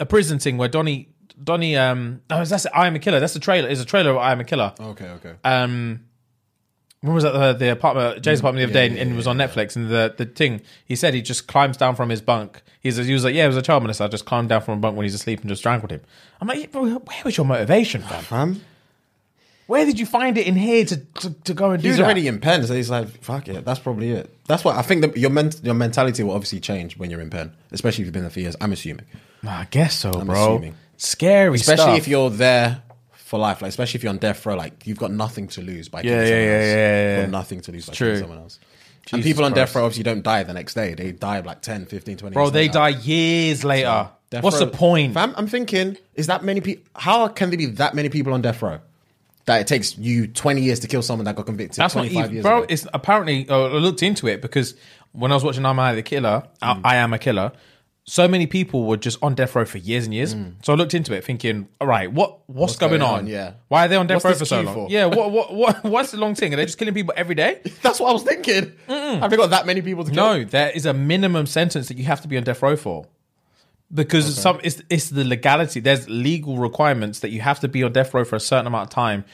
a 0.00 0.06
prison 0.06 0.38
thing 0.38 0.56
where 0.58 0.68
Donny 0.68 1.08
Donny 1.42 1.76
um 1.76 2.20
no 2.30 2.44
that's 2.44 2.66
I 2.74 2.86
am 2.86 2.94
a 2.94 2.98
killer. 2.98 3.20
That's 3.20 3.34
the 3.34 3.40
trailer. 3.40 3.68
Is 3.68 3.80
a 3.80 3.84
trailer 3.84 4.10
of 4.10 4.16
I 4.18 4.32
am 4.32 4.40
a 4.40 4.44
killer. 4.44 4.72
Okay, 4.80 5.06
okay. 5.08 5.34
Um 5.44 6.04
when 7.00 7.14
was 7.14 7.22
that 7.22 7.30
the, 7.32 7.52
the 7.52 7.70
apartment 7.72 8.22
Jay's 8.24 8.40
apartment 8.40 8.60
the 8.60 8.64
other 8.64 8.72
Mm, 8.72 8.82
yeah, 8.82 8.88
day 8.88 8.94
yeah, 8.96 9.02
and 9.02 9.12
it 9.12 9.16
was 9.16 9.26
on 9.28 9.38
Netflix 9.38 9.76
and 9.76 9.88
the 9.88 10.14
the 10.16 10.26
thing 10.26 10.62
he 10.84 10.96
said 10.96 11.14
he 11.14 11.22
just 11.22 11.46
climbs 11.46 11.76
down 11.76 11.94
from 11.94 12.08
his 12.08 12.20
bunk. 12.20 12.60
He's 12.80 12.96
he 12.96 13.12
was 13.12 13.22
like, 13.24 13.34
Yeah, 13.36 13.44
it 13.44 13.48
was 13.48 13.56
a 13.56 13.62
child 13.62 13.84
molester. 13.84 14.04
I 14.04 14.08
just 14.08 14.24
climbed 14.24 14.48
down 14.48 14.62
from 14.62 14.78
a 14.78 14.80
bunk 14.80 14.96
when 14.96 15.04
he's 15.04 15.14
asleep 15.14 15.40
and 15.40 15.48
just 15.48 15.60
strangled 15.62 15.90
him. 15.92 16.00
I'm 16.40 16.48
like, 16.48 16.72
where 16.74 16.98
was 17.24 17.36
your 17.36 17.46
motivation, 17.46 18.02
fam? 18.02 18.22
Fam, 18.24 18.60
Where 19.68 19.84
did 19.84 20.00
you 20.00 20.06
find 20.06 20.36
it 20.36 20.46
in 20.46 20.56
here 20.56 20.84
to, 20.86 20.96
to, 20.96 21.30
to 21.44 21.54
go 21.54 21.70
and 21.70 21.82
do 21.82 21.86
it? 21.88 21.90
he's 21.90 21.98
that? 21.98 22.04
already 22.04 22.26
in 22.26 22.40
pen, 22.40 22.66
so 22.66 22.74
he's 22.74 22.90
like, 22.90 23.06
"Fuck 23.22 23.48
it." 23.48 23.64
That's 23.64 23.78
probably 23.78 24.10
it. 24.10 24.34
That's 24.46 24.64
what 24.64 24.76
I 24.76 24.82
think. 24.82 25.02
That 25.02 25.16
your 25.16 25.30
ment- 25.30 25.60
your 25.62 25.74
mentality 25.74 26.22
will 26.22 26.32
obviously 26.32 26.58
change 26.58 26.96
when 26.98 27.10
you're 27.10 27.20
in 27.20 27.30
pen, 27.30 27.52
especially 27.70 28.02
if 28.02 28.06
you've 28.06 28.12
been 28.14 28.22
there 28.22 28.30
for 28.30 28.40
years. 28.40 28.56
I'm 28.60 28.72
assuming, 28.72 29.04
I 29.46 29.66
guess 29.70 29.96
so, 29.96 30.10
bro. 30.24 30.54
assuming. 30.56 30.74
Scary 30.96 31.54
especially 31.56 31.82
stuff. 31.84 31.98
if 31.98 32.08
you're 32.08 32.30
there 32.30 32.82
for 33.12 33.38
life. 33.38 33.62
Like, 33.62 33.68
especially 33.68 33.98
if 33.98 34.02
you're 34.04 34.10
on 34.10 34.18
death 34.18 34.44
row, 34.46 34.56
like 34.56 34.86
you've 34.86 34.98
got 34.98 35.12
nothing 35.12 35.46
to 35.48 35.60
lose 35.62 35.88
by 35.88 36.02
killing 36.02 36.18
Yeah, 36.18 36.24
someone 36.26 36.42
yeah, 36.42 36.50
else. 36.54 36.64
yeah, 36.64 36.74
yeah, 36.74 37.08
You've 37.10 37.18
yeah. 37.18 37.24
got 37.26 37.30
nothing 37.30 37.60
to 37.60 37.72
lose 37.72 37.86
by 37.86 37.92
true. 37.92 38.06
killing 38.08 38.20
someone 38.20 38.38
else. 38.38 38.58
and 39.12 39.22
Jesus 39.22 39.30
people 39.30 39.44
on 39.44 39.52
death 39.52 39.68
Christ. 39.68 39.76
row 39.76 39.84
obviously 39.84 40.02
don't 40.04 40.22
die 40.22 40.42
the 40.44 40.54
next 40.54 40.74
day. 40.74 40.94
They 40.94 41.12
die 41.12 41.40
like 41.40 41.60
10, 41.60 41.86
15, 41.86 42.16
20 42.16 42.32
Bro, 42.34 42.42
years 42.44 42.52
they 42.52 42.60
later. 42.62 42.72
die 42.72 42.88
years 42.88 43.64
later. 43.64 44.08
Death 44.30 44.42
What's 44.44 44.58
row- 44.60 44.66
the 44.66 44.72
point? 44.76 45.14
Fam, 45.14 45.34
I'm 45.36 45.46
thinking, 45.46 45.96
is 46.14 46.26
that 46.26 46.42
many 46.42 46.60
people? 46.62 46.84
How 46.96 47.28
can 47.28 47.50
there 47.50 47.58
be 47.58 47.66
that 47.66 47.94
many 47.94 48.08
people 48.08 48.32
on 48.32 48.40
death 48.42 48.60
row? 48.62 48.80
That 49.48 49.60
it 49.62 49.66
takes 49.66 49.98
you 49.98 50.28
20 50.28 50.60
years 50.62 50.80
to 50.80 50.86
kill 50.88 51.02
someone 51.02 51.24
that 51.24 51.34
got 51.36 51.46
convicted 51.46 51.76
That's 51.82 51.94
not 51.94 52.02
25 52.02 52.20
even, 52.24 52.32
years 52.34 52.42
bro. 52.44 52.58
ago. 52.58 52.66
It's 52.68 52.86
apparently 52.94 53.48
uh, 53.48 53.56
I 53.58 53.72
looked 53.78 54.02
into 54.02 54.26
it 54.28 54.40
because 54.40 54.74
when 55.12 55.32
I 55.32 55.34
was 55.34 55.42
watching 55.42 55.64
I'm 55.66 55.78
I 55.80 55.94
the 55.94 56.02
Killer, 56.02 56.42
Mm. 56.62 56.80
I, 56.84 56.92
I 56.92 56.96
am 56.96 57.12
a 57.12 57.18
killer. 57.18 57.52
So 58.04 58.26
many 58.26 58.46
people 58.46 58.84
were 58.86 58.96
just 58.96 59.18
on 59.22 59.34
death 59.34 59.54
row 59.54 59.66
for 59.66 59.76
years 59.76 60.06
and 60.06 60.14
years. 60.14 60.34
So 60.62 60.72
I 60.72 60.76
looked 60.76 60.94
into 60.94 61.12
it, 61.14 61.24
thinking, 61.24 61.68
all 61.78 61.86
right, 61.86 62.10
what 62.10 62.38
what's, 62.48 62.76
going, 62.76 62.92
Mm. 62.92 62.98
going 63.00 63.02
on? 63.02 63.18
on? 63.20 63.26
Yeah. 63.26 63.52
why 63.68 63.84
are 63.84 63.88
they 63.88 63.96
on 63.96 64.06
death 64.06 64.24
What's 64.24 64.34
row 64.36 64.38
for 64.38 64.44
so 64.46 64.60
long? 64.62 64.74
for? 64.74 64.86
Yeah, 64.90 65.04
what 65.06 65.30
what 65.36 65.52
what 65.54 65.84
what's 65.84 66.10
the 66.12 66.16
long 66.18 66.34
thing? 66.34 66.52
Are 66.54 66.56
they 66.56 66.64
just 66.64 66.78
killing 66.78 66.94
people 66.94 67.12
every 67.16 67.34
day? 67.34 67.60
That's 67.82 68.00
what 68.00 68.08
I 68.08 68.12
was 68.12 68.22
thinking. 68.22 68.72
Have 68.88 69.30
they 69.30 69.36
got 69.36 69.50
that 69.50 69.66
many 69.66 69.82
people 69.82 70.04
to 70.04 70.10
kill? 70.10 70.24
No, 70.24 70.44
there 70.44 70.70
is 70.70 70.86
a 70.86 70.94
minimum 70.94 71.44
sentence 71.46 71.88
that 71.88 71.96
you 71.98 72.04
have 72.04 72.20
to 72.22 72.28
be 72.28 72.36
on 72.38 72.44
death 72.44 72.62
row 72.62 72.76
for. 72.76 73.06
Because 73.92 74.38
some 74.38 74.60
it's 74.62 74.82
it's 74.90 75.08
the 75.10 75.24
legality. 75.24 75.80
There's 75.80 76.08
legal 76.08 76.58
requirements 76.58 77.20
that 77.20 77.30
you 77.30 77.40
have 77.40 77.60
to 77.60 77.68
be 77.68 77.82
on 77.82 77.92
death 77.92 78.12
row 78.12 78.24
for 78.24 78.36
a 78.36 78.40
certain 78.40 78.66
amount 78.66 78.88
of 78.88 78.90
time. 78.90 79.24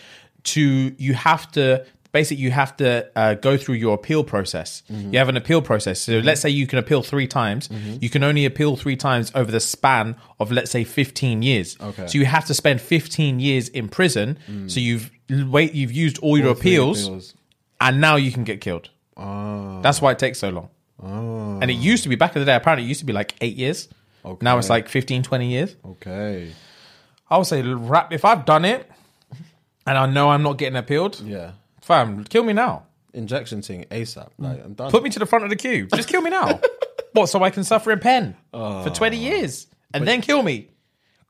To 0.45 0.95
you 0.97 1.15
have 1.15 1.51
to 1.53 1.85
basically 2.13 2.43
you 2.43 2.53
have 2.53 2.77
to 2.77 3.11
uh, 3.17 3.35
go 3.35 3.57
through 3.57 3.75
your 3.75 3.95
appeal 3.95 4.23
process. 4.23 4.85
Mm-hmm. 4.91 5.13
You 5.13 5.19
have 5.19 5.29
an 5.29 5.37
appeal 5.37 5.61
process. 5.61 6.01
So 6.01 6.21
let's 6.21 6.41
say 6.41 6.49
you 6.49 6.67
can 6.69 6.79
appeal 6.79 7.03
three 7.03 7.27
times. 7.27 7.69
You 8.01 8.09
can 8.09 8.23
only 8.23 8.45
appeal 8.45 8.77
three 8.77 8.97
times 8.97 9.33
over 9.35 9.51
the 9.51 9.59
span 9.59 10.15
of 10.39 10.53
let's 10.53 10.71
say 10.71 10.85
15 10.85 11.43
years. 11.43 11.77
Okay. 11.81 12.05
Mm. 12.05 12.11
So 12.11 12.19
you 12.19 12.25
have 12.27 12.45
to 12.47 12.55
spend 12.55 12.81
15 12.81 13.41
years 13.41 13.69
in 13.69 13.89
prison. 13.89 14.39
So 14.69 14.79
you've 14.79 15.11
wait 15.29 15.75
you've 15.75 15.93
used 15.93 16.19
all 16.19 16.39
your 16.39 16.53
appeals, 16.53 17.05
appeals. 17.05 17.35
and 17.81 18.01
now 18.01 18.17
you 18.17 18.31
can 18.31 18.45
get 18.45 18.61
killed. 18.61 18.91
Oh. 19.17 19.81
That's 19.83 20.01
why 20.01 20.13
it 20.13 20.19
takes 20.19 20.39
so 20.39 20.51
long. 20.51 20.69
Oh. 21.03 21.59
And 21.61 21.71
it 21.71 21.75
used 21.75 22.03
to 22.05 22.09
be 22.09 22.17
back 22.17 22.37
in 22.37 22.41
the 22.41 22.47
day, 22.47 22.55
apparently 22.55 22.85
it 22.85 22.89
used 22.89 23.01
to 23.01 23.07
be 23.07 23.13
like 23.13 23.35
eight 23.41 23.57
years. 23.57 23.89
Now 24.41 24.59
it's 24.59 24.71
like 24.71 24.89
15, 24.89 25.23
20 25.23 25.47
years. 25.51 25.77
Okay. 25.85 26.53
I 27.31 27.37
would 27.39 27.47
say 27.47 27.63
rap 27.63 28.13
if 28.13 28.25
I've 28.25 28.45
done 28.45 28.65
it 28.65 28.91
and 29.87 29.99
I 29.99 30.07
know 30.07 30.31
I'm 30.31 30.43
not 30.43 30.59
getting 30.59 30.77
appealed, 30.77 31.21
Yeah. 31.21 31.53
fam, 31.81 32.25
kill 32.25 32.43
me 32.45 32.53
now. 32.53 32.85
Injection 33.13 33.63
thing 33.63 33.85
ASAP. 33.91 34.27
Mm. 34.27 34.31
Like, 34.39 34.65
I'm 34.65 34.75
done. 34.75 34.91
Put 34.91 35.03
me 35.03 35.11
to 35.11 35.19
the 35.19 35.27
front 35.27 35.45
of 35.45 35.51
the 35.51 35.57
queue. 35.57 35.87
Just 35.95 36.09
kill 36.09 36.21
me 36.21 36.31
now. 36.31 36.61
what, 37.13 37.27
so 37.29 37.43
I 37.43 37.51
can 37.51 37.63
suffer 37.65 37.93
in 37.93 38.01
pen 38.01 38.35
for 38.51 38.59
ah. 38.59 38.89
20 38.89 39.17
Oh. 39.17 39.21
years 39.21 39.67
and 39.93 40.07
then 40.07 40.21
kill 40.21 40.43
me? 40.43 40.69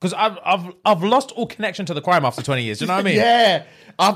Because 0.00 0.14
I've, 0.14 0.38
I've, 0.44 0.74
I've 0.84 1.02
lost 1.02 1.32
all 1.32 1.46
connection 1.46 1.86
to 1.86 1.94
the 1.94 2.00
crime 2.02 2.24
after 2.24 2.42
20 2.42 2.62
years. 2.62 2.78
Do 2.78 2.84
You 2.84 2.88
know 2.88 2.94
what 2.94 3.00
I 3.00 3.02
mean? 3.04 3.16
Yeah. 3.16 3.64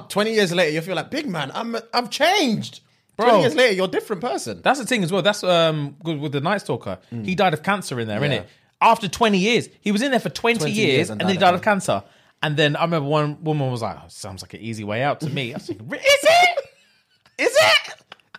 20 0.08 0.32
years 0.34 0.52
later, 0.52 0.72
you 0.72 0.80
feel 0.82 0.96
like, 0.96 1.10
big 1.10 1.26
man, 1.26 1.50
I'm, 1.54 1.76
I've 1.94 2.10
changed. 2.10 2.80
Bro. 3.16 3.26
20 3.26 3.40
years 3.40 3.54
later, 3.54 3.74
you're 3.74 3.86
a 3.86 3.90
different 3.90 4.22
person. 4.22 4.60
That's 4.62 4.78
the 4.78 4.86
thing 4.86 5.02
as 5.02 5.10
well. 5.10 5.22
That's 5.22 5.42
um 5.42 5.96
good 6.04 6.20
with 6.20 6.32
the 6.32 6.40
Night 6.40 6.58
Stalker. 6.60 6.98
Mm. 7.12 7.24
He 7.24 7.34
died 7.34 7.52
of 7.52 7.62
cancer 7.64 7.98
in 7.98 8.06
there, 8.06 8.20
innit? 8.20 8.44
After 8.80 9.08
20 9.08 9.38
years. 9.38 9.68
He 9.80 9.92
was 9.92 10.02
in 10.02 10.10
there 10.10 10.20
for 10.20 10.28
20, 10.28 10.58
20 10.58 10.72
years, 10.72 10.86
years 10.88 11.10
and, 11.10 11.20
and 11.20 11.28
then 11.28 11.36
he 11.36 11.40
died 11.40 11.54
of 11.54 11.62
cancer. 11.62 12.02
And 12.42 12.56
then 12.56 12.76
I 12.76 12.82
remember 12.82 13.08
one 13.08 13.42
woman 13.42 13.70
was 13.70 13.82
like, 13.82 13.96
oh, 13.98 14.04
sounds 14.08 14.42
like 14.42 14.54
an 14.54 14.60
easy 14.60 14.84
way 14.84 15.02
out 15.02 15.20
to 15.20 15.28
me. 15.30 15.52
I 15.52 15.56
was 15.56 15.66
thinking, 15.66 15.90
is 15.92 16.00
it? 16.02 16.64
Is 17.38 17.56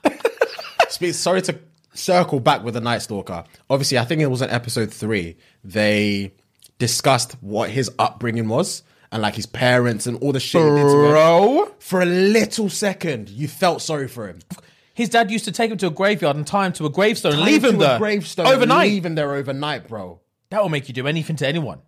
it? 0.06 1.16
Sorry 1.16 1.42
to 1.44 1.60
circle 1.94 2.40
back 2.40 2.64
with 2.64 2.74
the 2.74 2.82
Night 2.82 3.02
Stalker. 3.02 3.44
Obviously, 3.70 3.98
I 3.98 4.06
think 4.06 4.22
it 4.22 4.28
was 4.28 4.42
in 4.42 4.50
episode 4.50 4.94
three. 4.94 5.38
They 5.64 6.34
discussed 6.78 7.34
what 7.42 7.70
his 7.70 7.92
upbringing 8.00 8.48
was 8.48 8.84
and 9.12 9.22
like 9.22 9.36
his 9.36 9.46
parents 9.46 10.08
and 10.08 10.18
all 10.22 10.32
the 10.32 10.40
shit. 10.40 10.62
he 10.62 10.70
did 10.70 10.76
to 10.84 11.06
him. 11.06 11.12
Bro. 11.12 11.76
For 11.80 12.02
a 12.02 12.06
little 12.06 12.70
second, 12.70 13.30
you 13.30 13.48
felt 13.48 13.82
sorry 13.82 14.08
for 14.08 14.28
him. 14.28 14.40
His 14.94 15.10
dad 15.10 15.32
used 15.32 15.46
to 15.46 15.52
take 15.52 15.72
him 15.72 15.78
to 15.78 15.88
a 15.88 15.92
graveyard 15.92 16.36
and 16.36 16.46
tie 16.46 16.66
him 16.66 16.74
to 16.74 16.86
a 16.86 16.90
gravestone 16.90 17.34
and 17.34 17.42
leave 17.42 17.64
him 17.64 17.76
a 17.76 17.80
there 17.80 17.98
gravestone, 17.98 18.48
overnight. 18.48 18.90
Leave 18.90 19.06
him 19.06 19.16
there 19.16 19.34
overnight, 19.34 19.88
bro. 19.88 20.20
That 20.50 20.62
will 20.62 20.70
make 20.70 20.88
you 20.88 20.94
do 20.94 21.08
anything 21.08 21.36
to 21.38 21.48
anyone. 21.48 21.80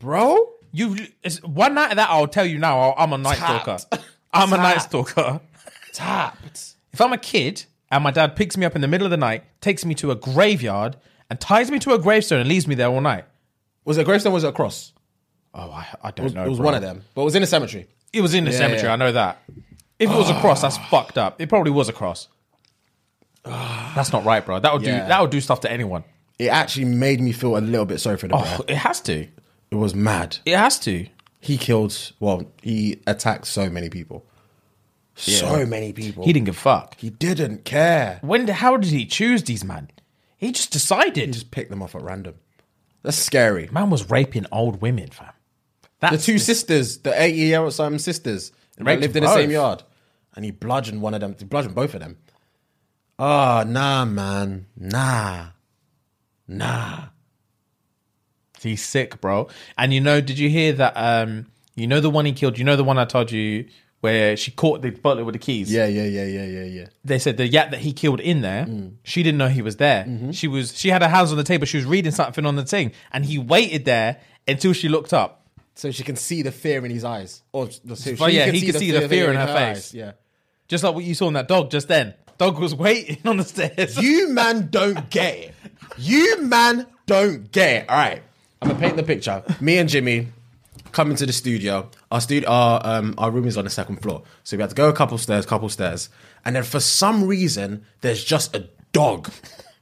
Bro, 0.00 0.36
You 0.72 0.96
it's, 1.22 1.42
one 1.42 1.74
night 1.74 1.90
of 1.90 1.96
that, 1.96 2.08
I'll 2.10 2.26
tell 2.26 2.44
you 2.46 2.58
now. 2.58 2.94
I'm 2.96 3.12
a 3.12 3.18
night 3.18 3.38
Tapped. 3.38 3.80
stalker. 3.80 4.02
I'm 4.32 4.52
a 4.52 4.56
night 4.56 4.78
stalker. 4.82 5.40
tapped. 5.92 6.74
If 6.92 7.00
I'm 7.00 7.12
a 7.12 7.18
kid 7.18 7.64
and 7.90 8.02
my 8.04 8.10
dad 8.10 8.36
picks 8.36 8.56
me 8.56 8.66
up 8.66 8.74
in 8.74 8.80
the 8.82 8.88
middle 8.88 9.06
of 9.06 9.10
the 9.10 9.16
night, 9.16 9.44
takes 9.60 9.84
me 9.84 9.94
to 9.96 10.10
a 10.10 10.14
graveyard, 10.14 10.96
and 11.30 11.40
ties 11.40 11.70
me 11.70 11.78
to 11.80 11.92
a 11.92 11.98
gravestone 11.98 12.40
and 12.40 12.48
leaves 12.48 12.66
me 12.66 12.74
there 12.74 12.88
all 12.88 13.00
night. 13.00 13.24
Was 13.84 13.98
it 13.98 14.02
a 14.02 14.04
gravestone? 14.04 14.32
or 14.32 14.34
Was 14.34 14.44
it 14.44 14.48
a 14.48 14.52
cross? 14.52 14.92
Oh, 15.54 15.70
I, 15.70 15.86
I 16.02 16.10
don't 16.10 16.34
know. 16.34 16.44
it 16.44 16.48
was 16.48 16.58
bro. 16.58 16.66
one 16.66 16.74
of 16.74 16.82
them, 16.82 17.02
but 17.14 17.22
it 17.22 17.24
was 17.24 17.34
in 17.34 17.42
a 17.42 17.46
cemetery. 17.46 17.86
It 18.12 18.20
was 18.20 18.34
in 18.34 18.44
the 18.44 18.50
Yeah, 18.50 18.56
cemetery. 18.58 18.88
yeah. 18.88 18.92
I 18.92 18.96
know 18.96 19.12
that. 19.12 19.42
If 19.98 20.10
it 20.10 20.14
was 20.16 20.28
a 20.30 20.34
ah. 20.34 20.40
cross, 20.40 20.60
that's 20.62 20.76
fucked 20.76 21.16
up. 21.16 21.40
It 21.40 21.48
probably 21.48 21.70
was 21.72 21.88
a 21.88 21.92
cross. 21.92 22.28
Ah. 23.44 23.92
that's 23.94 24.12
not 24.12 24.24
right, 24.24 24.44
bro. 24.44 24.58
That 24.58 24.72
would 24.72 24.82
Yeah. 24.82 25.02
do. 25.02 25.08
That 25.08 25.20
would 25.22 25.30
do 25.30 25.40
stuff 25.40 25.60
to 25.60 25.70
anyone. 25.72 26.04
It 26.38 26.48
actually 26.48 26.84
made 26.86 27.20
me 27.20 27.32
feel 27.32 27.56
a 27.56 27.60
little 27.60 27.86
bit 27.86 27.98
sorry 28.00 28.16
for 28.18 28.28
the 28.28 28.36
Oh, 28.36 28.64
it 28.68 28.76
has 28.76 29.00
to. 29.02 29.26
It 29.70 29.74
was 29.74 29.94
mad. 29.94 30.38
It 30.44 30.56
has 30.56 30.78
to. 30.80 31.06
He 31.40 31.56
killed. 31.56 32.12
Well, 32.20 32.50
he 32.62 33.00
attacked 33.06 33.46
so 33.46 33.70
many 33.70 33.88
people. 33.88 34.24
So 35.14 35.64
many 35.64 35.92
people. 35.94 36.24
He 36.24 36.32
didn't 36.32 36.46
give 36.46 36.56
a 36.56 36.60
fuck. 36.60 36.96
He 36.98 37.08
didn't 37.08 37.64
care. 37.64 38.18
When? 38.20 38.46
How 38.48 38.76
did 38.76 38.90
he 38.90 39.06
choose 39.06 39.42
these 39.44 39.64
man? 39.64 39.90
He 40.36 40.52
just 40.52 40.70
decided. 40.72 41.16
He 41.16 41.32
just 41.32 41.50
picked 41.50 41.70
them 41.70 41.82
off 41.82 41.94
at 41.94 42.02
random. 42.02 42.34
That's 43.02 43.16
scary. 43.16 43.68
Man 43.72 43.88
was 43.88 44.10
raping 44.10 44.46
old 44.52 44.82
women, 44.82 45.08
fam. 45.08 45.28
The 46.00 46.10
That's 46.10 46.26
two 46.26 46.38
sisters, 46.38 46.98
the 46.98 47.18
eight 47.22 47.34
year 47.34 47.60
old 47.60 47.72
Simon 47.72 47.98
sisters, 47.98 48.52
they 48.76 48.84
Raped 48.84 49.00
lived 49.00 49.16
in 49.16 49.22
the 49.22 49.28
both. 49.28 49.36
same 49.36 49.50
yard. 49.50 49.82
And 50.34 50.44
he 50.44 50.50
bludgeoned 50.50 51.00
one 51.00 51.14
of 51.14 51.20
them, 51.20 51.34
he 51.38 51.46
bludgeoned 51.46 51.74
both 51.74 51.94
of 51.94 52.00
them. 52.00 52.18
Oh, 53.18 53.64
nah, 53.66 54.04
man. 54.04 54.66
Nah. 54.76 55.46
Nah. 56.48 57.06
He's 58.62 58.82
sick, 58.84 59.20
bro. 59.20 59.48
And 59.76 59.92
you 59.92 60.00
know, 60.00 60.20
did 60.20 60.38
you 60.38 60.48
hear 60.48 60.72
that? 60.74 60.94
Um, 60.96 61.46
you 61.74 61.86
know 61.86 62.00
the 62.00 62.10
one 62.10 62.24
he 62.24 62.32
killed. 62.32 62.58
You 62.58 62.64
know 62.64 62.76
the 62.76 62.84
one 62.84 62.98
I 62.98 63.04
told 63.04 63.30
you 63.30 63.66
where 64.00 64.36
she 64.36 64.50
caught 64.50 64.82
the 64.82 64.90
butler 64.90 65.24
with 65.24 65.34
the 65.34 65.38
keys. 65.38 65.70
Yeah, 65.72 65.86
yeah, 65.86 66.04
yeah, 66.04 66.24
yeah, 66.24 66.44
yeah, 66.44 66.64
yeah. 66.64 66.86
They 67.04 67.18
said 67.18 67.36
the 67.36 67.46
yak 67.46 67.70
that 67.70 67.80
he 67.80 67.92
killed 67.92 68.20
in 68.20 68.40
there. 68.40 68.66
She 69.04 69.22
didn't 69.22 69.38
know 69.38 69.48
he 69.48 69.62
was 69.62 69.76
there. 69.76 70.06
She 70.32 70.48
was. 70.48 70.76
She 70.78 70.88
had 70.88 71.02
her 71.02 71.08
hands 71.08 71.30
on 71.30 71.36
the 71.36 71.44
table. 71.44 71.66
She 71.66 71.76
was 71.76 71.86
reading 71.86 72.12
something 72.12 72.46
on 72.46 72.56
the 72.56 72.64
thing, 72.64 72.92
and 73.12 73.24
he 73.26 73.38
waited 73.38 73.84
there 73.84 74.20
until 74.48 74.72
she 74.72 74.88
looked 74.88 75.12
up. 75.12 75.42
So 75.74 75.90
she 75.90 76.02
can 76.02 76.16
see 76.16 76.40
the 76.40 76.52
fear 76.52 76.82
in 76.86 76.90
his 76.90 77.04
eyes. 77.04 77.42
Or 77.52 77.70
so 77.70 78.16
But 78.16 78.32
yeah, 78.32 78.46
can 78.46 78.54
he 78.54 78.64
could 78.64 78.76
see 78.76 78.90
the 78.92 79.06
fear 79.08 79.28
in 79.30 79.36
her 79.36 79.46
face. 79.46 79.56
eyes, 79.88 79.94
Yeah. 79.94 80.12
Just 80.68 80.82
like 80.82 80.94
what 80.94 81.04
you 81.04 81.14
saw 81.14 81.28
in 81.28 81.34
that 81.34 81.48
dog 81.48 81.70
just 81.70 81.86
then. 81.86 82.14
Dog 82.38 82.58
was 82.58 82.74
waiting 82.74 83.18
on 83.24 83.38
the 83.38 83.44
stairs. 83.44 83.96
You 83.98 84.28
man 84.28 84.68
don't 84.70 85.08
get 85.10 85.34
it. 85.36 85.54
You 85.98 86.42
man 86.42 86.86
don't 87.06 87.50
get 87.50 87.84
it. 87.84 87.90
All 87.90 87.96
right. 87.96 88.22
I'm 88.60 88.68
gonna 88.68 88.80
paint 88.80 88.96
the 88.96 89.02
picture. 89.02 89.42
Me 89.60 89.78
and 89.78 89.88
Jimmy 89.88 90.28
come 90.92 91.10
into 91.10 91.26
the 91.26 91.32
studio. 91.32 91.90
Our 92.10 92.20
studio, 92.20 92.48
our 92.48 92.80
um, 92.84 93.14
our 93.18 93.30
room 93.30 93.46
is 93.46 93.56
on 93.56 93.64
the 93.64 93.70
second 93.70 94.02
floor, 94.02 94.22
so 94.44 94.56
we 94.56 94.62
had 94.62 94.70
to 94.70 94.76
go 94.76 94.88
a 94.88 94.92
couple 94.92 95.18
stairs, 95.18 95.46
couple 95.46 95.68
stairs, 95.68 96.08
and 96.44 96.56
then 96.56 96.62
for 96.62 96.80
some 96.80 97.24
reason, 97.24 97.84
there's 98.00 98.24
just 98.24 98.56
a 98.56 98.68
dog. 98.92 99.30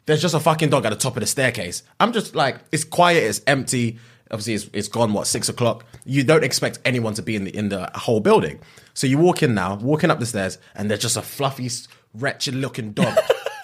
There's 0.06 0.20
just 0.20 0.34
a 0.34 0.40
fucking 0.40 0.70
dog 0.70 0.84
at 0.84 0.90
the 0.90 0.96
top 0.96 1.16
of 1.16 1.20
the 1.20 1.26
staircase. 1.26 1.82
I'm 1.98 2.12
just 2.12 2.34
like, 2.34 2.58
it's 2.72 2.84
quiet, 2.84 3.22
it's 3.22 3.40
empty. 3.46 3.98
Obviously, 4.30 4.54
it's, 4.54 4.70
it's 4.72 4.88
gone. 4.88 5.12
What 5.12 5.26
six 5.26 5.48
o'clock? 5.48 5.84
You 6.04 6.24
don't 6.24 6.44
expect 6.44 6.78
anyone 6.84 7.14
to 7.14 7.22
be 7.22 7.36
in 7.36 7.44
the 7.44 7.56
in 7.56 7.68
the 7.68 7.90
whole 7.94 8.20
building. 8.20 8.58
So 8.92 9.06
you 9.06 9.18
walk 9.18 9.42
in 9.42 9.54
now, 9.54 9.76
walking 9.76 10.10
up 10.10 10.20
the 10.20 10.26
stairs, 10.26 10.58
and 10.74 10.90
there's 10.90 11.00
just 11.00 11.16
a 11.16 11.22
fluffy, 11.22 11.70
wretched 12.14 12.54
looking 12.54 12.92
dog. 12.92 13.16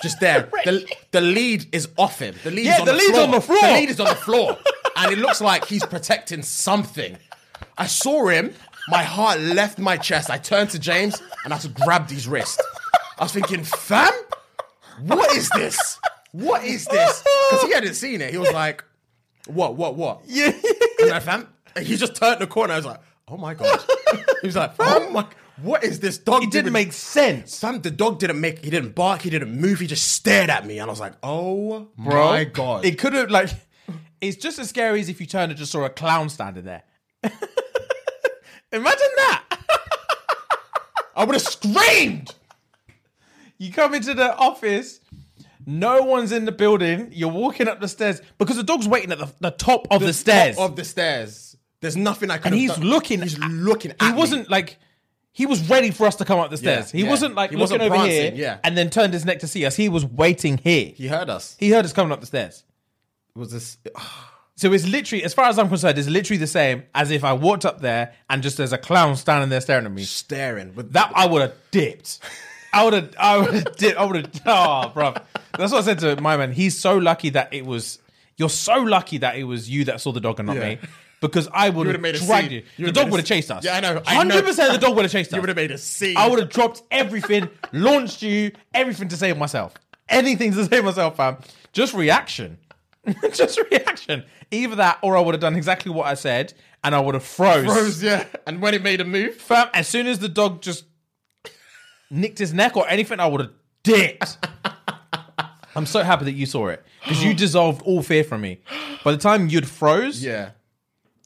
Just 0.03 0.21
there, 0.21 0.49
the, 0.65 0.87
the 1.11 1.21
lead 1.21 1.67
is 1.73 1.89
off 1.99 2.19
him. 2.21 2.35
The 2.43 2.51
lead 2.51 2.65
Yeah, 2.67 2.75
is 2.75 2.81
on 2.81 2.87
the 2.87 2.93
the, 2.93 2.99
lead's 2.99 3.11
floor. 3.13 3.25
on 3.25 3.31
the 3.33 3.41
floor. 3.41 3.61
The 3.61 3.73
lead 3.73 3.91
is 3.91 4.01
on 4.01 4.07
the 4.09 4.15
floor, 4.15 4.59
and 4.97 5.13
it 5.13 5.19
looks 5.19 5.41
like 5.41 5.65
he's 5.67 5.85
protecting 5.87 6.43
something. 6.43 7.17
I 7.77 7.87
saw 7.87 8.29
him. 8.29 8.53
My 8.89 9.03
heart 9.03 9.41
left 9.41 9.79
my 9.79 9.97
chest. 9.97 10.31
I 10.31 10.39
turned 10.39 10.71
to 10.71 10.79
James 10.79 11.23
and 11.45 11.53
I 11.53 11.59
just 11.59 11.75
grabbed 11.75 12.11
his 12.11 12.27
wrist. 12.27 12.61
I 13.19 13.25
was 13.25 13.33
thinking, 13.33 13.63
fam, 13.63 14.11
what 15.03 15.37
is 15.37 15.49
this? 15.51 15.99
What 16.33 16.65
is 16.65 16.87
this? 16.87 17.23
Because 17.51 17.65
he 17.67 17.73
hadn't 17.73 17.95
seen 17.95 18.21
it. 18.21 18.31
He 18.31 18.39
was 18.39 18.53
like, 18.53 18.83
what, 19.47 19.77
what, 19.77 19.97
what? 19.97 20.23
yeah. 20.27 20.51
I 21.03 21.13
was 21.15 21.25
fam. 21.25 21.47
And 21.77 21.87
he 21.87 21.97
just 21.97 22.17
turned 22.17 22.41
the 22.41 22.47
corner. 22.47 22.73
I 22.73 22.77
was 22.77 22.87
like, 22.87 23.01
oh 23.29 23.37
my 23.37 23.55
god. 23.55 23.81
He 24.41 24.47
was 24.49 24.57
like, 24.57 24.73
oh 24.79 25.11
my, 25.11 25.27
what 25.63 25.85
is 25.85 26.01
this 26.01 26.19
dog? 26.19 26.43
It 26.43 26.51
didn't 26.51 26.67
doing? 26.67 26.73
make 26.73 26.93
sense. 26.93 27.59
Fam, 27.61 27.81
the 27.81 27.91
dog 27.91 28.19
didn't 28.19 28.41
make. 28.41 28.65
He 28.65 28.71
didn't 28.71 28.95
bark. 28.95 29.23
He 29.23 29.31
didn't 29.31 29.59
move. 29.59 29.81
He 29.81 29.87
just 29.87 30.13
stared 30.13 30.51
at 30.51 30.67
me, 30.67 30.79
and 30.79 30.89
I 30.89 30.93
was 30.93 31.01
like, 31.01 31.15
"Oh 31.23 31.89
bro. 31.97 32.31
my 32.31 32.45
god!" 32.45 32.85
It 32.85 32.99
could 32.99 33.13
have 33.15 33.31
like 33.31 33.51
it's 34.21 34.37
just 34.37 34.59
as 34.59 34.69
scary 34.69 35.01
as 35.01 35.09
if 35.09 35.21
you 35.21 35.27
turned 35.27 35.51
and 35.51 35.59
just 35.59 35.73
saw 35.73 35.85
a 35.85 35.91
clown 35.91 36.29
standing 36.29 36.65
there. 36.65 36.83
Imagine 38.73 39.09
that. 39.17 39.45
I 41.17 41.25
would 41.25 41.35
have 41.35 41.43
screamed. 41.43 42.35
You 43.59 43.73
come 43.73 43.95
into 43.95 44.15
the 44.15 44.35
office, 44.37 45.01
no 45.67 46.03
one's 46.03 46.33
in 46.33 46.45
the 46.45 46.53
building, 46.53 47.11
you're 47.13 47.29
walking 47.31 47.69
up 47.69 47.81
the 47.81 47.89
stairs 47.89 48.23
because 48.39 48.57
the 48.57 48.63
dog's 48.63 48.89
waiting 48.89 49.13
at 49.13 49.19
the, 49.19 49.29
the 49.41 49.51
top 49.51 49.87
of 49.91 50.01
the, 50.01 50.13
stairs. 50.15 50.57
Top 50.57 50.71
of 50.71 50.77
the 50.77 50.85
stairs. 50.85 51.57
There's 51.81 51.97
nothing 51.97 52.31
I 52.31 52.37
could. 52.39 52.47
and 52.53 52.55
have 52.55 52.61
he's 52.61 52.71
done. 52.73 52.85
looking 52.89 53.23
He's 53.23 53.35
at- 53.39 53.51
looking. 53.51 53.91
At 53.93 54.03
He 54.03 54.13
me. 54.13 54.17
wasn't 54.19 54.51
like 54.51 54.79
he 55.33 55.47
was 55.47 55.69
ready 55.71 55.91
for 55.91 56.07
us 56.07 56.17
to 56.17 56.25
come 56.25 56.39
up 56.41 56.51
the 56.51 56.57
stairs. 56.57 56.91
he 56.91 57.03
yeah. 57.05 57.09
wasn't 57.11 57.35
like 57.35 57.51
He 57.51 57.57
looking 57.57 57.79
wasn't 57.79 57.83
over 57.83 57.95
prancing, 57.95 58.13
here 58.13 58.33
yeah. 58.35 58.59
and 58.65 58.77
then 58.77 58.91
turned 58.91 59.13
his 59.13 59.25
neck 59.25 59.39
to 59.41 59.47
see 59.47 59.65
us. 59.65 59.77
He 59.77 59.89
was 59.89 60.05
waiting 60.05 60.59
here. 60.59 60.93
He 60.95 61.07
heard 61.07 61.31
us. 61.31 61.57
He 61.59 61.71
heard 61.71 61.85
us 61.85 61.93
coming 61.93 62.13
up 62.13 62.21
the 62.21 62.27
stairs. 62.27 62.65
was 63.35 63.53
this? 63.53 63.79
So 64.57 64.73
it's 64.75 64.87
literally, 64.87 65.25
as 65.25 65.33
far 65.33 65.47
as 65.47 65.59
I'm 65.59 65.69
concerned, 65.69 65.97
it's 65.97 66.09
literally 66.09 66.37
the 66.37 66.47
same 66.47 66.83
as 66.95 67.11
if 67.11 67.25
I 67.25 67.33
walked 67.33 67.65
up 67.65 67.81
there 67.81 68.13
and 68.29 68.43
just 68.43 68.59
there's 68.59 68.75
a 68.75 68.79
clown 68.79 69.17
standing 69.17 69.49
there 69.49 69.61
staring 69.63 69.87
at 69.87 69.93
me. 69.93 70.03
staring 70.03 70.75
with 70.75 70.93
That 70.93 71.11
I 71.15 71.27
would 71.27 71.41
have 71.41 71.55
dipped. 71.71 72.19
I 72.73 72.85
would 72.85 72.93
have, 72.93 73.15
I 73.19 73.39
would 73.39 73.55
have 73.55 73.77
dipped. 73.77 73.97
I 73.99 74.05
would 74.05 74.17
have, 74.17 74.43
ah, 74.47 74.87
oh, 74.87 74.93
bro. 74.93 75.15
That's 75.57 75.73
what 75.73 75.79
I 75.79 75.83
said 75.83 75.99
to 76.01 76.21
my 76.21 76.37
man. 76.37 76.53
He's 76.53 76.79
so 76.79 76.99
lucky 76.99 77.31
that 77.31 77.55
it 77.55 77.65
was, 77.65 78.01
you're 78.37 78.51
so 78.51 78.77
lucky 78.83 79.17
that 79.19 79.37
it 79.37 79.45
was 79.45 79.71
you 79.71 79.87
that 79.87 80.01
saw 80.03 80.13
the 80.13 80.21
dog 80.21 80.39
and 80.41 80.47
not 80.49 80.57
Yeah. 80.57 80.69
me. 80.75 80.79
Because 81.21 81.49
I 81.53 81.69
would 81.69 81.87
have 81.87 82.01
made 82.01 82.15
a 82.15 82.19
dragged. 82.19 82.51
You 82.51 82.87
The 82.87 82.93
dog 82.93 83.11
would 83.11 83.21
have 83.21 83.27
chased 83.27 83.51
us. 83.51 83.63
Yeah, 83.63 83.77
I 83.77 83.81
know, 83.81 84.01
100% 84.01 84.73
the 84.73 84.79
dog 84.79 84.97
would 84.97 85.05
have 85.05 85.13
chased 85.13 85.29
us. 85.33 85.35
You 85.37 85.41
would 85.43 85.49
have 85.51 85.57
made 85.57 85.71
a 85.71 85.79
scene. 85.79 86.17
I 86.17 86.29
would 86.29 86.39
have 86.39 86.49
dropped 86.49 86.83
everything, 86.91 87.49
launched 87.73 88.23
you, 88.23 88.53
everything 88.73 89.09
to 89.09 89.17
save 89.17 89.37
myself. 89.37 89.75
Anything 90.09 90.53
to 90.55 90.65
save 90.65 90.85
myself, 90.85 91.17
fam. 91.17 91.37
Just 91.73 91.93
reaction. 91.95 92.59
Just 93.33 93.61
reaction. 93.71 94.25
Either 94.51 94.77
that 94.77 94.99
or 95.03 95.17
I 95.17 95.21
would 95.21 95.35
have 95.35 95.41
done 95.41 95.57
exactly 95.57 95.93
what 95.93 96.07
I 96.07 96.15
said 96.15 96.55
and 96.83 96.95
I 96.95 97.01
would 97.01 97.15
have 97.15 97.25
froze. 97.25 97.67
Rose, 97.67 98.03
yeah. 98.03 98.25
And 98.47 98.61
when 98.63 98.75
it 98.75 98.83
made 98.83 99.01
a 99.01 99.05
move, 99.05 99.37
Fam, 99.37 99.69
as 99.75 99.89
soon 99.89 100.07
as 100.07 100.19
the 100.19 100.29
dog 100.29 100.63
just 100.63 100.85
nicked 102.11 102.39
his 102.39 102.53
neck 102.53 102.77
or 102.77 102.89
anything, 102.89 103.21
I 103.21 103.27
would 103.27 103.41
have 103.43 103.51
dipped. 103.83 104.39
I'm 105.77 105.87
so 105.87 106.03
happy 106.03 106.25
that 106.25 106.33
you 106.33 106.47
saw 106.47 106.69
it 106.69 106.85
because 107.03 107.23
you 107.23 107.35
dissolved 107.35 107.83
all 107.83 108.03
fear 108.03 108.25
from 108.25 108.41
me. 108.41 108.61
By 109.05 109.13
the 109.13 109.19
time 109.19 109.49
you'd 109.49 109.69
froze, 109.69 110.23
yeah. 110.25 110.51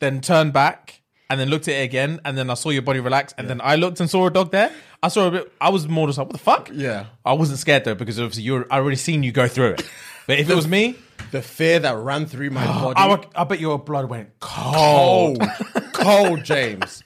Then 0.05 0.21
turned 0.21 0.53
back 0.53 1.01
and 1.31 1.41
then 1.41 1.49
looked 1.49 1.67
at 1.69 1.75
it 1.75 1.83
again, 1.85 2.21
and 2.25 2.37
then 2.37 2.51
I 2.51 2.55
saw 2.55 2.71
your 2.71 2.83
body 2.83 3.01
relax, 3.01 3.35
and 3.39 3.49
then 3.49 3.61
I 3.65 3.77
looked 3.77 3.99
and 4.01 4.09
saw 4.11 4.27
a 4.27 4.31
dog 4.31 4.51
there. 4.53 4.71
I 5.03 5.09
saw 5.09 5.27
a 5.29 5.31
bit. 5.31 5.53
I 5.61 5.71
was 5.71 5.89
more 5.89 6.07
just 6.07 6.19
like, 6.19 6.27
what 6.29 6.33
the 6.33 6.39
fuck? 6.39 6.71
Yeah. 6.73 7.07
I 7.25 7.33
wasn't 7.33 7.59
scared 7.59 7.85
though 7.85 7.95
because 7.95 8.19
obviously 8.21 8.43
you're. 8.45 8.67
I 8.71 8.77
already 8.77 8.97
seen 8.97 9.23
you 9.23 9.33
go 9.33 9.49
through 9.49 9.71
it. 9.73 9.89
But 10.27 10.39
if 10.39 10.49
it 10.49 10.55
was 10.55 10.67
me, 10.69 10.97
The 11.33 11.43
fear 11.43 11.79
that 11.81 11.97
ran 11.97 12.27
through 12.27 12.51
my 12.51 12.65
body. 12.95 12.95
I, 13.37 13.43
I 13.43 13.45
bet 13.45 13.61
your 13.61 13.79
blood 13.79 14.09
went 14.09 14.31
cold. 14.41 15.41
cold, 15.41 15.93
cold, 15.93 16.45
James. 16.53 17.03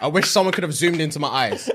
I 0.00 0.08
wish 0.08 0.28
someone 0.28 0.52
could 0.52 0.64
have 0.64 0.74
zoomed 0.74 1.00
into 1.00 1.18
my 1.18 1.28
eyes. 1.28 1.70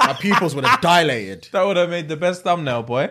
My 0.00 0.12
pupils 0.14 0.54
would 0.54 0.64
have 0.64 0.80
dilated. 0.80 1.48
That 1.52 1.64
would 1.64 1.76
have 1.76 1.88
made 1.90 2.08
the 2.08 2.16
best 2.16 2.42
thumbnail, 2.42 2.82
boy. 2.82 3.10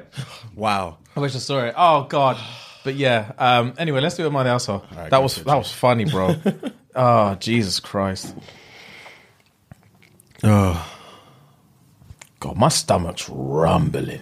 Wow. 0.56 0.98
I 1.16 1.20
wish 1.22 1.36
I 1.36 1.40
saw 1.40 1.64
it. 1.66 1.74
Oh 1.78 2.04
god. 2.04 2.38
But 2.84 2.96
yeah. 2.96 3.32
Um. 3.38 3.74
Anyway, 3.78 4.02
let's 4.02 4.16
do 4.16 4.26
it, 4.26 4.32
my 4.32 4.48
also. 4.50 4.84
right, 4.96 5.10
that 5.10 5.22
was 5.22 5.36
that 5.44 5.56
was 5.56 5.72
funny, 5.72 6.06
bro. 6.06 6.36
oh 6.96 7.36
Jesus 7.40 7.80
Christ. 7.80 8.36
Oh, 10.46 10.86
God, 12.42 12.58
my 12.58 12.68
stomach's 12.68 13.30
rumbling. 13.30 14.20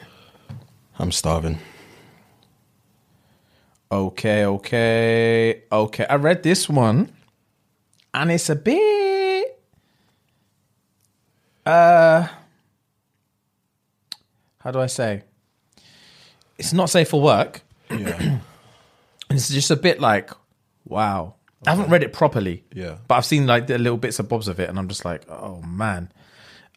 I'm 1.00 1.12
starving. 1.12 1.58
Okay, 3.92 4.46
okay, 4.46 5.64
okay. 5.72 6.06
I 6.08 6.16
read 6.16 6.44
this 6.44 6.70
one, 6.70 7.12
and 8.14 8.32
it's 8.32 8.50
a 8.52 8.56
bit. 8.56 9.60
Uh, 11.66 12.28
how 14.60 14.72
do 14.72 14.80
I 14.80 14.86
say? 14.86 15.24
It's 16.60 16.72
not 16.74 16.90
safe 16.92 17.10
for 17.10 17.20
work, 17.22 17.62
Yeah. 17.90 18.40
and 19.32 19.38
it's 19.38 19.50
just 19.50 19.72
a 19.72 19.76
bit 19.76 20.00
like, 20.00 20.30
wow. 20.86 21.36
I 21.66 21.72
haven't 21.72 21.90
read 21.90 22.04
it 22.04 22.12
properly, 22.12 22.64
Yeah. 22.74 22.98
but 23.08 23.16
I've 23.16 23.26
seen 23.26 23.46
like 23.48 23.68
the 23.68 23.78
little 23.78 23.98
bits 23.98 24.20
and 24.20 24.28
bobs 24.28 24.48
of 24.48 24.60
it, 24.60 24.70
and 24.70 24.78
I'm 24.80 24.88
just 24.88 25.06
like, 25.06 25.24
oh 25.30 25.62
man. 25.62 26.12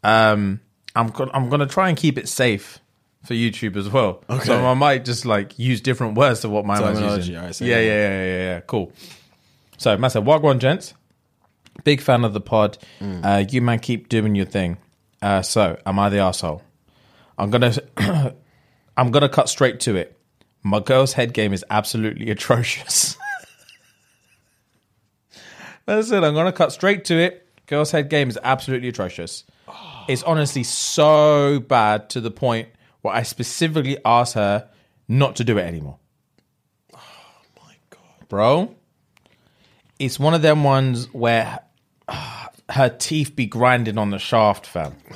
Um, 0.02 0.60
I'm 0.94 1.08
go- 1.08 1.30
I'm 1.32 1.48
gonna 1.48 1.66
try 1.66 1.88
and 1.88 1.96
keep 1.98 2.18
it 2.18 2.28
safe 2.28 2.78
for 3.24 3.32
YouTube 3.34 3.76
as 3.76 3.88
well. 3.88 4.22
Okay. 4.28 4.44
So 4.44 4.64
I 4.66 4.74
might 4.74 5.04
just 5.04 5.24
like 5.24 5.58
use 5.58 5.80
different 5.80 6.16
words 6.16 6.40
to 6.40 6.48
what 6.50 6.66
my 6.66 6.78
Terminology, 6.78 7.32
using. 7.32 7.52
so 7.54 7.64
yeah, 7.64 7.80
yeah. 7.80 7.82
yeah, 7.82 7.92
yeah, 8.10 8.24
yeah, 8.24 8.36
yeah. 8.54 8.60
Cool. 8.60 8.92
So, 9.78 9.96
man 9.96 10.10
said, 10.10 10.24
"Wagwan 10.24 10.58
gents, 10.58 10.92
big 11.84 12.00
fan 12.02 12.22
of 12.24 12.32
the 12.34 12.40
pod. 12.40 12.76
Mm. 13.00 13.24
Uh, 13.24 13.44
you 13.50 13.62
man 13.62 13.78
keep 13.80 14.08
doing 14.10 14.34
your 14.34 14.46
thing. 14.46 14.76
Uh, 15.22 15.40
so, 15.40 15.78
am 15.86 15.98
I 15.98 16.10
the 16.10 16.18
asshole? 16.18 16.62
I'm 17.38 17.50
gonna, 17.50 17.72
I'm 18.96 19.10
gonna 19.10 19.28
cut 19.30 19.48
straight 19.48 19.80
to 19.80 19.96
it. 19.96 20.16
My 20.66 20.80
girl's 20.80 21.12
head 21.12 21.34
game 21.34 21.52
is 21.52 21.62
absolutely 21.68 22.30
atrocious. 22.30 23.18
That's 25.86 26.10
it. 26.10 26.24
I'm 26.24 26.32
gonna 26.34 26.52
cut 26.52 26.72
straight 26.72 27.04
to 27.06 27.18
it. 27.18 27.46
Girl's 27.66 27.90
head 27.90 28.08
game 28.08 28.30
is 28.30 28.38
absolutely 28.42 28.88
atrocious. 28.88 29.44
It's 30.08 30.22
honestly 30.22 30.62
so 30.62 31.60
bad 31.60 32.08
to 32.10 32.20
the 32.20 32.30
point 32.30 32.68
where 33.02 33.14
I 33.14 33.22
specifically 33.22 33.98
asked 34.06 34.34
her 34.34 34.68
not 35.06 35.36
to 35.36 35.44
do 35.44 35.58
it 35.58 35.62
anymore. 35.62 35.98
Oh 36.94 36.98
my 37.62 37.74
god, 37.90 38.28
bro! 38.30 38.74
It's 39.98 40.18
one 40.18 40.32
of 40.32 40.40
them 40.40 40.64
ones 40.64 41.12
where 41.12 41.60
uh, 42.08 42.46
her 42.70 42.88
teeth 42.88 43.36
be 43.36 43.44
grinding 43.44 43.98
on 43.98 44.10
the 44.10 44.18
shaft, 44.18 44.66
fam. 44.66 44.96
Oh 45.10 45.14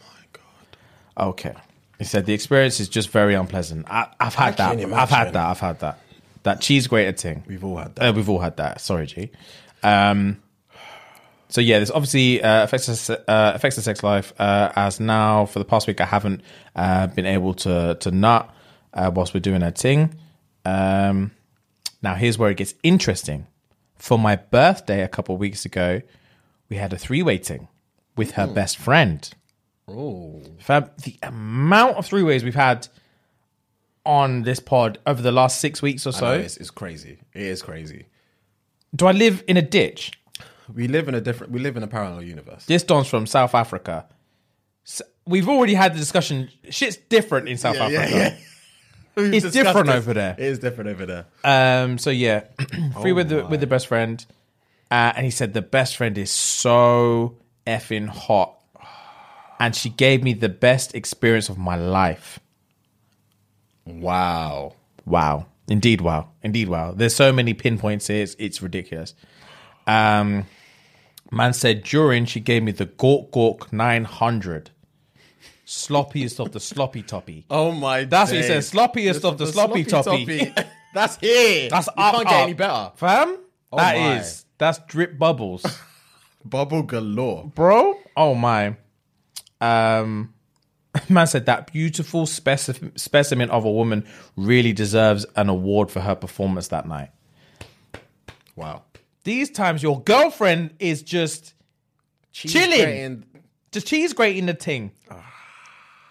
my 0.00 0.24
god. 0.32 1.28
Okay. 1.30 1.54
He 1.98 2.04
said 2.04 2.26
the 2.26 2.34
experience 2.34 2.80
is 2.80 2.88
just 2.88 3.10
very 3.10 3.34
unpleasant. 3.34 3.86
I, 3.90 4.08
I've 4.20 4.34
had 4.34 4.56
that. 4.58 4.78
I've 4.78 5.10
had 5.10 5.32
that. 5.32 5.46
I've 5.48 5.60
had 5.60 5.80
that. 5.80 6.00
That 6.42 6.60
cheese 6.60 6.86
grater 6.86 7.12
thing. 7.12 7.42
We've 7.46 7.64
all 7.64 7.76
had 7.76 7.94
that. 7.96 8.08
Uh, 8.08 8.12
we've 8.12 8.28
all 8.28 8.38
had 8.38 8.58
that. 8.58 8.80
Sorry, 8.80 9.06
G. 9.06 9.30
Um, 9.82 10.42
so 11.48 11.60
yeah, 11.60 11.78
this 11.78 11.90
obviously 11.90 12.42
uh, 12.42 12.64
affects 12.64 12.88
us, 12.88 13.08
uh, 13.10 13.16
affects 13.54 13.76
the 13.76 13.82
sex 13.82 14.02
life. 14.02 14.32
Uh, 14.38 14.72
as 14.76 15.00
now, 15.00 15.46
for 15.46 15.58
the 15.58 15.64
past 15.64 15.86
week, 15.86 16.00
I 16.00 16.04
haven't 16.04 16.42
uh, 16.74 17.06
been 17.08 17.26
able 17.26 17.54
to 17.54 17.96
to 18.00 18.10
nut 18.10 18.52
uh, 18.92 19.10
whilst 19.14 19.34
we're 19.34 19.40
doing 19.40 19.62
our 19.62 19.70
thing. 19.70 20.14
Um, 20.64 21.30
now, 22.02 22.14
here's 22.14 22.38
where 22.38 22.50
it 22.50 22.56
gets 22.56 22.74
interesting. 22.82 23.46
For 23.96 24.18
my 24.18 24.36
birthday 24.36 25.02
a 25.02 25.08
couple 25.08 25.34
of 25.34 25.40
weeks 25.40 25.64
ago, 25.64 26.02
we 26.68 26.76
had 26.76 26.92
a 26.92 26.98
three 26.98 27.22
way 27.22 27.38
thing 27.38 27.68
with 28.16 28.32
her 28.32 28.46
best 28.46 28.76
friend. 28.76 29.28
Oh, 29.88 30.42
Fab, 30.58 30.96
the 31.02 31.16
amount 31.22 31.96
of 31.96 32.06
three 32.06 32.22
ways 32.22 32.42
we've 32.42 32.54
had 32.54 32.88
on 34.04 34.42
this 34.42 34.60
pod 34.60 34.98
over 35.06 35.22
the 35.22 35.32
last 35.32 35.60
six 35.60 35.80
weeks 35.82 36.06
or 36.06 36.12
so 36.12 36.18
so. 36.20 36.32
it's, 36.32 36.56
it's 36.56 36.70
crazy. 36.70 37.18
It 37.34 37.42
is 37.42 37.62
crazy. 37.62 38.06
Do 38.94 39.06
I 39.06 39.12
live 39.12 39.44
in 39.48 39.56
a 39.56 39.62
ditch? 39.62 40.12
We 40.72 40.88
live 40.88 41.06
in 41.08 41.14
a 41.14 41.20
different. 41.20 41.52
We 41.52 41.60
live 41.60 41.76
in 41.76 41.82
a 41.82 41.86
parallel 41.86 42.22
universe. 42.22 42.64
This 42.66 42.82
Don's 42.82 43.06
from 43.08 43.26
South 43.26 43.54
Africa. 43.54 44.06
S- 44.86 45.02
We've 45.24 45.48
already 45.48 45.74
had 45.74 45.94
the 45.94 45.98
discussion. 45.98 46.48
Shit's 46.70 46.96
different 46.96 47.48
in 47.48 47.56
South 47.56 47.76
Africa. 47.76 48.36
We've 49.16 49.32
It's 49.34 49.44
discussed 49.46 49.54
different 49.54 49.86
this. 49.86 49.96
over 49.96 50.14
there. 50.14 50.32
It 50.38 50.44
is 50.44 50.58
different 50.58 50.90
over 50.90 51.06
there. 51.06 51.26
Um. 51.44 51.98
So 51.98 52.10
yeah, 52.10 52.44
free 53.00 53.12
with 53.12 53.28
the 53.28 53.46
with 53.46 53.60
the 53.60 53.66
best 53.66 53.86
friend, 53.86 54.24
uh, 54.90 55.12
and 55.16 55.24
he 55.24 55.30
said 55.30 55.54
the 55.54 55.62
best 55.62 55.96
friend 55.96 56.16
is 56.18 56.30
so 56.30 57.36
effing 57.66 58.08
hot, 58.08 58.55
and 59.60 59.74
she 59.74 59.88
gave 59.90 60.22
me 60.22 60.32
the 60.32 60.48
best 60.48 60.94
experience 60.94 61.48
of 61.48 61.58
my 61.58 61.76
life. 61.76 62.38
Wow. 63.84 64.74
Wow. 65.04 65.46
Indeed, 65.68 66.00
wow. 66.00 66.28
Indeed, 66.42 66.68
wow. 66.68 66.92
There's 66.92 67.14
so 67.14 67.32
many 67.32 67.54
pinpoints 67.54 68.06
here. 68.08 68.22
It's, 68.22 68.36
it's 68.38 68.62
ridiculous. 68.62 69.14
Um, 69.86 70.46
man 71.30 71.52
said 71.52 71.82
during 71.84 72.24
she 72.24 72.40
gave 72.40 72.62
me 72.62 72.72
the 72.72 72.86
Gork 72.86 73.30
Gork 73.30 73.72
900. 73.72 74.70
Sloppiest 75.66 76.38
of 76.44 76.52
the 76.52 76.60
sloppy 76.60 77.02
toppy. 77.02 77.44
Oh 77.50 77.72
my. 77.72 78.04
That's 78.04 78.30
what 78.30 78.36
he 78.40 78.42
said. 78.46 78.62
Sloppiest 78.62 79.24
of 79.24 79.38
the 79.38 79.46
sloppy 79.46 79.84
toppy. 79.84 80.52
That's 80.94 81.16
here. 81.16 81.68
That's 81.68 81.88
you 81.88 82.02
up, 82.02 82.14
can't 82.14 82.28
get 82.28 82.34
up. 82.36 82.42
any 82.44 82.54
better. 82.54 82.92
Fam? 82.96 83.38
Oh 83.72 83.76
That 83.76 83.96
my. 83.96 84.18
is. 84.20 84.44
That's 84.58 84.78
drip 84.86 85.18
bubbles. 85.18 85.64
Bubble 86.44 86.84
galore. 86.84 87.50
Bro? 87.54 87.98
Oh 88.16 88.34
my. 88.36 88.76
Um 89.60 90.32
man 91.08 91.26
said 91.26 91.46
that 91.46 91.72
beautiful 91.72 92.24
speci- 92.26 92.98
specimen 92.98 93.50
of 93.50 93.64
a 93.64 93.70
woman 93.70 94.06
really 94.36 94.72
deserves 94.72 95.26
an 95.36 95.48
award 95.48 95.90
for 95.90 96.00
her 96.00 96.14
performance 96.14 96.68
that 96.68 96.86
night. 96.88 97.10
Wow. 98.54 98.82
These 99.24 99.50
times 99.50 99.82
your 99.82 100.00
girlfriend 100.02 100.70
is 100.78 101.02
just 101.02 101.52
Cheese 102.32 102.52
Chilling. 102.52 102.80
grating. 102.80 103.24
just 103.72 103.86
cheese 103.86 104.12
grating 104.12 104.46
the 104.46 104.54
thing. 104.54 104.92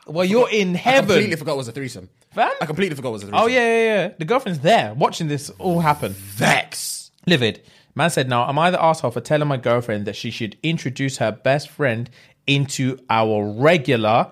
Well, 0.07 0.25
you're 0.25 0.49
in 0.51 0.75
I 0.75 0.79
heaven. 0.79 1.07
completely 1.07 1.35
forgot 1.35 1.53
it 1.53 1.57
was 1.57 1.67
a 1.67 1.71
threesome. 1.71 2.09
Fam? 2.31 2.51
I 2.61 2.65
completely 2.65 2.95
forgot 2.95 3.09
it 3.09 3.13
was 3.13 3.23
a 3.23 3.27
threesome. 3.27 3.43
Oh 3.43 3.47
yeah, 3.47 3.59
yeah, 3.65 3.83
yeah. 4.03 4.13
The 4.19 4.25
girlfriend's 4.25 4.59
there 4.59 4.93
watching 4.93 5.27
this 5.27 5.49
all 5.57 5.79
happen. 5.79 6.11
Vex. 6.13 7.09
Livid. 7.25 7.63
Man 7.95 8.09
said, 8.09 8.27
now, 8.27 8.47
am 8.47 8.59
I 8.59 8.69
the 8.71 8.83
asshole 8.83 9.09
for 9.11 9.21
telling 9.21 9.47
my 9.47 9.57
girlfriend 9.57 10.05
that 10.05 10.15
she 10.17 10.29
should 10.29 10.57
introduce 10.61 11.17
her 11.17 11.31
best 11.31 11.69
friend 11.69 12.09
into 12.47 12.97
our 13.09 13.45
regular 13.51 14.31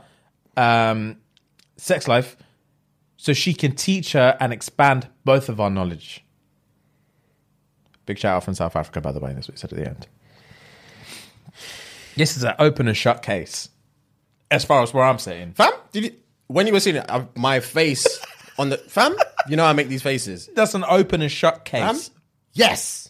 um, 0.57 1.17
sex 1.77 2.07
life 2.07 2.35
so 3.17 3.33
she 3.33 3.53
can 3.53 3.75
teach 3.75 4.11
her 4.13 4.37
and 4.39 4.53
expand 4.53 5.07
both 5.25 5.49
of 5.49 5.59
our 5.59 5.69
knowledge? 5.69 6.23
Big 8.05 8.17
shout 8.19 8.37
out 8.37 8.43
from 8.43 8.53
South 8.53 8.75
Africa, 8.75 9.01
by 9.01 9.11
the 9.11 9.19
way. 9.19 9.33
That's 9.33 9.47
what 9.47 9.55
he 9.55 9.59
said 9.59 9.71
at 9.73 9.79
the 9.79 9.87
end. 9.87 10.07
This 12.15 12.37
is 12.37 12.43
an 12.43 12.53
open 12.59 12.87
and 12.87 12.95
shut 12.95 13.23
case, 13.23 13.69
as 14.51 14.63
far 14.65 14.83
as 14.83 14.93
where 14.93 15.03
I'm 15.03 15.17
sitting. 15.17 15.53
Fam, 15.53 15.71
did 15.91 16.03
you, 16.03 16.11
when 16.47 16.67
you 16.67 16.73
were 16.73 16.79
seeing 16.79 16.97
it, 16.97 17.09
uh, 17.09 17.25
my 17.35 17.59
face 17.59 18.19
on 18.57 18.69
the 18.69 18.77
fam. 18.77 19.15
You 19.47 19.55
know 19.55 19.65
I 19.65 19.73
make 19.73 19.87
these 19.87 20.03
faces. 20.03 20.49
That's 20.55 20.73
an 20.73 20.85
open 20.87 21.21
and 21.21 21.31
shut 21.31 21.65
case. 21.65 21.81
Fam. 22.07 22.15
Yes. 22.53 23.09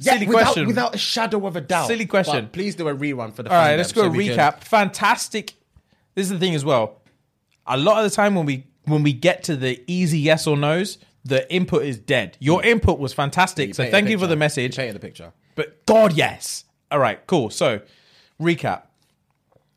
Silly 0.00 0.26
without, 0.26 0.42
question. 0.42 0.66
Without 0.66 0.94
a 0.94 0.98
shadow 0.98 1.46
of 1.46 1.56
a 1.56 1.60
doubt. 1.60 1.86
Silly 1.86 2.06
question. 2.06 2.46
But 2.46 2.52
please 2.52 2.74
do 2.74 2.88
a 2.88 2.94
rerun 2.94 3.34
for 3.34 3.42
the. 3.42 3.50
All 3.50 3.56
right, 3.56 3.76
let's 3.76 3.92
go 3.92 4.08
recap. 4.08 4.34
Recap. 4.34 4.64
Fantastic. 4.64 5.54
This 6.14 6.24
is 6.24 6.30
the 6.30 6.38
thing 6.38 6.54
as 6.54 6.64
well. 6.64 7.02
A 7.66 7.76
lot 7.76 8.02
of 8.02 8.10
the 8.10 8.14
time 8.14 8.34
when 8.34 8.46
we 8.46 8.66
when 8.84 9.02
we 9.02 9.12
get 9.12 9.44
to 9.44 9.56
the 9.56 9.82
easy 9.86 10.18
yes 10.18 10.46
or 10.46 10.56
no's, 10.56 10.98
the 11.24 11.52
input 11.52 11.84
is 11.84 11.98
dead. 11.98 12.36
Your 12.40 12.62
mm. 12.62 12.66
input 12.66 12.98
was 12.98 13.12
fantastic, 13.12 13.74
so 13.74 13.88
thank 13.90 14.08
you 14.08 14.18
for 14.18 14.26
the 14.26 14.36
message. 14.36 14.76
Painting 14.76 14.94
the 14.94 15.00
picture. 15.00 15.32
But 15.54 15.84
God, 15.84 16.14
yes. 16.14 16.64
All 16.90 16.98
right, 16.98 17.24
cool. 17.26 17.50
So, 17.50 17.82
recap. 18.40 18.84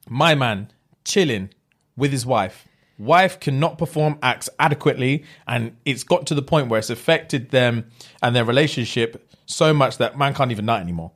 My 0.09 0.35
man 0.35 0.71
chilling 1.03 1.49
with 1.95 2.11
his 2.11 2.25
wife. 2.25 2.67
Wife 2.97 3.39
cannot 3.39 3.77
perform 3.77 4.17
acts 4.21 4.49
adequately, 4.59 5.25
and 5.47 5.75
it's 5.83 6.03
got 6.03 6.25
to 6.27 6.35
the 6.35 6.41
point 6.41 6.69
where 6.69 6.79
it's 6.79 6.89
affected 6.89 7.49
them 7.49 7.89
and 8.21 8.35
their 8.35 8.45
relationship 8.45 9.32
so 9.45 9.73
much 9.73 9.97
that 9.97 10.17
man 10.17 10.33
can't 10.33 10.51
even 10.51 10.65
nut 10.65 10.81
anymore. 10.81 11.11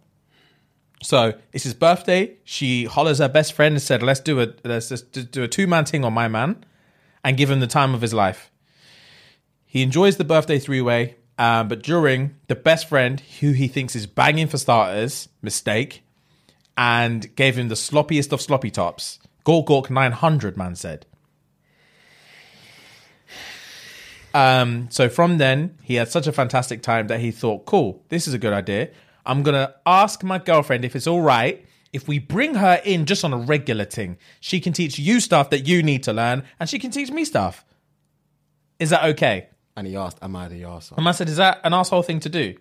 So 1.03 1.33
it's 1.53 1.63
his 1.63 1.73
birthday. 1.73 2.37
She 2.43 2.85
hollers 2.85 3.19
her 3.19 3.29
best 3.29 3.53
friend 3.53 3.73
and 3.73 3.81
said, 3.81 4.01
"Let's 4.01 4.19
do 4.19 4.41
a 4.41 4.53
let's 4.63 4.89
just 4.89 5.31
do 5.31 5.43
a 5.43 5.47
two 5.47 5.67
man 5.67 5.85
thing 5.85 6.03
on 6.03 6.13
my 6.13 6.27
man, 6.27 6.65
and 7.23 7.37
give 7.37 7.51
him 7.51 7.59
the 7.59 7.67
time 7.67 7.93
of 7.93 8.01
his 8.01 8.13
life." 8.13 8.51
He 9.65 9.81
enjoys 9.83 10.17
the 10.17 10.23
birthday 10.23 10.59
three 10.59 10.81
way, 10.81 11.15
um, 11.37 11.67
but 11.67 11.83
during 11.83 12.35
the 12.47 12.55
best 12.55 12.89
friend, 12.89 13.21
who 13.39 13.51
he 13.51 13.67
thinks 13.67 13.95
is 13.95 14.07
banging 14.07 14.47
for 14.47 14.57
starters, 14.57 15.29
mistake, 15.41 16.03
and 16.75 17.35
gave 17.35 17.57
him 17.57 17.67
the 17.67 17.75
sloppiest 17.75 18.31
of 18.31 18.41
sloppy 18.41 18.71
tops. 18.71 19.19
Gork 19.45 19.65
Gork 19.67 19.89
900, 19.89 20.57
man 20.57 20.75
said. 20.75 21.05
Um, 24.33 24.87
so 24.91 25.09
from 25.09 25.37
then, 25.37 25.77
he 25.81 25.95
had 25.95 26.09
such 26.09 26.27
a 26.27 26.31
fantastic 26.31 26.81
time 26.81 27.07
that 27.07 27.19
he 27.19 27.31
thought, 27.31 27.65
cool, 27.65 28.03
this 28.09 28.27
is 28.27 28.33
a 28.33 28.37
good 28.37 28.53
idea. 28.53 28.89
I'm 29.25 29.43
going 29.43 29.55
to 29.55 29.73
ask 29.85 30.23
my 30.23 30.37
girlfriend 30.37 30.85
if 30.85 30.95
it's 30.95 31.07
all 31.07 31.21
right 31.21 31.65
if 31.93 32.07
we 32.07 32.19
bring 32.19 32.55
her 32.55 32.81
in 32.83 33.05
just 33.05 33.23
on 33.23 33.33
a 33.33 33.37
regular 33.37 33.85
thing. 33.85 34.17
She 34.39 34.59
can 34.59 34.73
teach 34.73 34.99
you 34.99 35.19
stuff 35.19 35.49
that 35.49 35.67
you 35.67 35.81
need 35.83 36.03
to 36.03 36.13
learn, 36.13 36.43
and 36.59 36.69
she 36.69 36.79
can 36.79 36.91
teach 36.91 37.09
me 37.11 37.25
stuff. 37.25 37.65
Is 38.79 38.89
that 38.91 39.03
okay? 39.05 39.47
And 39.75 39.87
he 39.87 39.95
asked, 39.95 40.17
"Am 40.21 40.35
I 40.35 40.47
the 40.47 40.61
arsehole? 40.63 40.97
And 40.97 41.07
I 41.07 41.11
said, 41.11 41.29
is 41.29 41.37
that 41.37 41.61
an 41.63 41.73
asshole 41.73 42.03
thing 42.03 42.19
to 42.21 42.29
do? 42.29 42.55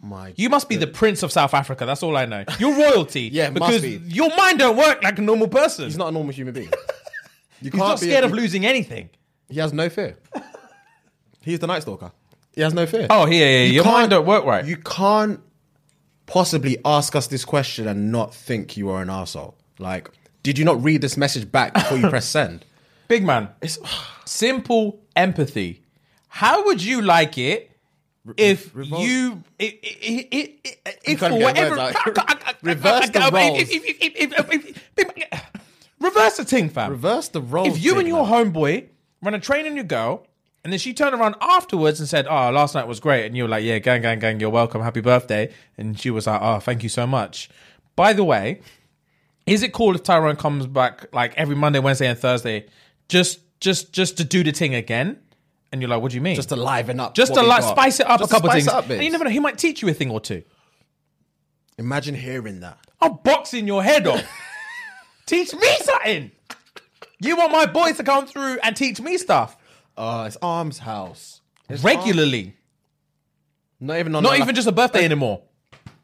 My 0.00 0.32
You 0.36 0.48
must 0.48 0.68
be 0.68 0.76
the 0.76 0.86
prince 0.86 1.22
of 1.24 1.32
South 1.32 1.54
Africa. 1.54 1.84
That's 1.84 2.02
all 2.04 2.16
I 2.16 2.24
know. 2.24 2.44
You're 2.58 2.74
royalty. 2.76 3.22
Yeah, 3.32 3.50
because 3.50 3.82
be. 3.82 4.00
your 4.06 4.34
mind 4.36 4.60
don't 4.60 4.76
work 4.76 5.02
like 5.02 5.18
a 5.18 5.22
normal 5.22 5.48
person. 5.48 5.86
He's 5.86 5.96
not 5.98 6.08
a 6.08 6.12
normal 6.12 6.32
human 6.32 6.54
being. 6.54 6.70
You 7.60 7.72
He's 7.72 7.78
not 7.80 8.00
be- 8.00 8.06
scared 8.06 8.22
of 8.22 8.30
losing 8.32 8.64
anything. 8.64 9.10
He 9.48 9.58
has 9.58 9.72
no 9.72 9.88
fear. 9.88 10.16
He's 11.40 11.58
the 11.58 11.66
Night 11.66 11.82
Stalker. 11.82 12.12
He 12.54 12.62
has 12.62 12.74
no 12.74 12.86
fear. 12.86 13.06
Oh, 13.10 13.26
yeah, 13.26 13.44
yeah. 13.44 13.64
You 13.64 13.72
Your 13.74 13.84
mind 13.84 14.10
don't 14.10 14.26
work 14.26 14.44
right. 14.44 14.64
You 14.64 14.76
can't 14.76 15.40
possibly 16.26 16.78
ask 16.84 17.14
us 17.14 17.26
this 17.26 17.44
question 17.44 17.86
and 17.86 18.10
not 18.10 18.34
think 18.34 18.76
you 18.76 18.90
are 18.90 19.00
an 19.02 19.10
asshole. 19.10 19.56
Like, 19.78 20.10
did 20.42 20.58
you 20.58 20.64
not 20.64 20.82
read 20.82 21.00
this 21.00 21.16
message 21.16 21.50
back 21.50 21.74
before 21.74 21.98
you 21.98 22.08
press 22.10 22.26
send? 22.26 22.64
Big 23.06 23.24
man. 23.24 23.48
It's 23.62 23.78
Simple 24.24 25.00
empathy. 25.16 25.82
How 26.28 26.64
would 26.66 26.82
you 26.82 27.00
like 27.00 27.38
it 27.38 27.68
if 28.36 28.74
revolt. 28.74 29.02
you 29.02 29.42
if, 29.58 29.74
if, 29.82 30.26
if, 30.30 30.98
if 31.04 31.18
for 31.18 31.34
whatever. 31.34 31.92
Reverse 32.62 33.10
the 33.10 33.30
roles. 33.32 33.70
reverse 36.00 36.36
the 36.36 36.44
thing, 36.44 36.68
fam. 36.68 36.90
reverse 36.90 37.28
the 37.28 37.40
roles. 37.40 37.68
if 37.68 37.82
you 37.82 37.98
and 37.98 38.08
your 38.08 38.26
man. 38.26 38.52
homeboy 38.52 38.88
run 39.22 39.34
a 39.34 39.40
train 39.40 39.66
on 39.66 39.74
your 39.76 39.84
girl, 39.84 40.26
and 40.68 40.72
then 40.74 40.78
she 40.78 40.92
turned 40.92 41.14
around 41.14 41.34
afterwards 41.40 41.98
and 41.98 42.06
said, 42.06 42.26
"Oh, 42.26 42.50
last 42.50 42.74
night 42.74 42.86
was 42.86 43.00
great," 43.00 43.24
and 43.24 43.34
you 43.34 43.44
were 43.44 43.48
like, 43.48 43.64
"Yeah, 43.64 43.78
gang, 43.78 44.02
gang, 44.02 44.18
gang, 44.18 44.38
you're 44.38 44.50
welcome, 44.50 44.82
happy 44.82 45.00
birthday," 45.00 45.50
and 45.78 45.98
she 45.98 46.10
was 46.10 46.26
like, 46.26 46.42
"Oh, 46.42 46.58
thank 46.60 46.82
you 46.82 46.90
so 46.90 47.06
much." 47.06 47.48
By 47.96 48.12
the 48.12 48.22
way, 48.22 48.60
is 49.46 49.62
it 49.62 49.72
cool 49.72 49.94
if 49.94 50.02
Tyrone 50.02 50.36
comes 50.36 50.66
back 50.66 51.06
like 51.14 51.32
every 51.38 51.56
Monday, 51.56 51.78
Wednesday, 51.78 52.06
and 52.06 52.18
Thursday, 52.18 52.66
just 53.08 53.40
just 53.60 53.94
just 53.94 54.18
to 54.18 54.24
do 54.24 54.44
the 54.44 54.52
thing 54.52 54.74
again? 54.74 55.18
And 55.72 55.80
you're 55.80 55.88
like, 55.88 56.02
"What 56.02 56.10
do 56.10 56.16
you 56.16 56.20
mean?" 56.20 56.36
just 56.36 56.50
to 56.50 56.56
liven 56.56 57.00
up, 57.00 57.14
just 57.14 57.32
to 57.32 57.40
like 57.40 57.62
got. 57.62 57.70
spice 57.70 58.00
it 58.00 58.06
up 58.06 58.20
Just 58.20 58.30
a 58.30 58.34
couple 58.34 58.50
things. 58.50 58.68
up, 58.68 58.90
and 58.90 59.02
you 59.02 59.10
never 59.10 59.24
know, 59.24 59.30
he 59.30 59.40
might 59.40 59.56
teach 59.56 59.80
you 59.80 59.88
a 59.88 59.94
thing 59.94 60.10
or 60.10 60.20
two. 60.20 60.42
Imagine 61.78 62.14
hearing 62.14 62.60
that. 62.60 62.76
I'm 63.00 63.16
boxing 63.24 63.66
your 63.66 63.82
head 63.82 64.06
off. 64.06 64.22
teach 65.26 65.54
me 65.54 65.76
something. 65.80 66.30
You 67.20 67.38
want 67.38 67.52
my 67.52 67.64
boys 67.64 67.96
to 67.96 68.04
come 68.04 68.26
through 68.26 68.58
and 68.62 68.76
teach 68.76 69.00
me 69.00 69.16
stuff 69.16 69.56
Oh, 69.98 70.24
it's 70.24 70.36
Arms 70.40 70.78
House. 70.78 71.40
Regularly. 71.82 72.54
Not 73.80 73.98
even 73.98 74.14
on 74.14 74.22
Not 74.22 74.38
a- 74.38 74.42
even 74.42 74.54
just 74.54 74.68
a 74.68 74.72
birthday 74.72 75.04
anymore. 75.04 75.42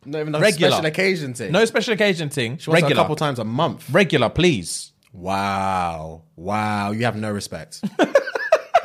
not 0.04 0.20
even 0.20 0.34
a 0.34 0.40
regular. 0.40 0.72
special 0.72 0.86
occasion 0.86 1.32
thing. 1.34 1.50
No 1.52 1.64
special 1.64 1.94
occasion 1.94 2.28
thing. 2.28 2.58
She 2.58 2.68
wants 2.68 2.82
it 2.82 2.84
Regular. 2.84 3.00
a 3.00 3.04
couple 3.04 3.16
times 3.16 3.38
a 3.38 3.44
month. 3.44 3.88
Regular, 3.90 4.28
please. 4.28 4.92
Wow, 5.12 6.22
wow, 6.36 6.90
you 6.90 7.04
have 7.04 7.16
no 7.16 7.30
respect. 7.30 7.82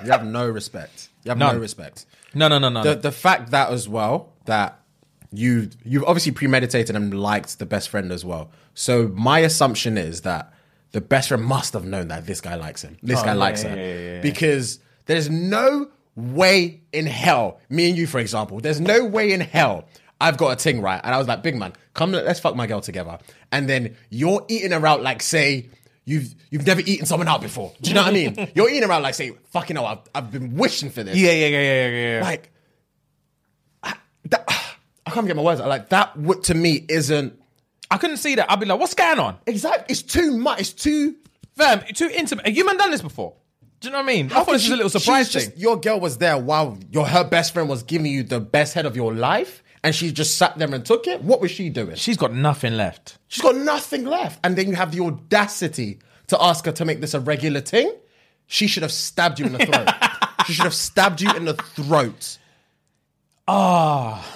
You 0.04 0.12
have 0.12 0.26
no 0.26 0.48
respect. 0.48 1.10
You 1.24 1.30
have 1.30 1.38
None. 1.38 1.56
no 1.56 1.62
respect. 1.62 2.06
No, 2.34 2.48
no, 2.48 2.58
no, 2.60 2.70
no. 2.70 2.84
The 2.84 2.96
no. 2.96 3.02
the 3.02 3.12
fact 3.12 3.52
that 3.52 3.72
as 3.72 3.90
well 3.90 4.34
that 4.46 4.80
you 5.32 5.70
you've 5.84 6.04
obviously 6.04 6.32
premeditated 6.32 6.96
and 6.96 7.14
liked 7.14 7.60
the 7.60 7.66
best 7.66 7.90
friend 7.90 8.12
as 8.12 8.24
well. 8.24 8.52
So 8.74 9.10
my 9.10 9.40
assumption 9.40 9.98
is 9.98 10.22
that 10.22 10.54
the 10.92 11.02
best 11.02 11.28
friend 11.30 11.44
must 11.44 11.74
have 11.74 11.86
known 11.86 12.08
that 12.08 12.26
this 12.26 12.42
guy 12.42 12.56
likes 12.56 12.82
him. 12.82 12.98
This 13.04 13.20
oh, 13.20 13.24
guy 13.24 13.32
Oh, 13.32 13.34
yeah, 13.34 13.40
likes 13.40 13.64
her 13.64 13.76
yeah, 13.76 13.76
yeah, 13.76 14.14
yeah. 14.16 14.22
because 14.22 14.80
there's 15.10 15.28
no 15.28 15.90
way 16.16 16.82
in 16.94 17.08
hell. 17.08 17.60
Me 17.68 17.90
and 17.90 17.98
you, 17.98 18.06
for 18.06 18.20
example, 18.20 18.60
there's 18.60 18.80
no 18.80 19.04
way 19.04 19.34
in 19.34 19.42
hell. 19.42 19.86
I've 20.22 20.38
got 20.38 20.52
a 20.52 20.56
ting 20.56 20.82
right, 20.82 21.02
and 21.04 21.16
I 21.16 21.18
was 21.18 21.28
like, 21.28 21.42
"Big 21.42 21.56
man, 21.56 21.74
come, 21.96 22.12
let's 22.12 22.40
fuck 22.40 22.56
my 22.56 22.68
girl 22.68 22.80
together." 22.80 23.18
And 23.52 23.68
then 23.68 23.96
you're 24.12 24.46
eating 24.50 24.72
her 24.72 24.86
out 24.86 25.02
like, 25.02 25.24
say, 25.24 25.70
you've 26.06 26.36
you've 26.52 26.68
never 26.68 26.82
eaten 26.82 27.08
someone 27.08 27.28
out 27.28 27.42
before. 27.42 27.74
Do 27.82 27.90
you 27.90 27.96
know 27.96 28.04
what 28.04 28.10
I 28.10 28.14
mean? 28.14 28.52
You're 28.56 28.70
eating 28.70 28.84
her 28.84 28.92
out 28.92 29.02
like, 29.02 29.16
say, 29.16 29.32
"Fucking 29.52 29.78
hell, 29.78 29.88
I've, 29.88 30.00
I've 30.14 30.32
been 30.32 30.56
wishing 30.56 30.92
for 30.92 31.02
this." 31.02 31.18
yeah, 31.18 31.32
yeah, 31.32 31.48
yeah, 31.48 31.62
yeah, 31.62 31.88
yeah, 31.88 32.18
yeah. 32.18 32.22
like 32.22 32.52
I, 33.82 33.96
that, 34.26 34.48
I 35.08 35.10
can't 35.10 35.26
get 35.26 35.36
my 35.36 35.42
words 35.42 35.60
out. 35.60 35.70
Like 35.70 35.90
that 35.90 36.16
would 36.18 36.44
to 36.44 36.54
me 36.54 36.86
isn't 36.88 37.40
I 37.90 37.98
couldn't 37.98 38.18
see 38.18 38.36
that. 38.36 38.52
I'd 38.52 38.60
be 38.60 38.68
like, 38.68 38.80
what's 38.80 38.94
going 38.94 39.18
on? 39.18 39.40
exactly. 39.48 39.86
It's 39.90 40.04
too 40.04 40.38
much. 40.38 40.60
It's 40.60 40.74
too. 40.74 41.16
Fam, 41.58 41.82
too 41.94 42.10
intimate. 42.14 42.46
Have 42.46 42.56
you 42.56 42.64
man 42.66 42.78
done 42.78 42.92
this 42.92 43.02
before? 43.02 43.34
Do 43.80 43.88
you 43.88 43.92
know 43.94 44.00
what 44.00 44.04
I 44.04 44.08
mean? 44.08 44.26
I 44.28 44.44
thought 44.44 44.48
this 44.48 44.64
was 44.64 44.72
a 44.72 44.76
little 44.76 44.90
surprise 44.90 45.32
thing. 45.32 45.54
your 45.56 45.80
girl 45.80 46.00
was 46.00 46.18
there 46.18 46.38
while 46.38 46.78
your 46.92 47.08
her 47.08 47.24
best 47.24 47.54
friend 47.54 47.70
was 47.70 47.84
giving 47.84 48.12
you 48.12 48.24
the 48.24 48.40
best 48.40 48.74
head 48.74 48.86
of 48.86 48.96
your 48.96 49.14
life, 49.14 49.64
and 49.84 49.96
she 49.96 50.12
just 50.12 50.38
sat 50.38 50.58
there 50.58 50.74
and 50.74 50.86
took 50.86 51.08
it. 51.08 51.22
What 51.22 51.40
was 51.40 51.52
she 51.52 51.70
doing? 51.70 51.96
She's 51.96 52.18
got 52.18 52.34
nothing 52.34 52.76
left. 52.76 53.18
She's 53.30 53.42
got 53.42 53.56
nothing 53.56 54.06
left, 54.06 54.40
and 54.44 54.58
then 54.58 54.68
you 54.68 54.76
have 54.76 54.92
the 54.92 55.02
audacity 55.04 56.00
to 56.28 56.42
ask 56.42 56.66
her 56.66 56.74
to 56.74 56.86
make 56.86 57.00
this 57.00 57.14
a 57.14 57.20
regular 57.20 57.62
thing. 57.62 57.94
She 58.48 58.68
should 58.68 58.84
have 58.84 58.92
stabbed 58.92 59.40
you 59.40 59.46
in 59.46 59.54
the 59.54 59.66
throat. 59.66 59.90
she 60.48 60.54
should 60.54 60.66
have 60.66 60.74
stabbed 60.74 61.22
you 61.22 61.32
in 61.32 61.46
the 61.46 61.54
throat. 61.54 62.38
Ah. 63.48 64.36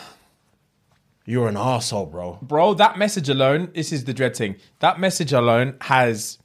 You're 1.26 1.48
an 1.48 1.58
asshole, 1.58 2.08
bro. 2.08 2.38
Bro, 2.42 2.76
that 2.76 2.98
message 2.98 3.30
alone, 3.30 3.72
this 3.74 3.92
is 3.92 4.04
the 4.06 4.14
dread 4.14 4.36
thing. 4.36 4.56
That 4.80 5.00
message 5.00 5.32
alone 5.32 5.78
has 5.82 6.38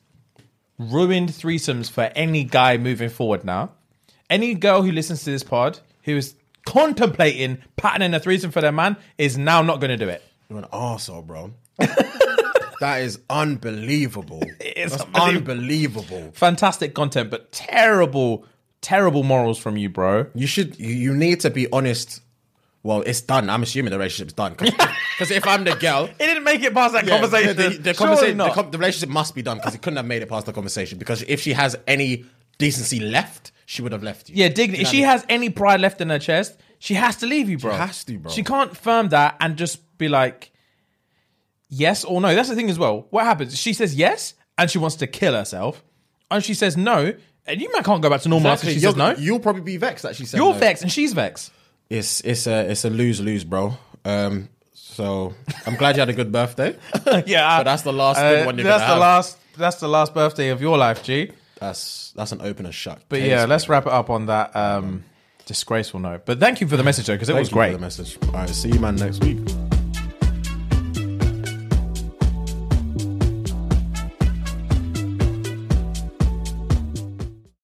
ruined 0.78 1.30
threesomes 1.30 1.90
for 1.90 2.10
any 2.14 2.44
guy 2.44 2.76
moving 2.76 3.08
forward 3.08 3.44
now. 3.44 3.70
Any 4.30 4.54
girl 4.54 4.82
who 4.82 4.92
listens 4.92 5.24
to 5.24 5.30
this 5.30 5.42
pod 5.42 5.80
who 6.02 6.16
is 6.16 6.34
contemplating 6.66 7.58
patterning 7.76 8.14
a 8.14 8.20
threesome 8.20 8.50
for 8.50 8.60
their 8.60 8.72
man 8.72 8.96
is 9.16 9.38
now 9.38 9.62
not 9.62 9.80
going 9.80 9.90
to 9.90 9.96
do 9.96 10.08
it. 10.08 10.22
You're 10.48 10.58
an 10.58 10.66
arsehole, 10.72 11.26
bro. 11.26 11.52
that 11.78 13.00
is 13.02 13.20
unbelievable. 13.30 14.42
It 14.60 14.76
is 14.76 14.92
That's 14.92 15.04
unbelievable. 15.14 15.52
unbelievable. 15.52 16.30
Fantastic 16.34 16.94
content, 16.94 17.30
but 17.30 17.50
terrible, 17.52 18.44
terrible 18.80 19.24
morals 19.24 19.58
from 19.58 19.76
you, 19.76 19.88
bro. 19.88 20.26
You 20.34 20.46
should. 20.46 20.78
You, 20.78 20.94
you 20.94 21.14
need 21.14 21.40
to 21.40 21.50
be 21.50 21.70
honest. 21.72 22.20
Well, 22.82 23.02
it's 23.02 23.20
done. 23.20 23.50
I'm 23.50 23.62
assuming 23.62 23.90
the 23.90 23.98
relationship's 23.98 24.32
done. 24.34 24.54
Because 24.56 25.30
if 25.30 25.46
I'm 25.46 25.64
the 25.64 25.74
girl, 25.74 26.04
It 26.04 26.18
didn't 26.18 26.44
make 26.44 26.62
it 26.62 26.72
past 26.72 26.94
that 26.94 27.04
yeah, 27.06 27.20
conversation. 27.20 27.56
the, 27.56 27.68
the, 27.70 27.78
the 27.78 27.94
conversation, 27.94 28.38
the, 28.38 28.50
com- 28.50 28.70
the 28.70 28.78
relationship 28.78 29.08
must 29.10 29.34
be 29.34 29.42
done 29.42 29.58
because 29.58 29.74
it 29.74 29.82
couldn't 29.82 29.96
have 29.96 30.06
made 30.06 30.22
it 30.22 30.28
past 30.28 30.46
the 30.46 30.52
conversation. 30.52 30.96
Because 30.98 31.22
if 31.22 31.40
she 31.40 31.52
has 31.54 31.76
any 31.86 32.24
decency 32.58 33.00
left, 33.00 33.52
she 33.66 33.82
would 33.82 33.92
have 33.92 34.02
left 34.02 34.28
you. 34.30 34.36
Yeah, 34.36 34.48
dignity. 34.48 34.82
If 34.82 34.88
she 34.88 35.02
has 35.02 35.26
any 35.28 35.50
pride 35.50 35.80
left 35.80 36.00
in 36.00 36.08
her 36.10 36.18
chest, 36.20 36.58
she 36.78 36.94
has 36.94 37.16
to 37.16 37.26
leave 37.26 37.48
you, 37.50 37.58
bro. 37.58 37.72
She 37.72 37.76
has 37.78 38.04
to, 38.04 38.18
bro. 38.18 38.30
She 38.30 38.42
can't 38.44 38.76
firm 38.76 39.08
that 39.08 39.36
and 39.40 39.56
just 39.56 39.98
be 39.98 40.08
like, 40.08 40.52
yes 41.68 42.04
or 42.04 42.20
no. 42.20 42.34
That's 42.34 42.48
the 42.48 42.54
thing 42.54 42.70
as 42.70 42.78
well. 42.78 43.06
What 43.10 43.24
happens? 43.24 43.58
She 43.58 43.72
says 43.72 43.94
yes, 43.94 44.34
and 44.56 44.70
she 44.70 44.78
wants 44.78 44.96
to 44.96 45.06
kill 45.06 45.34
herself, 45.34 45.84
and 46.30 46.44
she 46.44 46.54
says 46.54 46.76
no, 46.76 47.12
and 47.46 47.60
you 47.60 47.72
man 47.72 47.82
can't 47.82 48.02
go 48.02 48.08
back 48.10 48.20
to 48.22 48.28
normal 48.28 48.52
after 48.52 48.66
she 48.68 48.74
You'll- 48.74 48.92
says 48.92 48.96
no. 48.96 49.14
You'll 49.16 49.40
probably 49.40 49.62
be 49.62 49.76
vexed 49.76 50.02
that 50.04 50.16
she 50.16 50.24
said 50.24 50.36
You're 50.38 50.52
no. 50.52 50.58
vexed, 50.58 50.82
and 50.82 50.92
she's 50.92 51.12
vexed. 51.12 51.52
It's 51.90 52.20
it's 52.20 52.46
a 52.46 52.70
it's 52.70 52.84
a 52.84 52.90
lose 52.90 53.20
lose, 53.20 53.44
bro. 53.44 53.76
Um, 54.04 54.48
so 54.74 55.34
I'm 55.66 55.76
glad 55.76 55.96
you 55.96 56.00
had 56.00 56.08
a 56.08 56.12
good 56.12 56.32
birthday. 56.32 56.76
yeah, 57.26 57.58
But 57.58 57.64
that's 57.64 57.82
the 57.82 57.92
last 57.92 58.18
good 58.20 58.46
one 58.46 58.56
you're 58.58 58.64
That's 58.64 58.82
the 58.82 58.86
have. 58.88 58.98
last. 58.98 59.38
That's 59.56 59.76
the 59.76 59.88
last 59.88 60.14
birthday 60.14 60.48
of 60.50 60.60
your 60.60 60.76
life, 60.78 61.02
G. 61.02 61.32
That's 61.60 62.12
that's 62.16 62.32
an 62.32 62.42
opener 62.42 62.72
shut. 62.72 63.02
But 63.08 63.20
case, 63.20 63.28
yeah, 63.28 63.44
let's 63.44 63.68
wrap 63.68 63.86
it 63.86 63.92
up 63.92 64.10
on 64.10 64.26
that 64.26 64.54
um, 64.54 65.04
disgraceful 65.46 66.00
note. 66.00 66.26
But 66.26 66.40
thank 66.40 66.60
you 66.60 66.68
for 66.68 66.76
the 66.76 66.84
message 66.84 67.06
though, 67.06 67.14
because 67.14 67.28
it 67.28 67.34
was 67.34 67.48
you 67.48 67.52
for 67.52 67.56
great. 67.56 67.72
the 67.72 67.78
message. 67.78 68.18
All 68.26 68.32
right, 68.32 68.48
see 68.48 68.70
you 68.70 68.80
man 68.80 68.96
next 68.96 69.24
week. 69.24 69.38